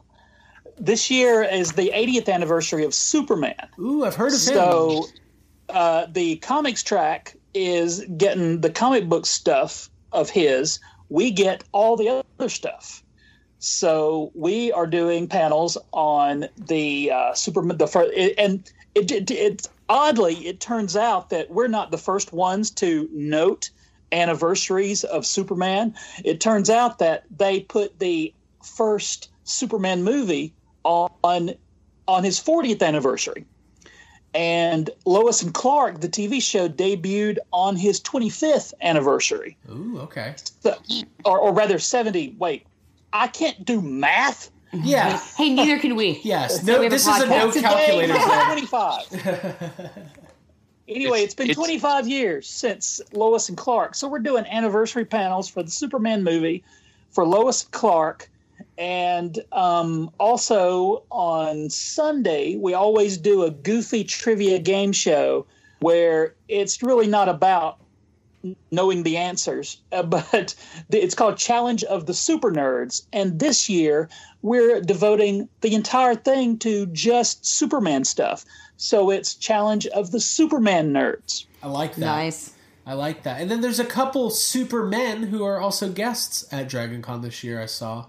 This 0.83 1.13
year 1.13 1.45
is 1.45 1.75
the 1.75 1.93
80th 1.95 2.29
anniversary 2.29 2.85
of 2.85 2.93
Superman. 2.93 3.69
Ooh, 3.79 4.05
I've 4.05 4.17
heard 4.17 4.33
of 4.33 4.41
him. 4.41 4.55
So 4.55 5.07
uh, 5.69 6.07
the 6.11 6.39
comics 6.39 6.83
track 6.83 7.37
is 7.55 8.05
getting 8.17 8.63
the 8.63 8.71
comic 8.71 9.09
book 9.09 9.25
stuff 9.25 9.89
of 10.11 10.29
his. 10.29 10.81
We 11.09 11.31
get 11.31 11.63
all 11.71 11.97
the 11.97 12.25
other 12.41 12.49
stuff. 12.49 13.05
So 13.61 14.33
we 14.35 14.73
are 14.73 14.89
doing 14.89 15.29
panels 15.29 15.79
on 15.93 16.49
the 16.57 17.13
uh, 17.13 17.35
Superman. 17.35 17.79
The 17.79 17.87
first, 17.87 18.13
and 18.37 18.69
it, 18.97 19.13
it, 19.13 19.31
it 19.31 19.69
oddly 19.89 20.35
it 20.49 20.59
turns 20.59 20.97
out 20.97 21.31
that 21.31 21.49
we're 21.49 21.69
not 21.69 21.93
the 21.93 21.99
first 21.99 22.33
ones 22.33 22.73
to 22.73 23.09
note 23.13 23.71
anniversaries 24.11 25.05
of 25.05 25.25
Superman. 25.27 25.95
It 26.25 26.41
turns 26.41 26.69
out 26.69 26.99
that 26.99 27.23
they 27.31 27.61
put 27.61 28.01
the 28.01 28.35
first 28.65 29.29
Superman 29.45 30.03
movie 30.03 30.53
on 30.85 31.55
on 32.09 32.25
his 32.25 32.39
40th 32.41 32.83
anniversary. 32.83 33.45
And 34.35 34.89
Lois 35.05 35.43
and 35.43 35.53
Clark, 35.53 36.01
the 36.01 36.09
TV 36.09 36.41
show, 36.43 36.67
debuted 36.69 37.37
on 37.53 37.77
his 37.77 38.01
25th 38.01 38.73
anniversary, 38.81 39.59
Ooh, 39.71 39.99
okay. 40.01 40.35
So- 40.61 40.77
or, 41.27 41.39
or 41.39 41.53
rather 41.53 41.79
70. 41.79 42.37
Wait, 42.39 42.67
I 43.13 43.29
can't 43.29 43.63
do 43.65 43.83
math. 43.83 44.51
Yeah. 44.73 45.21
Hey, 45.37 45.51
neither 45.53 45.79
can 45.79 45.97
we. 45.97 46.19
Yes. 46.25 46.65
So 46.65 46.67
we 46.67 46.73
No, 46.81 46.87
a 46.87 46.89
this 46.89 47.07
is 47.07 47.21
a 47.23 47.27
no 47.27 47.49
podcast. 47.51 47.53
Today 47.53 48.07
calculator. 48.09 48.15
25. 48.15 49.81
Anyway, 50.89 51.19
It's- 51.19 51.25
it's 51.27 51.35
been 51.35 51.51
it's- 51.51 51.57
25 51.57 52.09
years 52.09 52.49
since 52.49 53.01
Lois 53.13 53.49
and 53.49 53.57
Clark. 53.57 53.95
So 53.95 54.09
we're 54.09 54.19
doing 54.19 54.45
anniversary 54.47 55.05
panels 55.05 55.49
for 55.49 55.63
the 55.63 55.71
Superman 55.71 56.25
movie 56.25 56.65
for 57.11 57.25
Lois 57.27 57.63
and 57.63 57.71
Clark. 57.71 58.29
And 58.79 59.39
um, 59.53 60.11
also 60.19 61.05
on 61.11 61.71
Sunday, 61.71 62.57
we 62.57 62.75
always 62.75 63.19
do 63.19 63.43
a 63.43 63.51
goofy 63.51 64.05
trivia 64.05 64.59
game 64.59 64.93
show 64.93 65.47
where 65.81 66.35
it's 66.49 66.83
really 66.83 67.07
not 67.07 67.29
about 67.29 67.79
knowing 68.71 69.03
the 69.03 69.17
answers, 69.17 69.81
uh, 69.93 70.03
but 70.03 70.55
it's 70.91 71.15
called 71.15 71.37
Challenge 71.37 71.85
of 71.85 72.07
the 72.07 72.15
Super 72.15 72.51
Nerds. 72.51 73.03
And 73.13 73.39
this 73.39 73.69
year, 73.69 74.09
we're 74.43 74.81
devoting 74.81 75.49
the 75.61 75.75
entire 75.75 76.15
thing 76.15 76.59
to 76.59 76.87
just 76.87 77.45
Superman 77.47 78.05
stuff. 78.05 78.45
So 78.77 79.11
it's 79.11 79.35
Challenge 79.35 79.87
of 79.89 80.11
the 80.11 80.21
Superman 80.21 80.93
Nerds. 80.93 81.47
I 81.63 81.69
like 81.69 81.95
that. 81.95 82.01
Nice. 82.01 82.53
I 82.85 82.95
like 82.95 83.23
that. 83.23 83.41
And 83.41 83.49
then 83.49 83.61
there's 83.61 83.79
a 83.79 83.85
couple 83.85 84.29
Supermen 84.31 85.25
who 85.25 85.45
are 85.45 85.61
also 85.61 85.89
guests 85.89 86.45
at 86.53 86.69
Dragon 86.69 87.01
Con 87.01 87.23
this 87.23 87.45
year, 87.45 87.61
I 87.61 87.67
saw. 87.67 88.07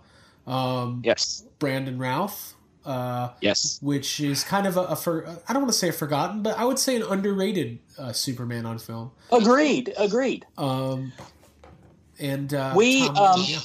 Um, 0.47 1.01
Yes. 1.05 1.43
Brandon 1.59 1.97
Routh, 1.97 2.53
uh, 2.85 3.29
Yes. 3.41 3.79
which 3.81 4.19
is 4.19 4.43
kind 4.43 4.67
of 4.67 4.77
a, 4.77 4.81
a 4.81 4.95
for, 4.95 5.27
I 5.47 5.53
don't 5.53 5.61
want 5.63 5.71
to 5.73 5.77
say 5.77 5.89
a 5.89 5.93
forgotten, 5.93 6.43
but 6.43 6.57
I 6.57 6.65
would 6.65 6.79
say 6.79 6.95
an 6.95 7.03
underrated 7.03 7.79
uh, 7.97 8.11
Superman 8.13 8.65
on 8.65 8.77
film. 8.79 9.11
Agreed. 9.31 9.93
Agreed. 9.97 10.45
Um, 10.57 11.13
and 12.19 12.53
uh, 12.53 12.73
We, 12.75 13.07
Tom- 13.07 13.17
um, 13.17 13.43
yeah. 13.47 13.59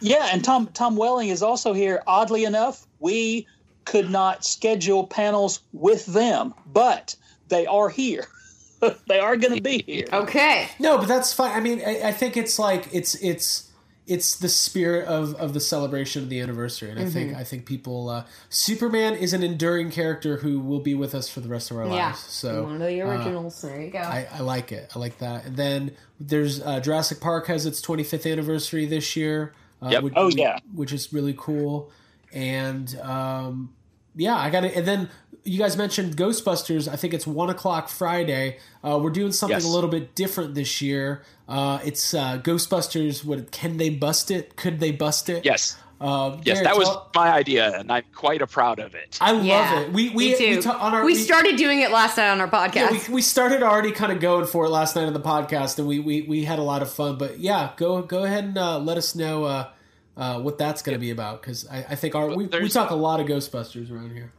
Yeah, 0.00 0.28
and 0.32 0.44
Tom 0.44 0.66
Tom 0.74 0.96
Welling 0.96 1.30
is 1.30 1.42
also 1.42 1.72
here. 1.72 2.02
Oddly 2.06 2.44
enough, 2.44 2.86
we 2.98 3.46
could 3.86 4.10
not 4.10 4.44
schedule 4.44 5.06
panels 5.06 5.60
with 5.72 6.04
them, 6.06 6.52
but 6.66 7.16
they 7.48 7.64
are 7.64 7.88
here. 7.88 8.26
they 9.08 9.18
are 9.18 9.36
going 9.36 9.54
to 9.54 9.62
be 9.62 9.82
here. 9.86 10.06
Okay. 10.12 10.68
No, 10.78 10.98
but 10.98 11.08
that's 11.08 11.32
fine. 11.32 11.52
I 11.52 11.60
mean, 11.60 11.80
I, 11.86 12.08
I 12.08 12.12
think 12.12 12.36
it's 12.36 12.58
like 12.58 12.88
it's 12.92 13.14
it's 13.16 13.70
it's 14.06 14.36
the 14.36 14.48
spirit 14.48 15.06
of, 15.08 15.34
of 15.36 15.54
the 15.54 15.60
celebration 15.60 16.22
of 16.22 16.28
the 16.28 16.40
anniversary, 16.40 16.90
and 16.90 17.00
I 17.00 17.06
think 17.06 17.34
I 17.34 17.44
think 17.44 17.64
people 17.66 18.08
uh, 18.10 18.24
Superman 18.50 19.14
is 19.14 19.32
an 19.32 19.42
enduring 19.42 19.90
character 19.90 20.38
who 20.38 20.60
will 20.60 20.80
be 20.80 20.94
with 20.94 21.14
us 21.14 21.28
for 21.28 21.40
the 21.40 21.48
rest 21.48 21.70
of 21.70 21.78
our 21.78 21.84
Yeah. 21.86 22.08
lives. 22.08 22.18
So 22.20 22.64
One 22.64 22.82
of 22.82 22.88
the 22.88 23.00
uh, 23.02 23.06
originals. 23.08 23.60
there 23.62 23.80
you 23.80 23.90
go. 23.90 23.98
I, 24.00 24.26
I 24.32 24.40
like 24.40 24.72
it. 24.72 24.90
I 24.94 24.98
like 24.98 25.18
that. 25.18 25.46
And 25.46 25.56
then 25.56 25.92
there's 26.20 26.60
uh, 26.60 26.80
Jurassic 26.80 27.20
Park 27.20 27.46
has 27.46 27.66
its 27.66 27.80
25th 27.80 28.30
anniversary 28.30 28.86
this 28.86 29.16
year. 29.16 29.54
Uh, 29.82 29.88
Yep. 29.90 30.02
which, 30.04 30.12
Oh, 30.16 30.28
yeah. 30.28 30.58
which 30.74 30.92
is 30.92 31.12
really 31.12 31.34
cool. 31.36 31.90
And 32.32 32.94
um, 33.00 33.74
yeah, 34.16 34.36
I 34.36 34.50
got 34.50 34.64
it. 34.64 34.74
And 34.76 34.86
then 34.86 35.08
you 35.44 35.58
guys 35.58 35.76
mentioned 35.76 36.16
Ghostbusters. 36.16 36.88
I 36.88 36.96
think 36.96 37.12
it's 37.14 37.26
one 37.26 37.50
o'clock 37.50 37.88
Friday. 37.88 38.58
Uh, 38.82 38.98
we're 39.02 39.10
doing 39.10 39.32
something 39.32 39.56
Yes. 39.58 39.64
a 39.64 39.68
little 39.68 39.90
bit 39.90 40.14
different 40.14 40.54
this 40.54 40.80
year. 40.80 41.22
Uh, 41.48 41.78
it's 41.84 42.14
uh, 42.14 42.38
Ghostbusters. 42.42 43.24
What 43.24 43.50
can 43.50 43.76
they 43.76 43.90
bust 43.90 44.30
it? 44.30 44.56
Could 44.56 44.80
they 44.80 44.90
bust 44.92 45.28
it? 45.28 45.44
Yes. 45.44 45.76
Uh, 46.00 46.36
Yes, 46.42 46.56
Garrett, 46.60 46.64
that 46.64 46.76
was 46.76 46.88
tell- 46.88 47.10
my 47.14 47.30
idea, 47.32 47.78
and 47.78 47.90
I'm 47.90 48.02
quite 48.14 48.42
a 48.42 48.46
proud 48.46 48.78
of 48.80 48.94
it. 48.94 49.16
I 49.20 49.30
love 49.32 49.44
Yeah, 49.44 49.80
it. 49.80 49.92
We 49.92 50.10
we 50.10 50.30
me 50.30 50.36
too. 50.36 50.56
we, 50.56 50.62
ta- 50.62 50.76
on 50.78 50.92
our, 50.92 51.04
we 51.04 51.14
started 51.14 51.56
doing 51.56 51.80
it 51.80 51.90
last 51.92 52.16
night 52.18 52.30
on 52.30 52.40
our 52.40 52.48
podcast. 52.48 52.74
Yeah, 52.74 52.90
we, 53.08 53.14
we 53.14 53.22
started 53.22 53.62
already 53.62 53.92
kind 53.92 54.12
of 54.12 54.20
going 54.20 54.44
for 54.46 54.64
it 54.64 54.70
last 54.70 54.96
night 54.96 55.04
on 55.06 55.12
the 55.12 55.20
podcast, 55.20 55.78
and 55.78 55.86
we, 55.86 56.00
we, 56.00 56.22
we 56.22 56.44
had 56.44 56.58
a 56.58 56.62
lot 56.62 56.82
of 56.82 56.90
fun. 56.90 57.16
But 57.16 57.38
yeah, 57.38 57.70
go 57.76 58.02
go 58.02 58.24
ahead 58.24 58.44
and 58.44 58.58
uh, 58.58 58.78
let 58.80 58.98
us 58.98 59.14
know 59.14 59.44
uh, 59.44 59.68
uh, 60.16 60.40
what 60.40 60.58
that's 60.58 60.82
going 60.82 60.94
to 60.94 61.00
be 61.00 61.10
about 61.10 61.40
because 61.42 61.66
I, 61.68 61.78
I 61.90 61.94
think 61.94 62.14
our 62.14 62.28
we, 62.34 62.46
we 62.46 62.68
talk 62.68 62.90
a 62.90 62.94
lot 62.94 63.20
of 63.20 63.26
Ghostbusters 63.26 63.90
around 63.90 64.12
here. 64.12 64.32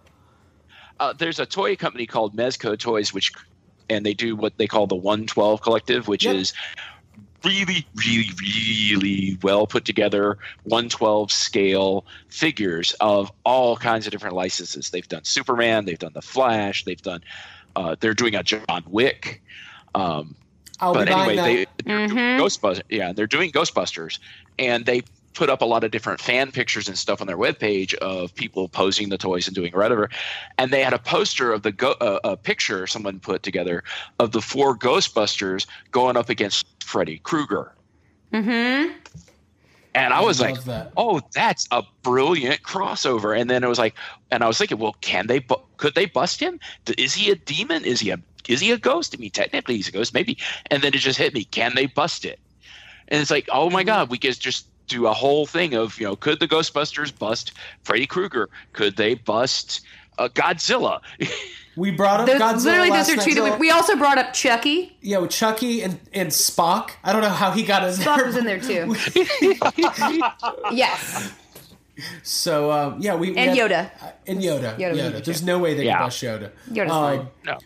uh, 0.99 1.13
there's 1.13 1.39
a 1.39 1.45
toy 1.45 1.75
company 1.75 2.05
called 2.05 2.35
Mezco 2.35 2.77
Toys, 2.77 3.13
which 3.13 3.31
and 3.89 4.05
they 4.05 4.13
do 4.13 4.35
what 4.35 4.57
they 4.57 4.67
call 4.67 4.87
the 4.87 4.95
112 4.95 5.61
Collective, 5.61 6.07
which 6.07 6.25
Yep. 6.25 6.35
is 6.35 6.53
really, 7.43 7.85
really, 7.95 8.29
really 8.41 9.37
well 9.43 9.67
put 9.67 9.85
together 9.85 10.39
112 10.63 11.31
scale 11.31 12.05
figures 12.29 12.93
of 12.99 13.31
all 13.43 13.77
kinds 13.77 14.07
of 14.07 14.11
different 14.11 14.35
licenses. 14.35 14.89
They've 14.89 15.07
done 15.07 15.23
Superman, 15.23 15.85
they've 15.85 15.99
done 15.99 16.13
the 16.13 16.23
Flash, 16.23 16.83
they've 16.85 17.01
done. 17.01 17.21
Uh, 17.75 17.95
they're 17.99 18.13
doing 18.15 18.33
a 18.35 18.41
John 18.41 18.83
Wick. 18.87 19.43
Um, 19.93 20.35
I'll 20.79 20.93
but 20.93 21.05
be 21.07 21.13
buying 21.13 21.39
anyway, 21.39 21.65
that. 21.65 21.77
they 21.77 21.83
they're 21.85 22.07
doing 22.07 22.17
Ghostbusters. 22.39 22.81
Yeah, 22.89 23.13
they're 23.13 23.27
doing 23.27 23.51
Ghostbusters, 23.51 24.17
and 24.57 24.85
they 24.85 25.03
put 25.35 25.49
up 25.49 25.61
a 25.61 25.65
lot 25.65 25.83
of 25.83 25.91
different 25.91 26.21
fan 26.21 26.51
pictures 26.51 26.87
and 26.87 26.97
stuff 26.97 27.21
on 27.21 27.27
their 27.27 27.37
webpage 27.37 27.93
of 27.95 28.33
people 28.35 28.69
posing 28.69 29.09
the 29.09 29.17
toys 29.17 29.47
and 29.47 29.55
doing 29.55 29.73
whatever. 29.73 30.09
And 30.57 30.71
they 30.71 30.83
had 30.83 30.93
a 30.93 30.99
poster 30.99 31.53
of 31.53 31.63
the 31.63 31.71
go- 31.71 31.97
uh, 32.01 32.19
a 32.23 32.37
picture 32.37 32.87
someone 32.87 33.19
put 33.19 33.43
together 33.43 33.83
of 34.19 34.31
the 34.31 34.41
four 34.41 34.77
Ghostbusters 34.77 35.67
going 35.91 36.17
up 36.17 36.29
against 36.29 36.65
Freddy 36.83 37.19
Krueger. 37.19 37.73
mm-hmm. 38.33 38.91
And 39.93 40.13
I 40.13 40.21
was 40.21 40.41
like, 40.41 40.61
that. 40.65 40.91
"Oh, 40.97 41.21
that's 41.33 41.67
a 41.71 41.83
brilliant 42.03 42.63
crossover." 42.63 43.39
And 43.39 43.49
then 43.49 43.63
it 43.63 43.67
was 43.67 43.79
like, 43.79 43.95
and 44.31 44.43
I 44.43 44.47
was 44.47 44.57
thinking, 44.57 44.77
"Well, 44.77 44.95
can 45.01 45.27
they? 45.27 45.39
Bu- 45.39 45.55
could 45.77 45.95
they 45.95 46.05
bust 46.05 46.39
him? 46.41 46.59
Is 46.97 47.13
he 47.13 47.31
a 47.31 47.35
demon? 47.35 47.85
Is 47.85 48.01
he 48.01 48.09
a 48.11 48.17
is 48.47 48.59
he 48.59 48.71
a 48.71 48.77
ghost? 48.77 49.15
I 49.15 49.19
mean, 49.19 49.31
technically, 49.31 49.77
he's 49.77 49.87
a 49.87 49.91
ghost, 49.93 50.13
maybe." 50.13 50.37
And 50.69 50.83
then 50.83 50.93
it 50.93 50.99
just 50.99 51.17
hit 51.17 51.33
me: 51.33 51.45
Can 51.45 51.75
they 51.75 51.85
bust 51.87 52.25
it? 52.25 52.39
And 53.07 53.21
it's 53.21 53.31
like, 53.31 53.47
"Oh 53.51 53.69
my 53.69 53.83
Mm-hmm. 53.83 53.85
God, 53.85 54.09
we 54.09 54.17
could 54.17 54.39
just 54.39 54.67
do 54.87 55.07
a 55.07 55.13
whole 55.13 55.45
thing 55.45 55.73
of 55.73 55.99
you 55.99 56.05
know, 56.07 56.15
could 56.15 56.39
the 56.39 56.47
Ghostbusters 56.47 57.17
bust 57.17 57.51
Freddy 57.83 58.05
Krueger? 58.07 58.49
Could 58.73 58.95
they 58.97 59.15
bust 59.15 59.81
uh, 60.17 60.27
Godzilla?" 60.29 60.99
We 61.77 61.91
brought 61.91 62.21
up 62.21 62.27
Those, 62.27 62.39
Godzilla 62.39 62.63
literally, 62.63 62.89
those 62.91 63.09
are 63.09 63.17
two 63.17 63.33
that 63.35 63.43
we, 63.43 63.67
we 63.67 63.69
also 63.69 63.97
brought 63.97 64.17
up 64.17 64.31
Chucky. 64.31 64.95
yeah, 65.01 65.17
with 65.17 65.29
Chucky 65.31 65.81
and, 65.81 65.99
and 66.13 66.29
Spock. 66.29 66.91
I 67.03 67.11
don't 67.11 67.21
know 67.21 67.27
how 67.27 67.51
he 67.51 67.63
got 67.63 67.83
in 67.83 67.89
Spock 67.89 68.15
there. 68.15 68.25
was 68.27 68.37
in 68.37 68.45
there 68.45 68.61
too. 68.61 68.95
yes, 70.71 71.33
So 72.23 72.71
um, 72.71 73.01
yeah, 73.01 73.15
we, 73.15 73.31
we 73.31 73.37
and 73.37 73.57
had- 73.57 73.71
Yoda. 73.71 73.89
and 74.27 74.39
Yoda. 74.39 74.77
Yoda 74.77 74.91
was 74.91 74.99
Yoda. 75.01 75.25
There's 75.25 75.43
no 75.43 75.59
way 75.59 75.73
they 75.73 75.83
Yeah. 75.85 75.97
could 75.97 76.03
bust 76.05 76.23
Yoda. 76.23 76.51
Yoda's 76.71 77.19
Um, 77.19 77.29
no. 77.45 77.57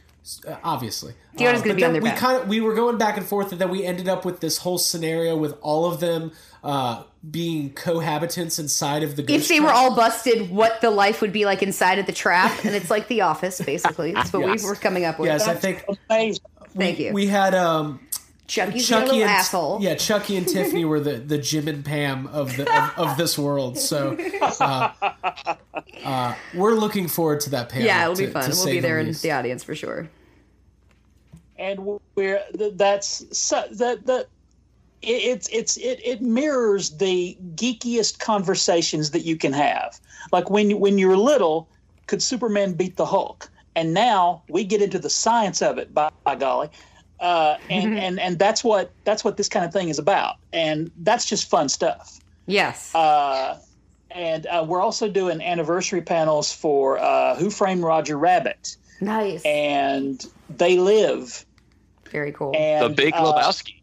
Uh, 0.48 0.56
obviously. 0.64 1.14
Yoda's 1.38 1.62
Uh, 1.62 1.64
gonna 1.64 1.74
be 1.76 1.84
on 1.86 1.94
their 1.94 2.02
we 2.02 2.10
back. 2.10 2.18
kind 2.18 2.42
of 2.42 2.48
we 2.48 2.62
were 2.62 2.76
going 2.76 2.98
back 2.98 3.18
and 3.18 3.26
forth, 3.26 3.52
and 3.52 3.60
then 3.62 3.70
we 3.70 3.86
ended 3.86 4.08
up 4.08 4.26
with 4.26 4.40
this 4.40 4.58
whole 4.60 4.78
scenario 4.78 5.36
with 5.38 5.56
all 5.62 5.86
of 5.86 6.00
them 6.00 6.32
uh, 6.64 7.04
being 7.30 7.72
cohabitants 7.74 8.60
inside 8.60 9.04
of 9.04 9.16
the. 9.16 9.22
If 9.24 9.28
ghost 9.28 9.50
they 9.50 9.60
were 9.60 9.70
all 9.72 9.96
busted, 9.96 10.50
what 10.52 10.82
the 10.82 10.90
life 10.92 11.22
would 11.22 11.32
be 11.34 11.46
like 11.46 11.64
inside 11.64 12.00
of 12.00 12.06
the 12.06 12.12
trap, 12.12 12.64
and 12.66 12.76
it's 12.76 12.90
like 12.90 13.08
The 13.08 13.22
Office, 13.22 13.62
basically. 13.62 14.14
That's 14.14 14.32
what 14.34 14.46
Yes. 14.46 14.64
we 14.64 14.70
were 14.70 14.76
coming 14.76 15.06
up 15.06 15.20
with. 15.20 15.28
yes, 15.30 15.48
I 15.48 15.56
think 15.56 15.86
Amazing. 16.10 16.44
Thank 16.78 17.00
you. 17.00 17.14
we 17.14 17.28
had 17.28 17.56
um, 17.56 18.00
Chucky's 18.50 18.84
a 18.86 18.88
Chucky 18.88 19.06
little 19.06 19.22
and 19.22 19.30
asshole. 19.32 19.78
yeah, 19.82 19.96
Chucky 19.96 20.36
and 20.36 20.48
Tiffany 20.48 20.84
were 20.84 21.00
the 21.00 21.14
the 21.18 21.38
Jim 21.38 21.68
and 21.68 21.86
Pam 21.86 22.28
of 22.28 22.58
the 22.58 22.64
of, 22.98 23.10
of 23.12 23.18
this 23.18 23.38
world. 23.38 23.78
So 23.78 24.18
uh, 24.42 24.92
uh, 26.04 26.36
we're 26.56 26.74
looking 26.74 27.08
forward 27.08 27.40
to 27.42 27.50
that 27.52 27.70
panel. 27.70 27.86
Yeah, 27.88 28.04
it'll 28.04 28.16
be 28.16 28.26
fun. 28.28 28.44
We'll 28.44 28.52
say 28.54 28.72
be 28.72 28.80
the 28.80 28.88
there 28.88 29.00
in 29.00 29.08
least. 29.08 29.22
the 29.22 29.32
audience 29.32 29.64
for 29.64 29.76
sure. 29.76 30.10
and 31.58 32.00
we're 32.16 32.42
that's 32.74 33.20
that 33.50 34.06
that 34.06 34.28
it, 35.02 35.08
it's 35.08 35.48
it's 35.50 35.78
it, 35.78 36.00
it 36.04 36.22
mirrors 36.22 36.92
the 36.98 37.38
geekiest 37.56 38.20
conversations 38.20 39.12
that 39.12 39.22
you 39.26 39.36
can 39.38 39.54
have. 39.54 40.00
Like 40.32 40.50
when 40.50 40.70
you- 40.72 40.78
when 40.78 40.98
you're 40.98 41.18
little, 41.18 41.70
could 42.08 42.22
Superman 42.24 42.74
beat 42.74 42.96
the 42.98 43.06
Hulk? 43.06 43.50
And 43.76 43.94
now 43.94 44.44
we 44.50 44.64
get 44.66 44.82
into 44.82 45.00
the 45.00 45.10
science 45.10 45.62
of 45.62 45.78
it. 45.78 45.94
By, 45.94 46.10
by 46.26 46.36
golly, 46.36 46.70
uh, 47.20 47.58
and 47.70 47.98
and 47.98 48.20
and 48.20 48.40
that's 48.40 48.64
what 48.64 48.92
that's 49.04 49.24
what 49.24 49.38
this 49.38 49.50
kind 49.50 49.66
of 49.66 49.74
thing 49.74 49.90
is 49.90 50.00
about. 50.00 50.36
And 50.54 50.92
that's 50.98 51.26
just 51.26 51.50
fun 51.50 51.70
stuff. 51.70 52.20
Yes. 52.46 52.94
Uh, 52.96 53.60
and 54.12 54.46
uh, 54.48 54.66
we're 54.68 54.82
also 54.82 55.08
doing 55.10 55.42
anniversary 55.42 56.02
panels 56.02 56.52
for 56.52 56.98
uh, 57.00 57.36
Who 57.36 57.50
Framed 57.52 57.84
Roger 57.84 58.18
Rabbit, 58.18 58.76
nice. 59.02 59.44
and 59.46 60.26
They 60.50 60.78
Live. 60.80 61.46
Very 62.12 62.32
cool. 62.32 62.54
And 62.56 62.86
The 62.86 62.90
Big 62.96 63.14
uh, 63.14 63.22
Lebowski. 63.24 63.76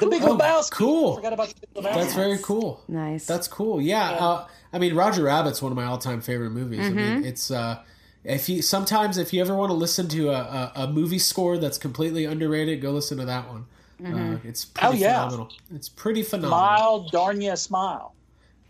The 0.00 0.06
Big 0.06 0.22
Oh, 0.22 0.36
Lebowski. 0.38 0.70
cool. 0.70 1.16
Forgot 1.16 1.32
about 1.34 1.48
the 1.48 1.54
Big 1.60 1.84
Lebowski. 1.84 1.94
That's 1.94 2.14
very 2.14 2.38
cool. 2.38 2.82
nice. 2.88 3.26
That's 3.26 3.46
cool. 3.48 3.78
Yeah. 3.82 4.10
Uh, 4.12 4.46
I 4.72 4.78
mean, 4.78 4.94
Roger 4.94 5.24
Rabbit's 5.24 5.60
one 5.60 5.70
of 5.72 5.76
my 5.76 5.84
all-time 5.84 6.20
favorite 6.22 6.50
movies. 6.50 6.80
I 6.80 6.82
Mm-hmm. 6.84 6.96
mean, 6.96 7.24
it's 7.24 7.50
uh, 7.50 7.78
if 8.28 8.48
you 8.48 8.62
sometimes 8.62 9.16
if 9.18 9.32
you 9.32 9.40
ever 9.40 9.54
want 9.56 9.70
to 9.70 9.74
listen 9.74 10.06
to 10.08 10.28
a, 10.30 10.32
a, 10.32 10.72
a 10.82 10.86
movie 10.86 11.18
score 11.18 11.58
that's 11.58 11.78
completely 11.78 12.24
underrated, 12.24 12.80
go 12.80 12.90
listen 12.92 13.18
to 13.18 13.24
that 13.24 13.48
one. 13.48 13.66
Mm-hmm. 14.00 14.34
Uh, 14.34 14.38
it's 14.44 14.64
pretty 14.64 14.88
Oh, 14.88 14.92
yeah. 14.92 15.14
phenomenal. 15.24 15.48
It's 15.74 15.88
pretty 15.88 16.22
phenomenal. 16.22 16.58
Smile, 16.58 17.08
darn 17.10 17.40
ya, 17.40 17.54
smile. 17.56 18.14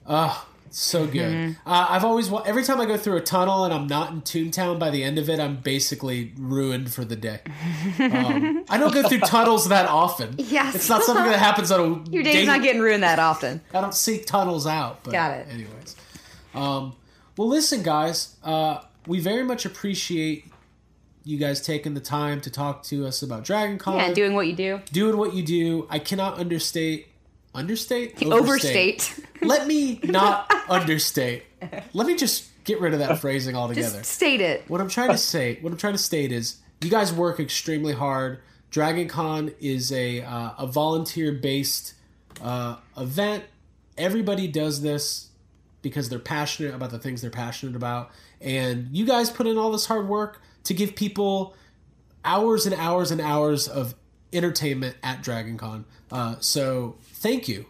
Oh, 0.06 0.46
so 0.70 1.06
good. 1.06 1.32
Mm-hmm. 1.34 1.68
Uh, 1.68 1.86
I've 1.90 2.04
always 2.04 2.30
every 2.46 2.62
time 2.62 2.80
I 2.80 2.86
go 2.86 2.96
through 2.96 3.16
a 3.16 3.20
tunnel 3.20 3.64
and 3.64 3.74
I'm 3.74 3.86
not 3.86 4.10
in 4.10 4.22
Toontown 4.22 4.78
by 4.78 4.88
the 4.90 5.02
end 5.04 5.18
of 5.18 5.28
it, 5.28 5.38
I'm 5.40 5.56
basically 5.56 6.32
ruined 6.38 6.92
for 6.94 7.04
the 7.04 7.16
day. 7.16 7.40
Um, 7.98 8.64
I 8.70 8.78
don't 8.78 8.92
go 8.94 9.02
through 9.08 9.20
tunnels 9.20 9.68
that 9.68 9.86
often. 9.88 10.34
Yes. 10.38 10.74
it's 10.74 10.88
not 10.88 11.02
something 11.02 11.24
that 11.26 11.38
happens 11.38 11.70
on 11.70 11.80
a 11.80 12.10
Your 12.10 12.22
day's 12.22 12.34
day- 12.34 12.46
not 12.46 12.62
getting 12.62 12.80
ruined 12.80 13.02
that 13.02 13.18
often. 13.18 13.60
I 13.74 13.80
don't 13.80 13.94
seek 13.94 14.24
tunnels 14.26 14.66
out. 14.66 15.04
But 15.04 15.12
Got 15.12 15.32
it. 15.38 15.46
Anyways, 15.50 15.96
um, 16.54 16.94
well, 17.36 17.48
listen, 17.48 17.82
guys, 17.82 18.34
uh, 18.42 18.80
we 19.08 19.18
very 19.20 19.42
much 19.42 19.64
appreciate 19.64 20.44
you 21.24 21.38
guys 21.38 21.60
taking 21.60 21.94
the 21.94 22.00
time 22.00 22.40
to 22.42 22.50
talk 22.50 22.82
to 22.84 23.06
us 23.06 23.22
about 23.22 23.44
Dragon 23.44 23.78
Con. 23.78 23.96
Yeah, 23.96 24.12
doing 24.12 24.34
what 24.34 24.46
you 24.46 24.54
do. 24.54 24.80
doing 24.92 25.16
what 25.16 25.34
you 25.34 25.42
do. 25.42 25.86
I 25.90 25.98
cannot 25.98 26.38
understate. 26.38 27.08
Understate? 27.54 28.22
Overstate. 28.22 29.18
Let 29.42 29.66
me 29.66 29.98
not 30.04 30.52
understate. 30.68 31.44
Let 31.92 32.06
me 32.06 32.14
just 32.14 32.48
get 32.64 32.80
rid 32.80 32.92
of 32.92 33.00
that 33.00 33.18
phrasing 33.18 33.56
altogether. 33.56 33.98
Just 33.98 34.12
state 34.12 34.40
it. 34.40 34.64
What 34.68 34.80
I'm 34.80 34.88
trying 34.88 35.10
to 35.10 35.18
say, 35.18 35.58
what 35.60 35.72
I'm 35.72 35.78
trying 35.78 35.94
to 35.94 35.98
state 35.98 36.30
is, 36.30 36.58
you 36.80 36.90
guys 36.90 37.12
work 37.12 37.40
extremely 37.40 37.94
hard. 37.94 38.40
Dragon 38.70 39.08
Con 39.08 39.52
is 39.60 39.90
a 39.90 40.20
uh, 40.20 40.50
a 40.58 40.66
volunteer 40.66 41.32
based 41.32 41.94
uh, 42.42 42.76
event. 42.96 43.44
Everybody 43.96 44.46
does 44.46 44.82
this 44.82 45.27
because 45.88 46.08
they're 46.08 46.18
passionate 46.18 46.74
about 46.74 46.90
the 46.90 46.98
things 46.98 47.20
they're 47.22 47.30
passionate 47.30 47.76
about, 47.76 48.10
and 48.40 48.88
you 48.92 49.04
guys 49.06 49.30
put 49.30 49.46
in 49.46 49.56
all 49.56 49.72
this 49.72 49.86
hard 49.86 50.08
work 50.08 50.40
to 50.64 50.74
give 50.74 50.94
people 50.94 51.54
hours 52.24 52.66
and 52.66 52.74
hours 52.74 53.10
and 53.10 53.20
hours 53.20 53.68
of 53.68 53.94
entertainment 54.32 54.96
at 55.02 55.22
Dragon 55.22 55.56
Con. 55.56 55.84
Uh, 56.12 56.36
so 56.40 56.96
thank 57.02 57.48
you 57.48 57.66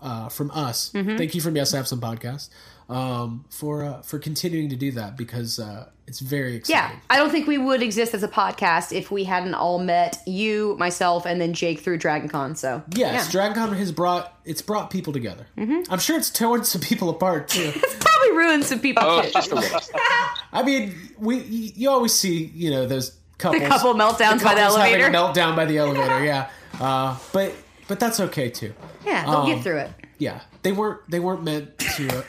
uh, 0.00 0.28
from 0.28 0.50
us. 0.52 0.90
Thank 1.18 1.34
you 1.34 1.40
from 1.40 1.56
Yes 1.56 1.74
I 1.74 1.76
Have 1.78 1.88
Some 1.88 2.00
Podcast 2.00 2.48
um, 2.88 3.44
for 3.50 3.84
uh, 3.84 4.02
for 4.02 4.18
continuing 4.18 4.68
to 4.70 4.76
do 4.76 4.90
that 4.92 5.16
because 5.16 5.58
uh, 5.58 5.88
it's 6.06 6.20
very 6.20 6.54
exciting. 6.56 6.90
Yeah, 6.96 7.00
I 7.10 7.16
don't 7.18 7.30
think 7.30 7.46
we 7.46 7.58
would 7.58 7.82
exist 7.82 8.14
as 8.14 8.22
a 8.22 8.28
podcast 8.28 8.96
if 8.96 9.10
we 9.10 9.24
hadn't 9.24 9.54
all 9.54 9.78
met 9.78 10.18
you, 10.26 10.74
myself, 10.78 11.26
and 11.26 11.38
then 11.40 11.52
Jake 11.52 11.80
through 11.80 11.98
DragonCon. 11.98 12.56
So 12.56 12.82
Yes, 12.94 13.26
yeah. 13.26 13.30
Dragon 13.30 13.54
Con 13.54 13.74
has 13.76 13.92
brought 13.92 14.32
it's 14.44 14.62
brought 14.62 14.90
people 14.90 15.12
together. 15.12 15.46
I'm 15.58 15.98
sure 15.98 16.16
it's 16.16 16.30
torn 16.30 16.64
some 16.64 16.80
people 16.80 17.10
apart 17.10 17.48
too. 17.48 17.72
it's 17.76 17.94
probably 17.96 18.36
ruined 18.36 18.64
some 18.64 18.80
people. 18.80 19.02
Oh, 19.04 19.22
too. 19.22 19.30
just 19.32 19.50
a 19.52 19.56
little. 19.56 19.80
I 20.52 20.62
mean, 20.64 20.94
we 21.18 21.38
you 21.40 21.90
always 21.90 22.14
see 22.14 22.44
you 22.54 22.70
know 22.70 22.86
those 22.86 23.18
couples 23.36 23.62
The 23.62 23.68
couple 23.68 23.94
meltdowns 23.94 24.42
by 24.42 24.54
the 24.54 24.60
couples 24.60 24.76
having 24.78 24.94
elevator. 24.94 25.06
a 25.06 25.10
meltdown 25.10 25.54
by 25.56 25.64
the 25.66 25.76
elevator. 25.84 26.24
Yeah, 26.24 26.48
uh, 26.80 27.18
but 27.34 27.52
but 27.86 28.00
that's 28.00 28.18
okay 28.20 28.48
too. 28.48 28.72
Yeah, 29.04 29.24
they'll 29.26 29.34
Um, 29.36 29.46
get 29.50 29.62
through 29.62 29.78
it. 29.78 29.90
Yeah, 30.16 30.40
they 30.62 30.72
weren't 30.72 31.00
they 31.10 31.20
weren't 31.20 31.44
meant 31.44 31.78
to. 31.78 32.24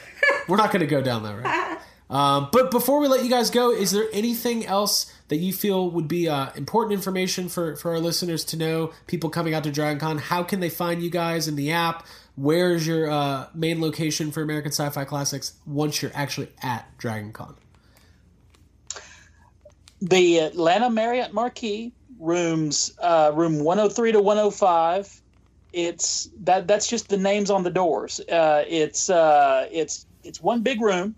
We're 0.50 0.58
not 0.58 0.72
going 0.72 0.82
to 0.82 0.88
go 0.88 1.02
down 1.02 1.24
that 1.24 1.36
road. 1.36 1.78
Um, 2.10 2.50
but 2.52 2.72
before 2.72 3.00
we 3.00 3.08
let 3.08 3.24
you 3.24 3.30
guys 3.30 3.52
go, 3.52 3.72
is 3.72 3.91
there 3.91 4.08
anything 4.12 4.66
else 4.66 5.14
that 5.28 5.36
you 5.36 5.54
feel 5.54 5.91
would 5.91 6.08
be 6.08 6.28
uh, 6.28 6.50
important 6.56 6.93
information 6.93 7.50
for 7.50 7.76
for 7.76 7.91
our 7.91 8.00
listeners 8.00 8.43
to 8.45 8.58
know? 8.58 8.91
People 9.06 9.30
coming 9.30 9.54
out 9.54 9.64
to 9.66 9.72
Dragon 9.72 10.00
Con, 10.00 10.18
how 10.18 10.41
can 10.41 10.60
they 10.60 10.72
find 10.72 11.04
you 11.04 11.12
guys 11.12 11.47
in 11.47 11.56
the 11.56 11.72
app? 11.72 12.08
Where 12.36 12.74
is 12.74 12.88
your 12.88 13.12
uh, 13.12 13.50
main 13.54 13.80
location 13.80 14.32
for 14.32 14.41
American 14.41 14.72
Sci-Fi 14.72 15.06
Classics 15.06 15.54
once 15.68 16.02
you're 16.02 16.10
actually 16.16 16.50
at 16.64 16.97
Dragon 16.97 17.32
Con? 17.32 17.56
the 20.02 20.39
Atlanta 20.39 20.89
Marriott 20.89 21.34
Marquis 21.34 21.93
rooms, 22.20 22.93
uh, 23.00 23.32
room 23.34 23.60
103 23.60 24.14
to 24.14 24.22
105. 24.22 25.22
It's 25.72 26.30
that. 26.41 26.68
That's 26.68 26.88
just 26.88 27.10
the 27.10 27.18
names 27.18 27.52
on 27.52 27.64
the 27.64 27.70
doors. 27.70 28.20
Uh, 28.20 28.64
it's 28.68 29.10
uh, 29.10 29.68
it's 29.72 30.08
it's 30.24 30.41
one 30.41 30.61
big 30.61 30.82
room. 30.82 31.15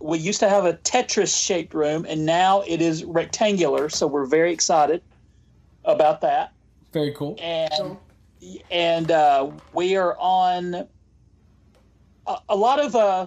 We 0.00 0.18
used 0.18 0.40
to 0.40 0.48
have 0.48 0.64
a 0.64 0.74
Tetris 0.74 1.36
shaped 1.36 1.74
room, 1.74 2.06
and 2.08 2.24
now 2.24 2.62
it 2.66 2.80
is 2.80 3.04
rectangular. 3.04 3.88
So 3.88 4.06
we're 4.06 4.26
very 4.26 4.52
excited 4.52 5.02
about 5.84 6.20
that. 6.20 6.52
Very 6.92 7.12
cool. 7.12 7.36
And 7.40 7.96
and 8.70 9.10
uh, 9.10 9.50
we 9.72 9.96
are 9.96 10.16
on 10.18 10.86
a, 12.26 12.36
a 12.48 12.56
lot 12.56 12.78
of 12.78 12.94
uh, 12.94 13.26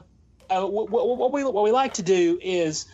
uh, 0.50 0.66
what, 0.66 0.90
what 0.90 1.34
we 1.34 1.44
what 1.44 1.64
we 1.64 1.72
like 1.72 1.94
to 1.96 2.04
do 2.04 2.40
is 2.42 2.86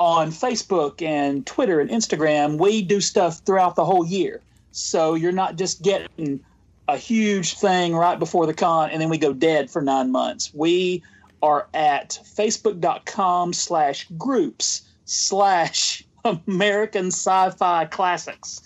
on 0.00 0.30
Facebook 0.30 1.02
and 1.02 1.46
Twitter 1.46 1.78
and 1.78 1.90
Instagram, 1.90 2.58
we 2.58 2.80
do 2.80 3.02
stuff 3.02 3.40
throughout 3.44 3.76
the 3.76 3.84
whole 3.84 4.06
year. 4.06 4.40
So 4.72 5.14
you're 5.14 5.30
not 5.30 5.56
just 5.56 5.82
getting 5.82 6.40
a 6.88 6.96
huge 6.96 7.58
thing 7.58 7.94
right 7.94 8.18
before 8.18 8.46
the 8.46 8.54
con 8.54 8.90
and 8.90 9.00
then 9.00 9.10
we 9.10 9.18
go 9.18 9.34
dead 9.34 9.70
for 9.70 9.82
nine 9.82 10.10
months. 10.10 10.52
We 10.54 11.02
are 11.42 11.68
at 11.74 12.20
facebook.com 12.24 13.52
slash 13.52 14.06
groups 14.16 14.82
slash 15.04 16.04
American 16.24 17.06
Sci-Fi 17.06 17.86
Classics. 17.86 18.60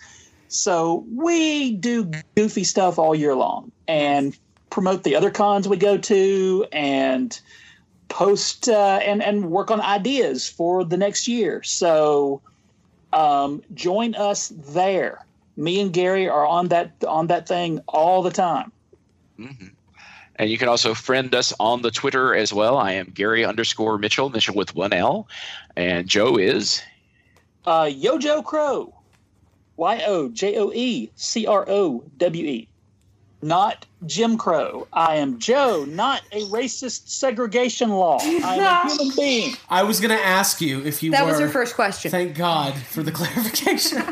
So 0.49 1.05
we 1.13 1.73
do 1.73 2.11
goofy 2.37 2.65
stuff 2.65 2.99
all 2.99 3.15
year 3.15 3.35
long 3.35 3.73
and 3.89 4.37
promote 4.71 5.03
the 5.03 5.17
other 5.17 5.31
cons 5.31 5.69
we 5.69 5.77
go 5.77 5.97
to 5.97 6.67
and 6.73 7.41
post 8.09 8.69
uh, 8.69 9.01
and 9.03 9.23
and 9.23 9.51
work 9.51 9.71
on 9.71 9.81
ideas 9.81 10.49
for 10.49 10.85
the 10.85 10.97
next 10.97 11.27
year. 11.27 11.63
So 11.63 12.41
um, 13.13 13.63
join 13.75 14.15
us 14.15 14.53
there. 14.73 15.25
Me 15.57 15.81
and 15.81 15.93
Gary 15.93 16.29
are 16.29 16.47
on 16.47 16.69
that 16.69 16.93
on 17.07 17.29
that 17.29 17.49
thing 17.49 17.81
all 17.89 18.23
the 18.23 18.31
time. 18.31 18.73
Mm-hmm. 19.39 19.74
And 20.37 20.51
you 20.51 20.59
can 20.59 20.69
also 20.69 20.95
friend 20.95 21.35
us 21.35 21.53
on 21.61 21.83
the 21.83 21.91
Twitter 21.91 22.35
as 22.35 22.53
well. 22.53 22.77
I 22.77 22.93
am 22.93 23.07
Gary 23.15 23.45
underscore 23.45 23.99
Mitchell, 23.99 24.31
Mitchell 24.31 24.55
with 24.55 24.75
one 24.75 24.93
L, 24.93 25.29
and 25.77 26.09
Joe 26.09 26.37
is 26.37 26.83
uh, 27.67 27.85
YoJoeCrowe, 27.85 28.93
Y 29.77 30.03
O 30.07 30.29
J 30.29 30.57
O 30.59 30.73
E 30.73 31.11
C 31.15 31.47
R 31.47 31.65
O 31.69 32.03
W 32.19 32.47
E 32.47 32.69
not 33.45 33.85
Jim 34.07 34.37
Crow. 34.39 34.89
I 34.93 35.17
am 35.17 35.39
Joe, 35.39 35.85
not 35.87 36.23
a 36.33 36.41
racist 36.47 37.09
segregation 37.09 37.91
law. 37.91 38.19
I 38.23 38.57
am 38.57 38.87
a 38.87 38.91
human 38.97 39.15
being. 39.17 39.55
I 39.69 39.83
was 39.83 40.01
going 40.01 40.17
to 40.17 40.25
ask 40.25 40.61
you 40.61 40.85
if 40.85 41.03
you 41.03 41.11
That 41.11 41.25
were. 41.25 41.33
was 41.33 41.41
your 41.41 41.51
first 41.51 41.75
question. 41.75 42.11
Thank 42.11 42.37
God 42.37 42.75
for 42.75 43.03
the 43.03 43.13
clarification. 43.13 44.03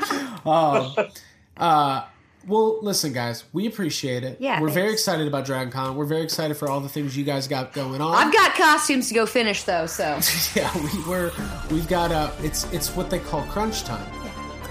um, 0.44 0.94
uh, 1.56 2.04
well, 2.46 2.78
listen, 2.82 3.12
guys, 3.12 3.44
we 3.52 3.66
appreciate 3.66 4.24
it. 4.24 4.38
Yeah, 4.40 4.60
we're 4.60 4.68
very 4.70 4.92
excited 4.92 5.26
about 5.26 5.44
Dragon 5.44 5.72
Con. 5.72 5.96
We're 5.96 6.04
very 6.06 6.22
excited 6.22 6.56
for 6.56 6.68
all 6.68 6.80
the 6.80 6.88
things 6.88 7.16
you 7.16 7.24
guys 7.24 7.46
got 7.48 7.72
going 7.72 8.00
on. 8.00 8.14
I've 8.14 8.32
got 8.32 8.54
costumes 8.54 9.08
to 9.08 9.14
go 9.14 9.26
finish 9.26 9.62
though, 9.64 9.86
so 9.86 10.18
yeah, 10.54 10.70
we, 10.78 11.08
we're 11.08 11.30
we've 11.70 11.88
got 11.88 12.10
uh, 12.12 12.30
it's 12.42 12.70
it's 12.72 12.94
what 12.96 13.10
they 13.10 13.18
call 13.18 13.42
crunch 13.44 13.84
time. 13.84 14.06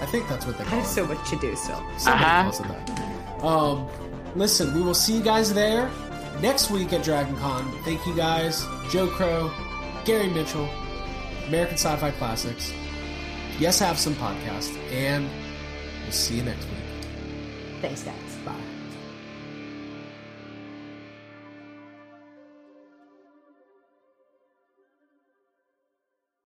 I 0.00 0.06
think 0.06 0.28
that's 0.28 0.44
what 0.46 0.58
they 0.58 0.64
call 0.64 0.78
I 0.78 0.82
it. 0.82 0.86
so 0.86 1.06
much 1.06 1.30
to 1.30 1.36
do 1.38 1.54
still. 1.56 1.76
Somebody 1.98 2.24
Uh-huh. 2.24 2.42
calls 2.42 2.60
it 2.60 2.66
that. 2.68 3.44
Um, 3.44 3.88
listen, 4.36 4.74
we 4.74 4.82
will 4.82 4.94
see 4.94 5.16
you 5.16 5.22
guys 5.22 5.52
there 5.54 5.90
next 6.40 6.70
week 6.70 6.92
at 6.92 7.02
Dragon 7.04 7.36
Con. 7.36 7.70
Thank 7.84 8.04
you 8.06 8.14
guys, 8.16 8.64
Joe 8.90 9.06
Crow, 9.08 9.50
Gary 10.04 10.28
Mitchell, 10.28 10.68
American 11.48 11.74
Sci-Fi 11.76 12.10
Classics. 12.12 12.72
Yes, 13.58 13.78
have 13.78 13.98
some 13.98 14.14
podcast, 14.14 14.76
and 14.92 15.28
we'll 16.02 16.10
see 16.12 16.36
you 16.36 16.42
next 16.42 16.64
week. 16.64 16.78
Thanks, 17.82 18.04
guys. 18.04 18.31